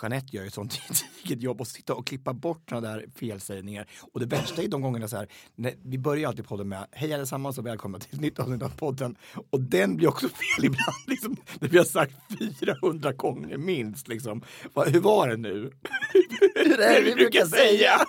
[0.02, 0.72] Jeanette gör ju sånt
[1.22, 3.86] gediget jobb och sitta och klippa bort sådana där felsägningar.
[4.12, 7.14] Och det värsta är de gångerna så här, när, vi börjar alltid podden med hej
[7.14, 9.16] allesammans och välkomna till ett nytt avsnitt av podden.
[9.50, 14.08] Och den blir också fel ibland, liksom, det vi har sagt 400 gånger minst.
[14.08, 14.42] Liksom.
[14.74, 15.72] Va, hur var det nu?
[16.54, 18.00] Hur är det vi brukar säga?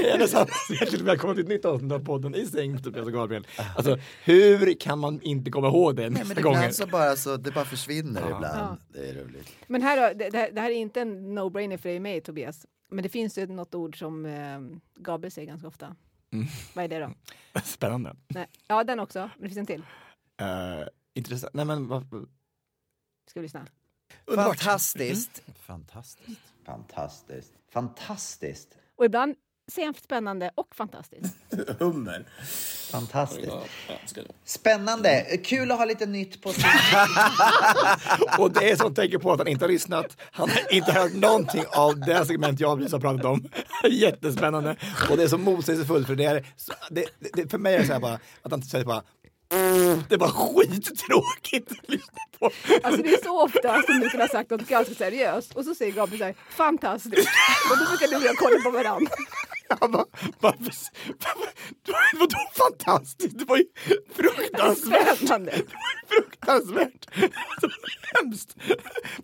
[0.00, 3.46] Hjärtligt välkomna till ett nytt avsnitt av podden i säng med Tobias och Gabriel.
[3.76, 6.54] Alltså hur kan man inte komma ihåg det Nej, nästa men gång?
[6.54, 8.36] ibland så bara så, det bara försvinner Ja.
[8.36, 8.58] ibland.
[8.58, 8.76] Ja.
[8.88, 9.48] Det är roligt.
[9.66, 12.66] Men här, då, det, det här- är inte en no-brainer för dig och mig, Tobias.
[12.90, 14.60] Men det finns ju något ord som eh,
[15.02, 15.96] Gabriel säger ganska ofta.
[16.32, 16.46] Mm.
[16.74, 17.60] Vad är det då?
[17.64, 18.16] Spännande.
[18.28, 18.46] Nej.
[18.68, 19.18] Ja, den också.
[19.18, 19.80] Men det finns en till.
[20.42, 21.54] Uh, intressant.
[21.54, 22.02] Nej men vad...
[23.30, 23.66] Ska vi lyssna?
[24.24, 24.58] Underbart.
[24.60, 25.42] Fantastiskt.
[25.54, 26.40] Fantastiskt.
[26.66, 27.52] Fantastiskt.
[27.72, 28.68] Fantastiskt.
[28.96, 29.34] Och ibland
[29.76, 31.36] han spännande och fantastiskt.
[31.78, 32.24] Hummer.
[32.90, 33.52] Fantastiskt.
[34.44, 35.38] Spännande.
[35.44, 36.64] Kul att ha lite nytt på sin...
[38.38, 40.16] Och det är som tänker på att han inte har lyssnat.
[40.30, 43.48] Han har inte hört någonting av det segment jag precis har pratat om.
[43.90, 44.76] Jättespännande.
[45.10, 46.46] Och det är så motsägelsefullt för det är,
[46.90, 49.02] det, det, för mig är det så här bara att han säger bara
[50.08, 52.50] det var skittråkigt att lyssna på.
[52.82, 55.74] Alltså det är så ofta som du kunde ha sagt något ganska seriöst och så
[55.74, 57.28] säger Gabriel så här, fantastiskt.
[57.70, 59.10] Och då brukar du och jag kolla på varandra.
[59.80, 60.04] Jag bara,
[60.40, 60.72] varför,
[61.06, 63.38] varför, vadå fantastiskt?
[63.38, 63.64] Det var ju
[64.14, 65.16] fruktansvärt.
[65.16, 65.50] Spännande.
[65.50, 67.06] Det var ju fruktansvärt.
[67.60, 68.56] Det var hemskt.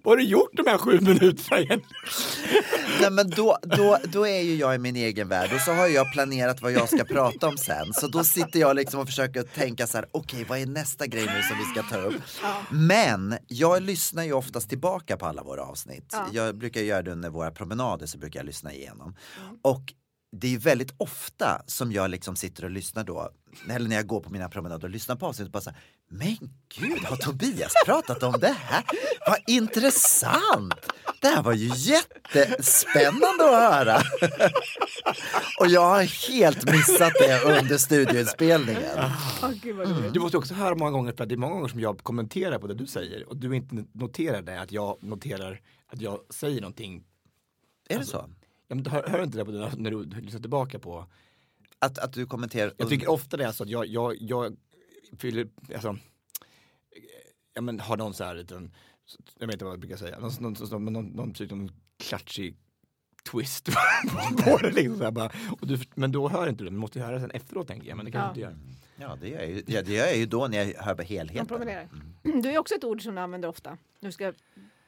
[0.03, 1.81] Vad har du gjort de här sju minuterna igen?
[3.01, 5.87] Nej, men då, då, då är ju jag i min egen värld och så har
[5.87, 7.93] jag planerat vad jag ska prata om sen.
[7.93, 11.27] Så då sitter jag liksom och försöker tänka så här, okej vad är nästa grej
[11.27, 12.23] nu som vi ska ta upp?
[12.71, 16.09] Men jag lyssnar ju oftast tillbaka på alla våra avsnitt.
[16.13, 16.27] Ja.
[16.33, 19.17] Jag brukar göra det under våra promenader så brukar jag lyssna igenom.
[19.63, 19.95] Och
[20.33, 23.31] det är väldigt ofta som jag liksom sitter och lyssnar då,
[23.71, 25.79] eller när jag går på mina promenader och lyssnar på avsnittet och bara så här,
[26.09, 26.37] men
[26.79, 28.85] gud har Tobias pratat om det här?
[29.27, 30.93] Vad intressant!
[31.21, 34.03] Det här var ju jättespännande att höra.
[35.61, 38.99] Och jag har helt missat det under studioinspelningen.
[39.43, 40.15] Roligt.
[40.15, 42.59] Du måste också höra många gånger, för att det är många gånger som jag kommenterar
[42.59, 46.61] på det du säger och du inte noterar det, att jag noterar att jag säger
[46.61, 47.05] någonting.
[47.89, 48.31] Är det så?
[48.73, 51.07] Ja, men hör, hör du inte det på det när du lyssnar tillbaka på?
[51.79, 52.73] Att, att du kommenterar?
[52.77, 54.57] Jag tycker ofta det är så att jag, jag, jag
[55.19, 55.97] fyller, alltså,
[57.55, 58.75] ja men har någon så här liten,
[59.39, 62.57] jag vet inte vad jag brukar säga, någon, någon, någon, någon, någon, typ någon klatschig
[63.31, 63.69] twist
[64.45, 64.99] på det liksom.
[64.99, 65.31] Så här bara.
[65.61, 67.97] Och du, men då hör inte du, du måste ju höra sen efteråt tänker jag,
[67.97, 68.27] men det kan Ja.
[68.27, 68.57] du inte göra.
[68.97, 71.03] Ja, det gör jag ju, ja, det gör jag ju då när jag hör på
[71.03, 71.47] Man helheten.
[71.47, 71.89] promenerar.
[72.23, 73.79] Du är också ett ord som du använder ofta.
[74.01, 74.33] Du ska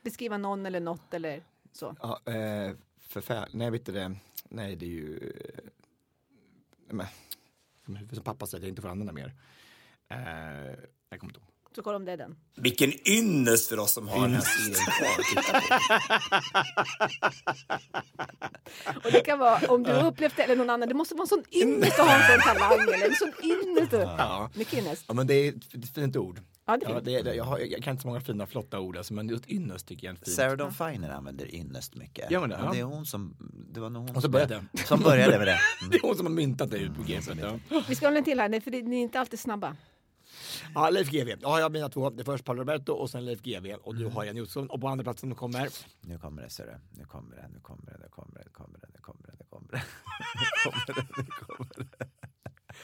[0.03, 1.43] beskriva någon eller något eller
[1.73, 1.97] så.
[2.03, 2.73] Ja, eh,
[3.09, 3.49] förfär...
[3.53, 4.17] Nej, vet du det?
[4.49, 5.33] Nej, det är ju...
[6.89, 7.07] eh, men,
[8.13, 9.35] som pappa säger, jag inte får använda mer.
[10.11, 10.19] Eh,
[11.11, 11.49] jag kommer inte ihåg.
[11.75, 12.37] Så kolla om det är den.
[12.57, 15.09] Vilken ynnest för oss som har den här serien kvar
[18.87, 19.05] att.
[19.05, 20.89] Och det kan vara om du har upplevt det eller någon annan.
[20.89, 23.93] Det måste vara en sån ynnest att ha en sån talang eller en sån ynnest.
[23.93, 24.51] Ja.
[24.55, 25.05] Mycket ynnest.
[25.09, 26.41] Ja, men det är ett fint ord.
[26.67, 28.81] Ja, det är Ja, det det, jag, har, jag kan inte så många fina flotta
[28.81, 30.37] ord, alltså, men just ynnest tycker jag är en fint.
[30.37, 32.31] Sarah Dawn Finer använder ynnest mycket.
[32.31, 32.57] Gör hon det?
[32.57, 32.73] Ja, Ja.
[32.73, 33.37] det är hon som,
[33.73, 35.59] det var nog hon som, började som började med det.
[35.91, 37.21] Det är hon som har myntat det ut på g
[37.71, 37.81] ja.
[37.89, 39.77] Vi ska hålla en till här, för det- ni är inte alltid snabba.
[40.75, 41.37] ja, Leif GW.
[41.41, 42.11] Ja, jag har mina två.
[42.11, 43.75] Det är först Paolo Roberto och sen Leif GW.
[43.75, 44.03] Och Mm.
[44.05, 44.71] du har Jan Josefsson.
[44.71, 45.69] Och på andra platsen kommer
[46.01, 46.99] Nu kommer det, ser du.
[47.01, 49.33] Nu kommer det, nu kommer det, nu kommer det, nu kommer det, nu kommer det,
[49.39, 49.83] nu kommer det.
[50.35, 52.07] Nu kommer det, nu kommer det.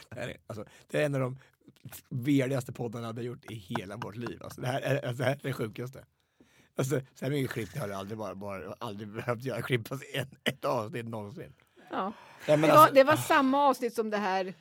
[0.09, 1.37] Det, är, alltså, det är en av de
[2.09, 4.39] veligaste poddarna vi har gjort i hela vårt liv.
[4.43, 6.05] Alltså, det, här är, alltså, det här är det sjukaste.
[6.75, 9.97] Alltså, så här mycket klipp har jag aldrig, bara, bara, aldrig behövt göra klipp på
[10.13, 11.53] en, ett avsnitt någonsin.
[11.91, 12.13] Ja.
[12.45, 14.53] Ja, det, var, alltså- det var samma avsnitt som det här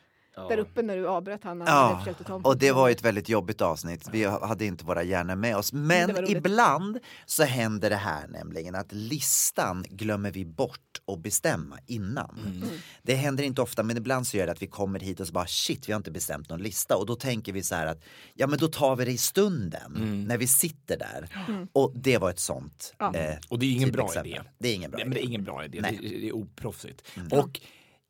[0.43, 0.49] Ja.
[0.49, 1.61] där uppe när du avbröt han.
[1.67, 2.05] Ja,
[2.45, 4.09] och det var ju ett väldigt jobbigt avsnitt.
[4.13, 5.73] Vi hade inte våra hjärnor med oss.
[5.73, 11.79] var Men ibland så händer det här nämligen att listan glömmer vi bort att bestämma
[11.87, 12.39] innan.
[12.47, 12.69] Mm.
[13.03, 15.33] Det händer inte ofta men ibland så gör det att vi kommer hit och så
[15.33, 18.03] bara shit vi har inte bestämt någon lista och då tänker vi så här att
[18.35, 21.45] ja men då tar vi det i stunden när vi sitter där.
[21.49, 21.69] Mm.
[21.73, 22.95] Och det var ett sånt.
[22.99, 23.15] Ja.
[23.15, 24.33] eh, Och det är ingen bra typexempel.
[24.33, 24.43] idé.
[24.59, 25.09] Det är ingen bra Nej, idé.
[25.09, 25.81] men det är ingen bra idé.
[25.81, 27.03] Det, det är oproffsigt.
[27.17, 27.29] Mm.
[27.41, 27.61] Och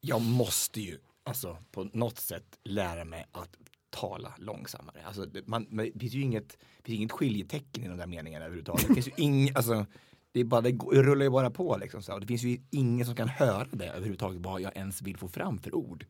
[0.01, 3.57] jag måste ju alltså, på något sätt lära mig att
[3.91, 5.05] tala långsammare.
[5.07, 8.89] Alltså, man, det finns ju inget, finns inget skiljetecken i de där meningarna överhuvudtaget.
[8.89, 9.87] Det finns ju ing, alltså,
[10.33, 12.03] det, är bara, det rullar ju bara på liksom.
[12.03, 12.15] Så.
[12.15, 15.29] Och det finns ju ingen som kan höra det överhuvudtaget, vad jag ens vill få
[15.29, 16.07] fram för ord.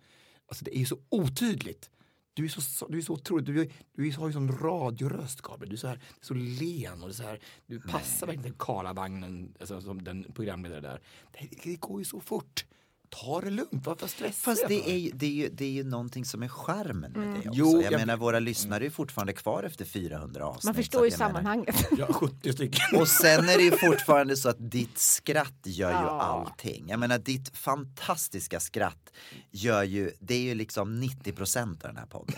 [0.46, 1.90] Alltså det är ju så otydligt.
[2.34, 3.46] Du är så, du är så otrolig.
[3.46, 5.68] Du, är- du har ju sån radioröst, Gabriel.
[5.70, 9.80] Du är så, här, så len och så här, du passar verkligen till Karlavagnen, alltså,
[9.80, 11.00] som den programledare där.
[11.32, 12.64] Det, det går ju så fort.
[13.10, 14.68] Ta det lugnt, varför stressa Fast för?
[14.68, 17.32] det är, ju, det, är ju, det är ju någonting som är charmen med Mm.
[17.32, 17.50] det också.
[17.52, 20.64] Jo, jag, jag- menar våra lyssnare är ju fortfarande kvar efter 400 avsnitt.
[20.64, 21.88] Man förstår ju menar- sammanhanget.
[21.98, 23.00] Ja, 70 stycken.
[23.00, 26.20] Och sen är det ju fortfarande så att ditt skratt gör ju Ja.
[26.22, 26.84] allting.
[26.88, 29.12] Jag menar ditt fantastiska skratt
[29.50, 32.34] gör ju, det är ju liksom 90 procent av den här podden.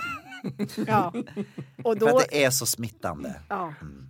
[0.87, 1.13] Ja.
[1.85, 3.41] Och För då, att det är så smittande.
[3.49, 3.75] ja.
[3.81, 4.09] Mm.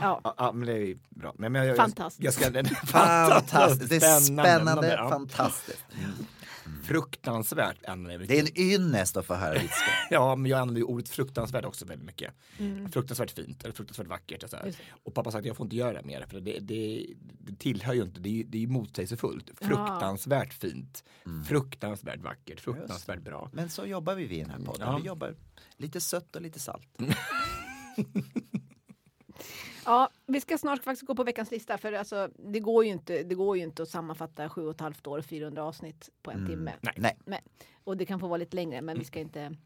[0.00, 0.34] Ja.
[0.38, 1.34] Ja, men det är bra.
[1.38, 2.40] Men, men jag, Fantastiskt.
[2.40, 5.08] Jag, jag ska, Fantastiskt, det är spännande, ja.
[5.08, 5.84] fantastiskt.
[6.82, 9.88] Fruktansvärt använder jag Det är en ynnest att få höra ditt skratt.
[10.10, 12.34] Ja, men jag använder ju ordet fruktansvärt också väldigt mycket.
[12.58, 12.90] Mm.
[12.90, 14.42] Fruktansvärt fint eller fruktansvärt vackert.
[14.42, 14.56] Och, så
[15.02, 17.06] och pappa sagt att jag får inte göra det mer för det, det,
[17.38, 19.50] det tillhör ju inte, det är ju, det är ju motsägelsefullt.
[19.60, 21.04] Fruktansvärt fint,
[21.48, 23.50] fruktansvärt vackert, fruktansvärt bra.
[23.52, 24.88] Men så jobbar vi i den här podden.
[24.88, 24.96] Ja.
[24.96, 25.34] Vi jobbar
[25.76, 26.88] lite sött och lite salt.
[29.86, 33.22] Ja, vi ska snart faktiskt gå på veckans lista för alltså, det, går ju inte,
[33.22, 36.30] det går ju inte att sammanfatta sju och ett halvt år och 400 avsnitt på
[36.30, 36.72] en timme.
[36.96, 37.16] Nej.
[37.24, 37.40] Nej.
[37.84, 39.56] Och det kan få vara lite längre men vi ska inte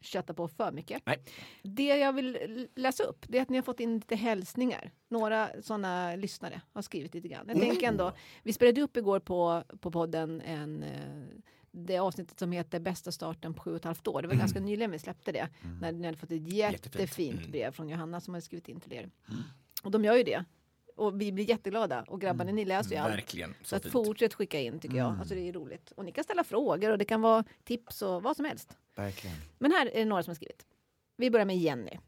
[0.00, 1.02] kötta på för mycket.
[1.06, 1.18] Nej.
[1.62, 4.90] Det jag vill läsa upp det är att ni har fått in lite hälsningar.
[5.08, 7.44] Några sådana lyssnare har skrivit lite grann.
[7.48, 11.24] Jag tänker ändå, vi spelade upp igår på, på podden en eh,
[11.70, 14.22] det avsnittet som heter Bästa starten på sju och ett halvt år.
[14.22, 15.48] Det var ganska nyligen vi släppte det.
[15.80, 17.50] När ni hade fått ett jättefint Mm.
[17.50, 19.10] brev från Johanna som hade skrivit in till er.
[19.84, 20.44] Och de gör ju det.
[20.96, 22.04] Och vi blir jätteglada.
[22.08, 23.14] Och grabbarna, ni läser ju allt.
[23.14, 25.18] Verkligen, så Så att fortsätt skicka in tycker jag.
[25.18, 25.90] Alltså det är roligt.
[25.90, 28.76] Och ni kan ställa frågor och det kan vara tips och vad som helst.
[28.96, 29.36] Verkligen.
[29.58, 30.66] Men här är det några som har skrivit.
[31.16, 31.98] Vi börjar med Jenny.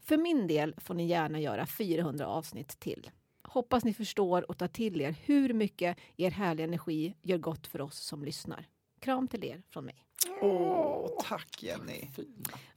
[0.00, 3.10] För min del får ni gärna göra 400 avsnitt till.
[3.42, 7.80] Hoppas ni förstår och tar till er hur mycket er härliga energi gör gott för
[7.80, 8.68] oss som lyssnar.
[9.00, 10.04] Kram till er från mig.
[10.40, 12.08] Åh, tack Jenny.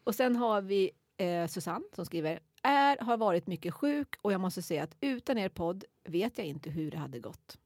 [0.03, 4.41] Och sen har vi eh, Susanne som skriver är, har varit mycket sjuk och jag
[4.41, 7.57] måste säga att utan er podd vet jag inte hur det hade gått.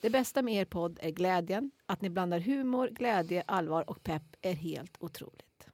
[0.00, 1.70] Det bästa med er podd är glädjen.
[1.86, 5.66] Att ni blandar humor, glädje, allvar och pepp är helt otroligt.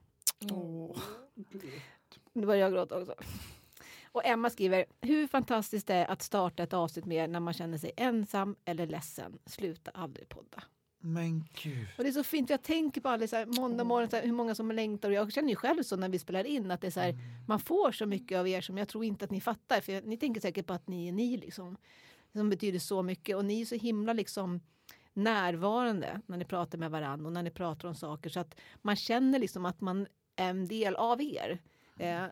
[2.33, 3.15] Nu börjar jag gråta också.
[4.13, 7.55] Och Emma skriver, hur fantastiskt det är att starta ett avsnitt med er när man
[7.55, 9.39] känner sig ensam eller ledsen.
[9.47, 10.63] Sluta aldrig podda.
[11.07, 11.87] Men gud.
[11.99, 14.17] Och det är så fint, för jag tänker på alla så här, måndag morgon, så
[14.17, 15.09] här, hur många som längtar.
[15.09, 17.19] Och jag känner ju själv så när vi spelar in att det är så här,
[17.47, 19.81] man får så mycket av er som jag tror inte att ni fattar.
[19.81, 21.77] För ni tänker säkert på att ni är ni liksom.
[22.33, 23.37] Som betyder så mycket.
[23.37, 24.61] Och ni är så himla liksom
[25.13, 28.31] närvarande när ni pratar med varandra och när ni pratar om saker.
[28.31, 30.07] Så att man känner liksom att man
[30.37, 31.59] är en del av er.
[31.99, 32.25] Eh,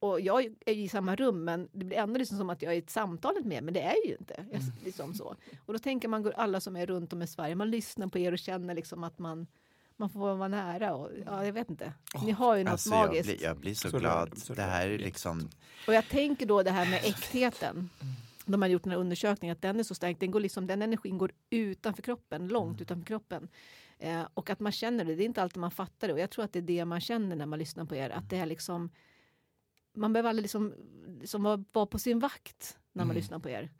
[0.00, 2.76] och jag är i samma rum men det blir ändå liksom som att jag är
[2.76, 4.44] i ett samtalet med men det är jag ju inte.
[4.52, 5.34] Jag, liksom så.
[5.66, 8.32] Och då tänker man, alla som är runt om i Sverige, man lyssnar på er
[8.32, 9.46] och känner liksom att man,
[9.96, 10.94] man får vara nära.
[10.94, 11.92] Och, ja, jag vet inte.
[12.24, 13.28] Ni har ju något Alltså, jag, magiskt.
[13.28, 14.38] blir, jag blir så, Så glad.
[14.38, 15.48] så det här är liksom...
[15.86, 17.90] Och jag tänker då det här med äktheten.
[18.46, 20.20] De har gjort den här undersökningen att den är så stark.
[20.20, 23.48] Den, går liksom, den energin går utanför kroppen, långt utanför kroppen.
[23.98, 25.14] Eh, och att man känner det.
[25.14, 26.14] Det är inte alltid man fattar det.
[26.14, 28.10] Och jag tror att det är det man känner när man lyssnar på er.
[28.10, 28.90] Att det är liksom...
[29.96, 30.74] Man behöver aldrig liksom,
[31.20, 33.70] liksom vara, vara på sin vakt när man lyssnar på er.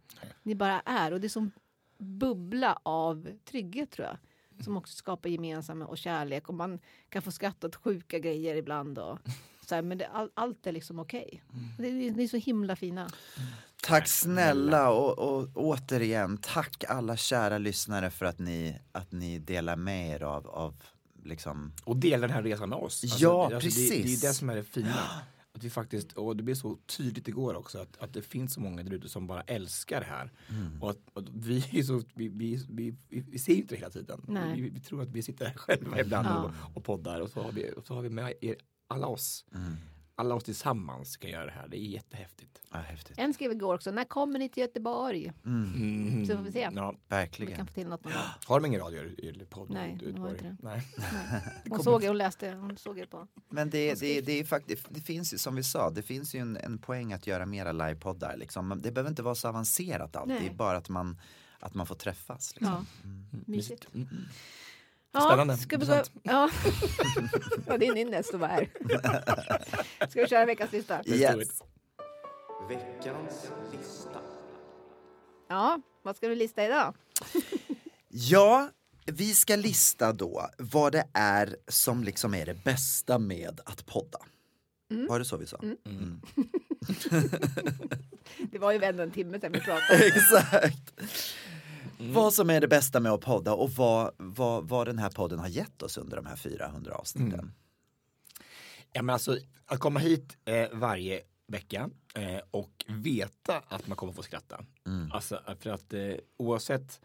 [0.43, 1.13] Ni bara är.
[1.13, 1.51] Och det är som
[1.99, 4.17] bubbla av trygghet tror jag.
[4.65, 6.49] Som också skapar gemensamma och kärlek.
[6.49, 6.79] Och man
[7.09, 8.99] kan få skratta åt sjuka grejer ibland.
[8.99, 9.19] Och,
[9.69, 11.43] så här, men det, all, allt är liksom okej.
[11.79, 13.11] Det är- Ni är så himla fina.
[13.83, 19.77] Tack snälla och, och återigen, tack alla kära lyssnare för att ni, att ni delar
[19.77, 20.75] med er av, av
[21.25, 21.73] liksom...
[21.85, 23.05] Och dela den här resan med oss.
[23.05, 24.25] Alltså, Ja, det, Det, det precis.
[24.25, 24.95] är det som är det fina.
[25.61, 28.61] Att vi faktiskt, och det blev så tydligt igår också, att, att det finns så
[28.61, 30.33] många där ute som bara älskar det här.
[30.49, 30.83] Mm.
[30.83, 33.91] Och att, och vi, är så, vi, vi, vi, vi, vi ser inte det hela
[33.91, 34.25] tiden.
[34.55, 36.45] Vi, vi tror att vi sitter här själva ibland Ja.
[36.45, 38.57] och, och poddar och så har vi, och så har vi med er,
[38.89, 39.45] alla oss.
[39.55, 39.73] Mm.
[40.21, 41.69] Alla oss tillsammans ska göra det här.
[41.69, 42.61] Det är jättehäftigt.
[42.73, 43.19] Ja, häftigt.
[43.19, 45.33] En skrev igår också, när kommer ni till Göteborg?
[45.47, 46.27] Mm.
[46.27, 46.69] Så får vi se.
[46.75, 46.91] Ja.
[46.93, 47.57] Vi Verkligen.
[47.57, 48.01] kan få till något.
[48.47, 49.71] Har de ingen radio eller podd?
[49.71, 50.33] Nej, i det Göteborg?
[50.39, 50.57] inte det.
[50.61, 50.83] Nej.
[51.71, 53.29] Hon såg er, hon läste, hon såg er på.
[53.49, 56.39] Men det, det, det är faktiskt, det finns ju som vi sa, det finns ju
[56.39, 58.37] en, en poäng att göra mera livepoddar.
[58.37, 58.81] Liksom.
[58.83, 60.55] Det behöver inte vara så avancerat alltid, Nej.
[60.55, 61.21] bara att man,
[61.61, 62.55] att man får träffas.
[62.57, 62.87] Liksom.
[63.03, 63.09] Ja,
[63.47, 63.87] mysigt.
[63.95, 64.09] Mm.
[65.13, 66.03] Ja, Spännande, Ska vi gå, ja.
[67.67, 68.69] ja, det är din nästa att vara här.
[70.09, 71.03] Ska vi köra veckans lista?
[71.07, 71.63] Yes.
[72.69, 74.21] Veckans lista.
[75.49, 76.95] Ja, vad ska vi lista idag?
[78.13, 78.69] Ja,
[79.07, 84.19] vi ska lista då vad det är som liksom är det bästa med att podda.
[85.09, 85.59] Var det så vi sa?
[85.59, 86.21] Mm.
[88.51, 90.07] Det var ju ändå en timme sedan vi pratade.
[90.07, 91.01] Exakt.
[92.01, 95.39] Vad som är det bästa med att podda och vad, vad, vad den här podden
[95.39, 97.53] har gett oss under de här 400 avsnitten.
[98.93, 104.13] Ja, men alltså, att komma hit eh, varje vecka eh, och veta att man kommer
[104.13, 104.65] få skratta.
[104.87, 105.13] Mm.
[105.13, 107.01] Alltså, för att eh, oavsett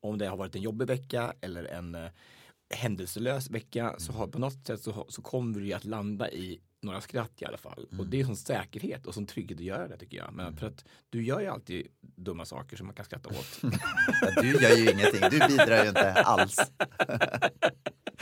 [0.00, 2.10] om det har varit en jobbig vecka eller en eh,
[2.74, 7.00] händelselös vecka så har på något sätt så, så kommer du att landa i några
[7.00, 7.86] skratt i alla fall.
[7.98, 10.32] Och det är sån säkerhet och sån trygghet att göra det tycker jag.
[10.32, 13.60] Men för att du gör ju alltid dumma saker som man kan skratta åt.
[14.42, 16.56] Du gör ju ingenting, du bidrar ju inte alls.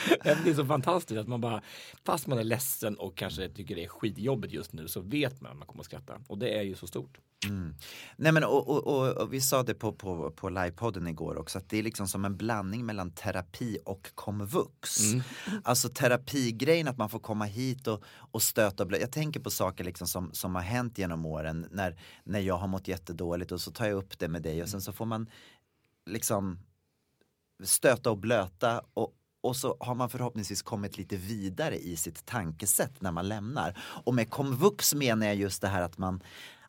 [0.23, 1.62] det är så fantastiskt att man bara,
[2.05, 5.52] fast man är ledsen och kanske tycker det är skitjobbigt just nu så vet man
[5.52, 6.20] att man kommer att skratta.
[6.27, 7.19] Och det är ju så stort.
[7.48, 7.74] Mm.
[8.16, 11.59] Nej men och, och, och, och vi sa det på, på, på livepodden igår också
[11.59, 15.01] att det är liksom som en blandning mellan terapi och komvux.
[15.01, 15.23] Mm.
[15.64, 18.98] Alltså terapigrejen att man får komma hit och, och stöta och blö.
[18.98, 22.69] Jag tänker på saker liksom som, som har hänt genom åren när, när jag har
[22.69, 25.31] mått jättedåligt och så tar jag upp det med dig och sen så får man
[26.06, 26.59] liksom
[27.62, 33.01] stöta och blöta och, och så har man förhoppningsvis kommit lite vidare i sitt tankesätt
[33.01, 33.78] när man lämnar.
[34.05, 36.23] Och med komvux menar jag just det här att man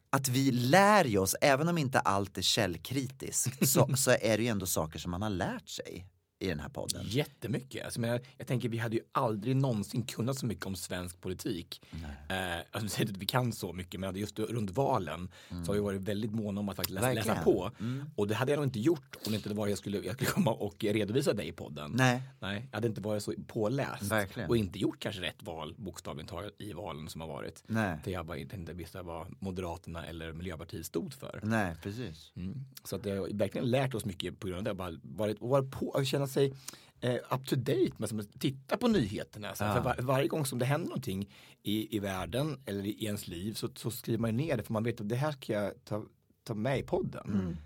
[0.09, 4.47] att vi lär oss, även om inte allt är källkritiskt, så, så är det ju
[4.47, 6.05] ändå saker som man har lärt sig
[6.43, 7.05] i den här podden.
[7.05, 7.85] Jättemycket.
[7.85, 11.21] Alltså, men jag, jag tänker vi hade ju aldrig någonsin kunnat så mycket om svensk
[11.21, 11.81] politik.
[12.29, 12.37] Eh,
[12.71, 16.31] alltså, att vi kan så mycket men just runt valen så har vi varit väldigt
[16.31, 17.71] måna om att faktiskt läsa, läsa på.
[17.79, 18.05] Mm.
[18.15, 20.29] Och det hade jag nog inte gjort om det inte var jag skulle, jag skulle
[20.29, 21.91] komma och redovisa dig i podden.
[21.95, 22.21] Nej.
[22.39, 24.49] Nej, jag hade inte varit så påläst Verkligen.
[24.49, 27.63] och inte gjort kanske rätt val bokstavligt talat i valen som har varit.
[27.67, 27.97] Nej.
[28.03, 31.39] Där jag bara inte visste vad Moderaterna eller Miljöpartiet stod för.
[31.43, 32.31] Nej, precis.
[32.35, 32.65] Mm.
[32.83, 34.77] Så att det har verkligen lärt oss mycket på grund av det.
[34.77, 36.53] Bara varit, varit på känna sig
[37.01, 39.55] eh, up to date med som att titta på nyheterna.
[39.55, 39.81] Så Ja.
[39.81, 41.29] var, varje gång som det händer någonting
[41.63, 44.83] i, i världen eller i ens liv så, så skriver man ner det för man
[44.83, 46.05] vet att det här ska jag ta,
[46.43, 47.25] ta med i podden.
[47.33, 47.57] Mm.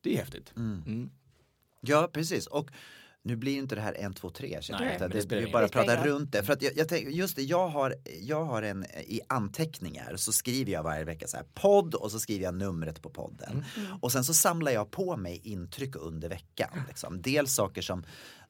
[0.00, 0.52] Det är häftigt.
[0.56, 0.82] Mm.
[0.86, 1.10] Mm.
[1.80, 2.46] Ja, precis.
[2.46, 2.70] Och
[3.26, 4.60] nu blir inte det här en, två, tre.
[4.70, 5.66] Nej, jag, det det, bara.
[5.66, 6.06] Det ingen roll.
[6.06, 6.42] runt det.
[6.42, 10.32] För att jag, jag tänker, just det, jag har, jag har en, i anteckningar så
[10.32, 13.64] skriver jag varje vecka så här podd och så skriver jag numret på podden.
[14.00, 16.70] Och sen så samlar jag på mig intryck under veckan.
[16.88, 17.22] Liksom.
[17.22, 18.04] Dels saker som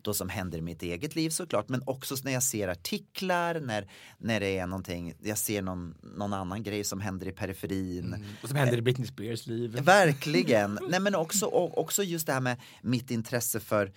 [0.05, 3.89] då som händer i mitt eget liv såklart, men också när jag ser artiklar, när,
[4.19, 8.25] när det är någonting, jag ser någon, någon annan grej som händer i periferin.
[8.43, 9.81] Och som händer i Britney Spears liv.
[9.83, 10.79] Verkligen.
[10.89, 13.93] Nej men också, och, också just det här med mitt intresse för eh,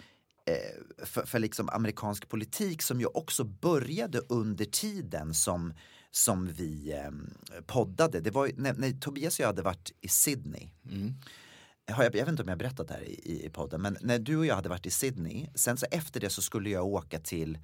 [1.04, 5.74] för, för liksom amerikansk politik som ju också började under tiden som,
[6.12, 8.20] som vi eh, poddade.
[8.20, 10.70] Det var när, när Tobias och jag hade varit i Sydney.
[11.92, 14.20] Har jag, jag vet inte om jag berättat det här i, i podden, men när
[14.20, 17.20] du och jag hade varit i Sydney, sen så efter det så skulle jag åka
[17.20, 17.58] till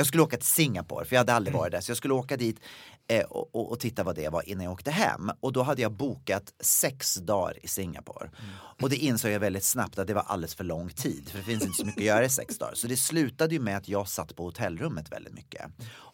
[0.00, 1.80] jag skulle åka till Singapore, för jag hade aldrig varit där.
[1.80, 2.60] Så jag skulle åka dit
[3.08, 5.30] eh, och, och, och titta vad det var innan jag åkte hem.
[5.40, 8.30] Och då hade jag bokat sex dagar i Singapore.
[8.82, 11.28] Och det insåg jag väldigt snabbt att det var alldeles för lång tid.
[11.28, 12.74] För det finns inte så mycket att göra i sex dagar.
[12.74, 15.62] Så det slutade ju med att jag satt på hotellrummet väldigt mycket.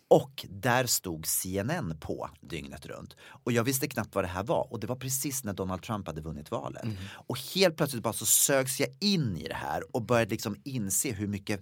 [0.09, 3.17] Och där stod CNN på dygnet runt.
[3.45, 4.73] Och jag visste knappt vad det här var.
[4.73, 6.85] Och det var precis när Donald Trump hade vunnit valet.
[7.27, 11.13] Och helt plötsligt bara så sögs jag in i det här och började liksom inse
[11.13, 11.61] hur mycket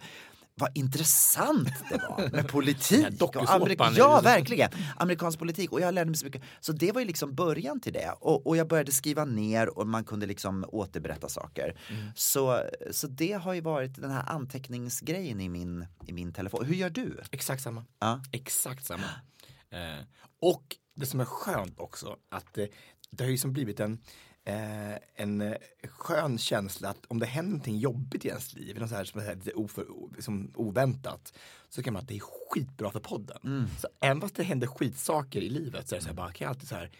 [0.56, 3.06] vad intressant det var med politik.
[3.06, 4.70] och dokusåpan amerik- är ja, verkligen.
[4.97, 5.72] Amerikansk politik.
[5.72, 6.43] Och jag lärde mig så mycket.
[6.60, 8.14] Så det var ju liksom början till det.
[8.20, 11.81] Och, och jag började skriva ner och man kunde liksom återberätta saker.
[12.14, 16.64] Så, så det har ju varit den här anteckningsgrejen i min, i min telefon.
[16.64, 17.20] Hur gör du?
[17.31, 17.85] Exakt samma.
[17.98, 18.20] Ja.
[18.32, 19.05] Exakt samma.
[19.70, 20.05] Eh,
[20.40, 22.64] och det som är skönt också att eh,
[23.10, 23.98] det har ju som blivit en
[24.46, 28.88] Eh, en eh, skön känsla att om det händer någonting jobbigt i ens liv, något
[28.88, 31.32] så här som är lite oför, liksom oväntat,
[31.68, 33.38] så kan man att det är skitbra för podden.
[33.44, 33.66] Mm.
[33.80, 36.44] Så även fast det händer skitsaker i livet så är det så här, bara, kan
[36.44, 36.90] jag alltid så här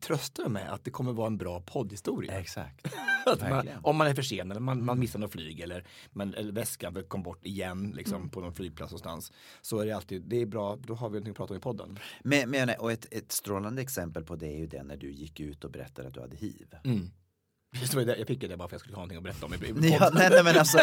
[0.00, 2.32] trösta mig med att det kommer vara en bra poddhistoria.
[2.38, 2.94] Exakt.
[3.40, 7.04] Man, om man är försenad, eller man, man missar något flyg eller, man, eller väskan
[7.08, 8.28] kom bort igen liksom, Mm.
[8.30, 9.32] på någon flygplats någonstans.
[9.62, 11.60] Så är det alltid, det är bra, då har vi någonting att prata om i
[11.60, 11.98] podden.
[12.24, 15.40] Men, men, och ett, ett strålande exempel på det är ju det när du gick
[15.40, 16.74] ut och berättade att du hade hiv.
[16.84, 17.10] Mm.
[18.18, 19.58] Jag fick ju det bara för att jag skulle ha någonting att berätta om i,
[19.72, 19.92] podden.
[19.92, 20.78] Ja, nej, nej, men alltså,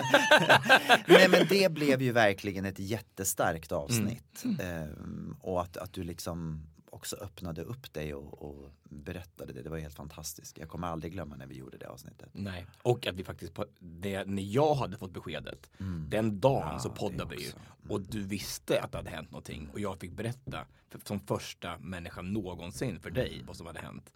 [1.07, 4.43] nej men det blev ju verkligen ett jättestarkt avsnitt.
[4.59, 9.61] Ehm, och att, att du liksom också öppnade upp dig och, och berättade det.
[9.61, 10.57] Det var helt fantastiskt.
[10.57, 12.29] Jag kommer aldrig glömma när vi gjorde det avsnittet.
[12.33, 15.69] Nej, och att vi faktiskt, det, när jag hade fått beskedet,
[16.07, 17.51] den dagen så poddade vi ju.
[17.89, 21.77] Och du visste att det hade hänt någonting och jag fick berätta för, som första
[21.77, 24.11] människa någonsin för dig vad som hade hänt.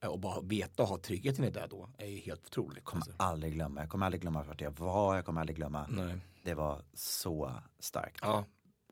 [0.00, 2.84] Eh, Och bara veta och ha tryggheten i det då är ju helt otroligt.
[2.84, 3.16] kommer Alltså.
[3.22, 3.80] aldrig glömma.
[3.80, 5.16] Jag kommer aldrig glömma vart jag var.
[5.16, 5.86] Jag kommer aldrig glömma.
[5.90, 6.16] Nej.
[6.42, 8.18] Det var så starkt.
[8.22, 8.44] Ja,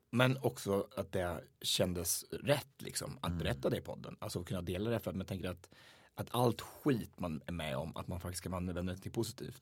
[0.09, 4.15] men också att det kändes rätt liksom att berätta det i podden.
[4.19, 5.69] Alltså kunna dela det för att man tänker att,
[6.15, 9.61] att allt skit man är med om, att man faktiskt kan använda det till positivt.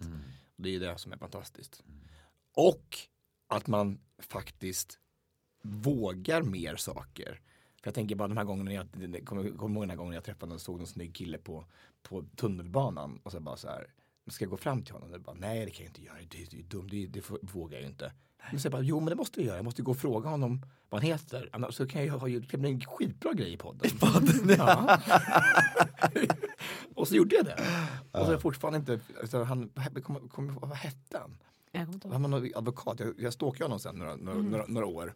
[0.56, 1.84] Och det är det som är fantastiskt.
[2.54, 2.98] Och
[3.48, 5.00] att man faktiskt
[5.62, 7.42] vågar mer saker.
[7.82, 8.88] För jag tänker bara de här gångerna jag,
[9.26, 11.66] kommer kom ihåg den här gången jag träffade och såg en snygg kille på,
[12.02, 13.94] på tunnelbanan och så bara så här,
[14.34, 15.14] ska jag gå fram till honom?
[15.14, 17.74] Och bara, nej det kan jag inte göra, det, det är dumt, det, det vågar
[17.78, 18.12] jag ju inte.
[18.52, 20.30] Men så jag bara, jo men det måste jag göra, jag måste gå och fråga
[20.30, 21.50] honom vad han heter.
[21.54, 23.92] Annars så kan jag ha det kan bli en skitbra grej i podden.
[24.58, 25.00] ja.
[26.96, 27.64] och så gjorde jag det.
[28.12, 29.70] Och så är jag fortfarande inte, så han,
[30.04, 31.38] kom, kom, vad hette han?
[31.72, 32.14] Jag kommer inte ihåg.
[32.14, 34.52] Han var någon advokat, jag, jag stalkade honom sen några, några, Mm.
[34.52, 35.14] några, några år.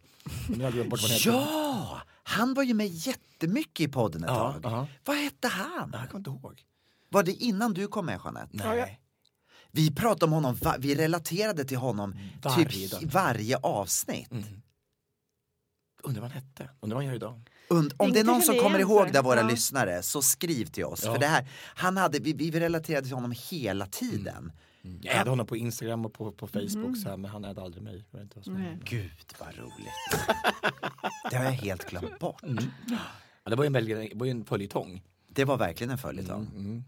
[0.49, 1.31] Men nu har jag glömt bort vad han heter.
[1.31, 2.01] Ja!
[2.23, 4.71] Han var ju med jättemycket i podden ett Ja, tag.
[4.71, 4.87] ja.
[5.05, 5.89] Vad hette han?
[5.93, 6.63] Jag kommer inte ihåg.
[7.09, 8.49] Var det innan du kom med Jeanette?
[8.67, 8.99] Nej.
[9.71, 13.09] Vi pratade om honom, vi relaterade till honom Varje typ dag.
[13.13, 14.29] varje avsnitt.
[16.03, 17.41] Undrar vad han hette, undrar vad han gör idag.
[17.69, 19.47] Und, om det är någon som kommer ihåg det, våra Ja.
[19.47, 21.03] lyssnare, så skriv till oss.
[21.05, 21.13] Ja.
[21.13, 24.51] För det här, han hade, vi, vi relaterade till honom hela tiden.
[25.01, 26.95] Jag hade honom på Instagram och på, på Facebook Mhm.
[26.95, 28.05] så här, men han hade aldrig mig.
[28.11, 28.63] Jag inte vad som Nej.
[28.63, 28.85] hände.
[28.89, 30.27] Gud vad roligt.
[31.31, 32.41] det har jag helt glömt bort.
[33.43, 35.03] Ja, det var ju en, väldigt, det var ju en följetong.
[35.29, 36.47] Det var verkligen en följetong.
[36.55, 36.83] Mm.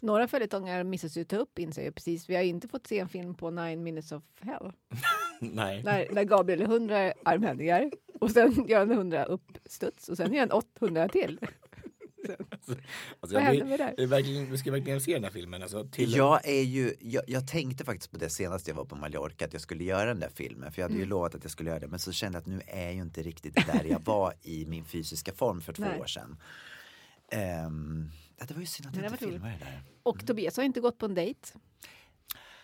[0.00, 2.28] Några följetonger missas ju ta upp inser jag precis.
[2.30, 4.72] Vi har inte fått se en film på Nine minutes of hell.
[5.40, 5.82] Nej.
[5.82, 7.90] När, när Gabriel är 100 armhävningar
[8.20, 11.38] och sen gör han 100 uppstuds och sen gör han 800 till.
[12.28, 12.74] Alltså,
[13.20, 14.06] Vad jag, hände vi, med det?
[14.06, 15.62] verkligen, vi ska verkligen se den här filmen.
[15.62, 18.96] Alltså, till, Jag är ju, jag, jag tänkte faktiskt på det senast jag var på
[18.96, 21.08] Mallorca att jag skulle göra den där filmen för jag hade ju Mm.
[21.10, 23.00] lovat att jag skulle göra det men så kände jag att nu är jag ju
[23.02, 26.00] inte riktigt där jag var i min fysiska form för två Nej.
[26.00, 26.36] år sedan.
[28.38, 29.82] Ja, det var ju synd att jag det inte filmade det där.
[30.02, 31.48] Och Tobias har inte gått på en dejt.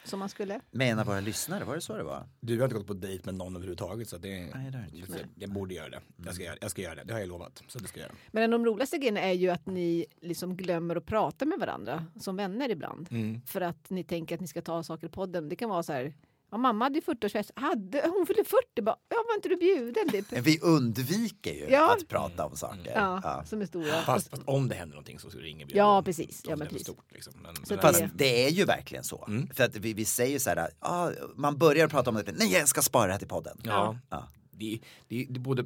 [0.05, 0.61] Som han skulle.
[0.71, 2.29] Med en av våra lyssnare, var det så det var?
[2.41, 4.85] Du har inte gått på dejt med någon överhuvudtaget så det, Nej, det har
[5.19, 6.01] jag jag, borde göra det.
[6.25, 7.63] Jag ska, göra- jag ska göra det, det har jag lovat.
[7.69, 8.17] Så det ska jag göra.
[8.31, 11.59] Men en av de roligaste grejerna är ju att ni liksom glömmer att prata med
[11.59, 13.09] varandra som vänner ibland.
[13.11, 13.43] Mm.
[13.47, 15.49] För att ni tänker att ni ska ta saker i podden.
[15.49, 16.15] Det kan vara så här.
[16.53, 17.51] Ja, mamma hade ju 40-årsfest.
[17.57, 18.83] Hade, hon fyllde 40.
[18.83, 20.09] Bara, ja, var inte du bjuden?
[20.11, 20.33] Typ.
[20.47, 21.93] Vi undviker ju Ja.
[21.97, 22.93] att prata om saker.
[22.95, 23.45] Ja, Ja.
[23.45, 24.03] som är stora.
[24.03, 25.77] Fast, fast om det händer någonting så ringer vi.
[25.77, 26.05] Ja, ändå.
[26.05, 26.43] precis.
[26.45, 26.87] Ja, det men är precis.
[26.87, 27.33] Stort, liksom.
[27.43, 29.25] men, Så men, det- Fast det är ju verkligen så.
[29.29, 29.49] Mm.
[29.55, 32.69] För att vi, vi säger så här, ah, man börjar prata om det, nej jag
[32.69, 33.59] ska spara det här till podden.
[33.65, 33.97] Ja.
[34.11, 34.29] Ja.
[34.51, 35.65] Det, det, det är både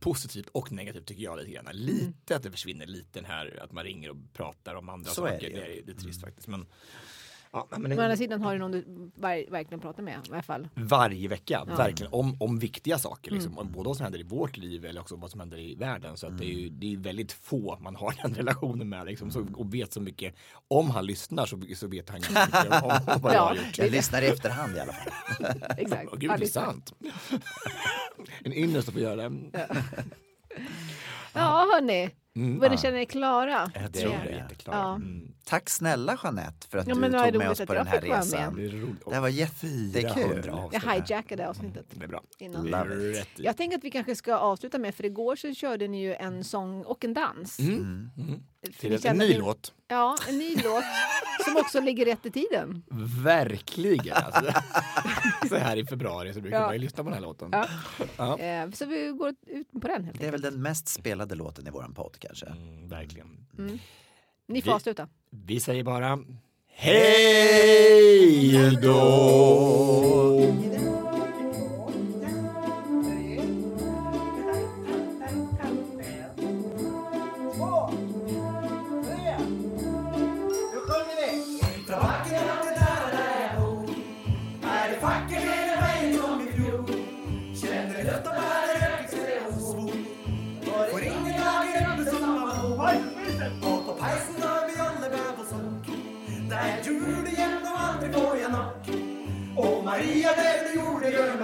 [0.00, 1.64] positivt och negativt tycker jag lite grann.
[1.72, 5.24] Lite att det försvinner lite den här att man ringer och pratar om andra Så
[5.26, 5.50] är saker.
[5.50, 5.60] det ju.
[5.62, 6.48] Det är, det är trist faktiskt.
[6.48, 6.66] Men,
[7.70, 10.32] ja, men, Men å andra sidan har du någon du var, verkligen pratar med i
[10.32, 10.68] alla fall.
[10.74, 11.62] Varje vecka, Ja.
[11.62, 11.76] Mm.
[11.76, 12.12] verkligen.
[12.12, 13.30] Om, om viktiga saker.
[13.30, 13.58] Liksom.
[13.58, 16.16] Om Både vad som händer i vårt liv eller också vad som händer i världen.
[16.16, 19.06] Så att det, är ju, det är väldigt få man har den relationen med.
[19.06, 20.34] Liksom, så, och vet så mycket.
[20.68, 23.78] Om han lyssnar så, så vet han ganska mycket om, om vad jag har gjort.
[23.78, 25.12] Jag lyssnar i efterhand i alla fall.
[25.78, 26.12] Exakt.
[26.12, 26.92] Gud, det är sant.
[28.44, 29.36] en ynnest att få göra det.
[31.32, 32.10] Ja, hörni.
[32.36, 32.58] Mm.
[32.58, 33.70] Vad ni känner er klara?
[33.74, 34.30] Jag Det tror är det.
[34.36, 34.78] jätteklara.
[34.78, 34.94] Ja.
[34.94, 35.32] Mm.
[35.44, 38.56] Tack snälla Jeanette för att Ja, du det tog med oss på den här resan.
[38.56, 38.68] Det.
[39.10, 39.92] Det här var jättekul.
[40.14, 40.82] 400 avsnitt.
[40.84, 41.86] Jag hijackade avsnittet.
[41.90, 42.22] Det är bra.
[42.38, 43.14] Innan.
[43.36, 46.44] Jag tänker att vi kanske ska avsluta med, för igår så körde ni ju en
[46.44, 47.58] sång och en dans.
[47.58, 48.10] Mm.
[48.18, 48.40] Mm.
[48.72, 49.72] För Till en, ny låt.
[49.88, 50.84] Ja, en ny låt
[51.44, 52.82] som också ligger rätt i tiden.
[53.24, 54.16] Verkligen.
[54.16, 54.52] Alltså.
[55.48, 56.64] så här i februari så brukar Ja.
[56.66, 57.48] man ju lyssna på den här låten.
[57.52, 57.66] Ja.
[58.16, 58.38] Ja.
[58.38, 61.66] Eh, Så vi går ut på den helt Det är väl den mest spelade låten
[61.66, 62.46] i våran podd kanske.
[62.46, 63.46] Mm, verkligen.
[63.58, 63.78] Mm.
[64.48, 65.08] Ni får Vi- avsluta.
[65.30, 66.18] Vi säger bara
[66.78, 68.96] Hej då!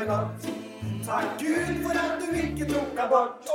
[0.06, 0.46] Mig gott
[1.06, 3.46] Tack Gud för att du icke tråkar bort.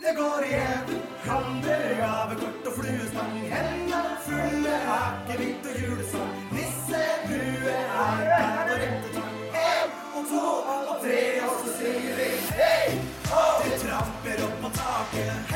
[0.00, 0.84] Det går igen.
[1.24, 9.36] Kander, gavekort och fluestång Hända fulla akevitt och julsång Nisse, du är iPad och rättetång
[9.52, 10.46] En och två
[10.94, 11.40] och tre.
[11.40, 12.30] Och så säger vi.
[12.50, 13.00] Hej!
[13.64, 15.55] Det tramper upp på taket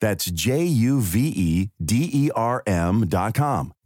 [0.00, 3.72] That's J U V E D E R M.com.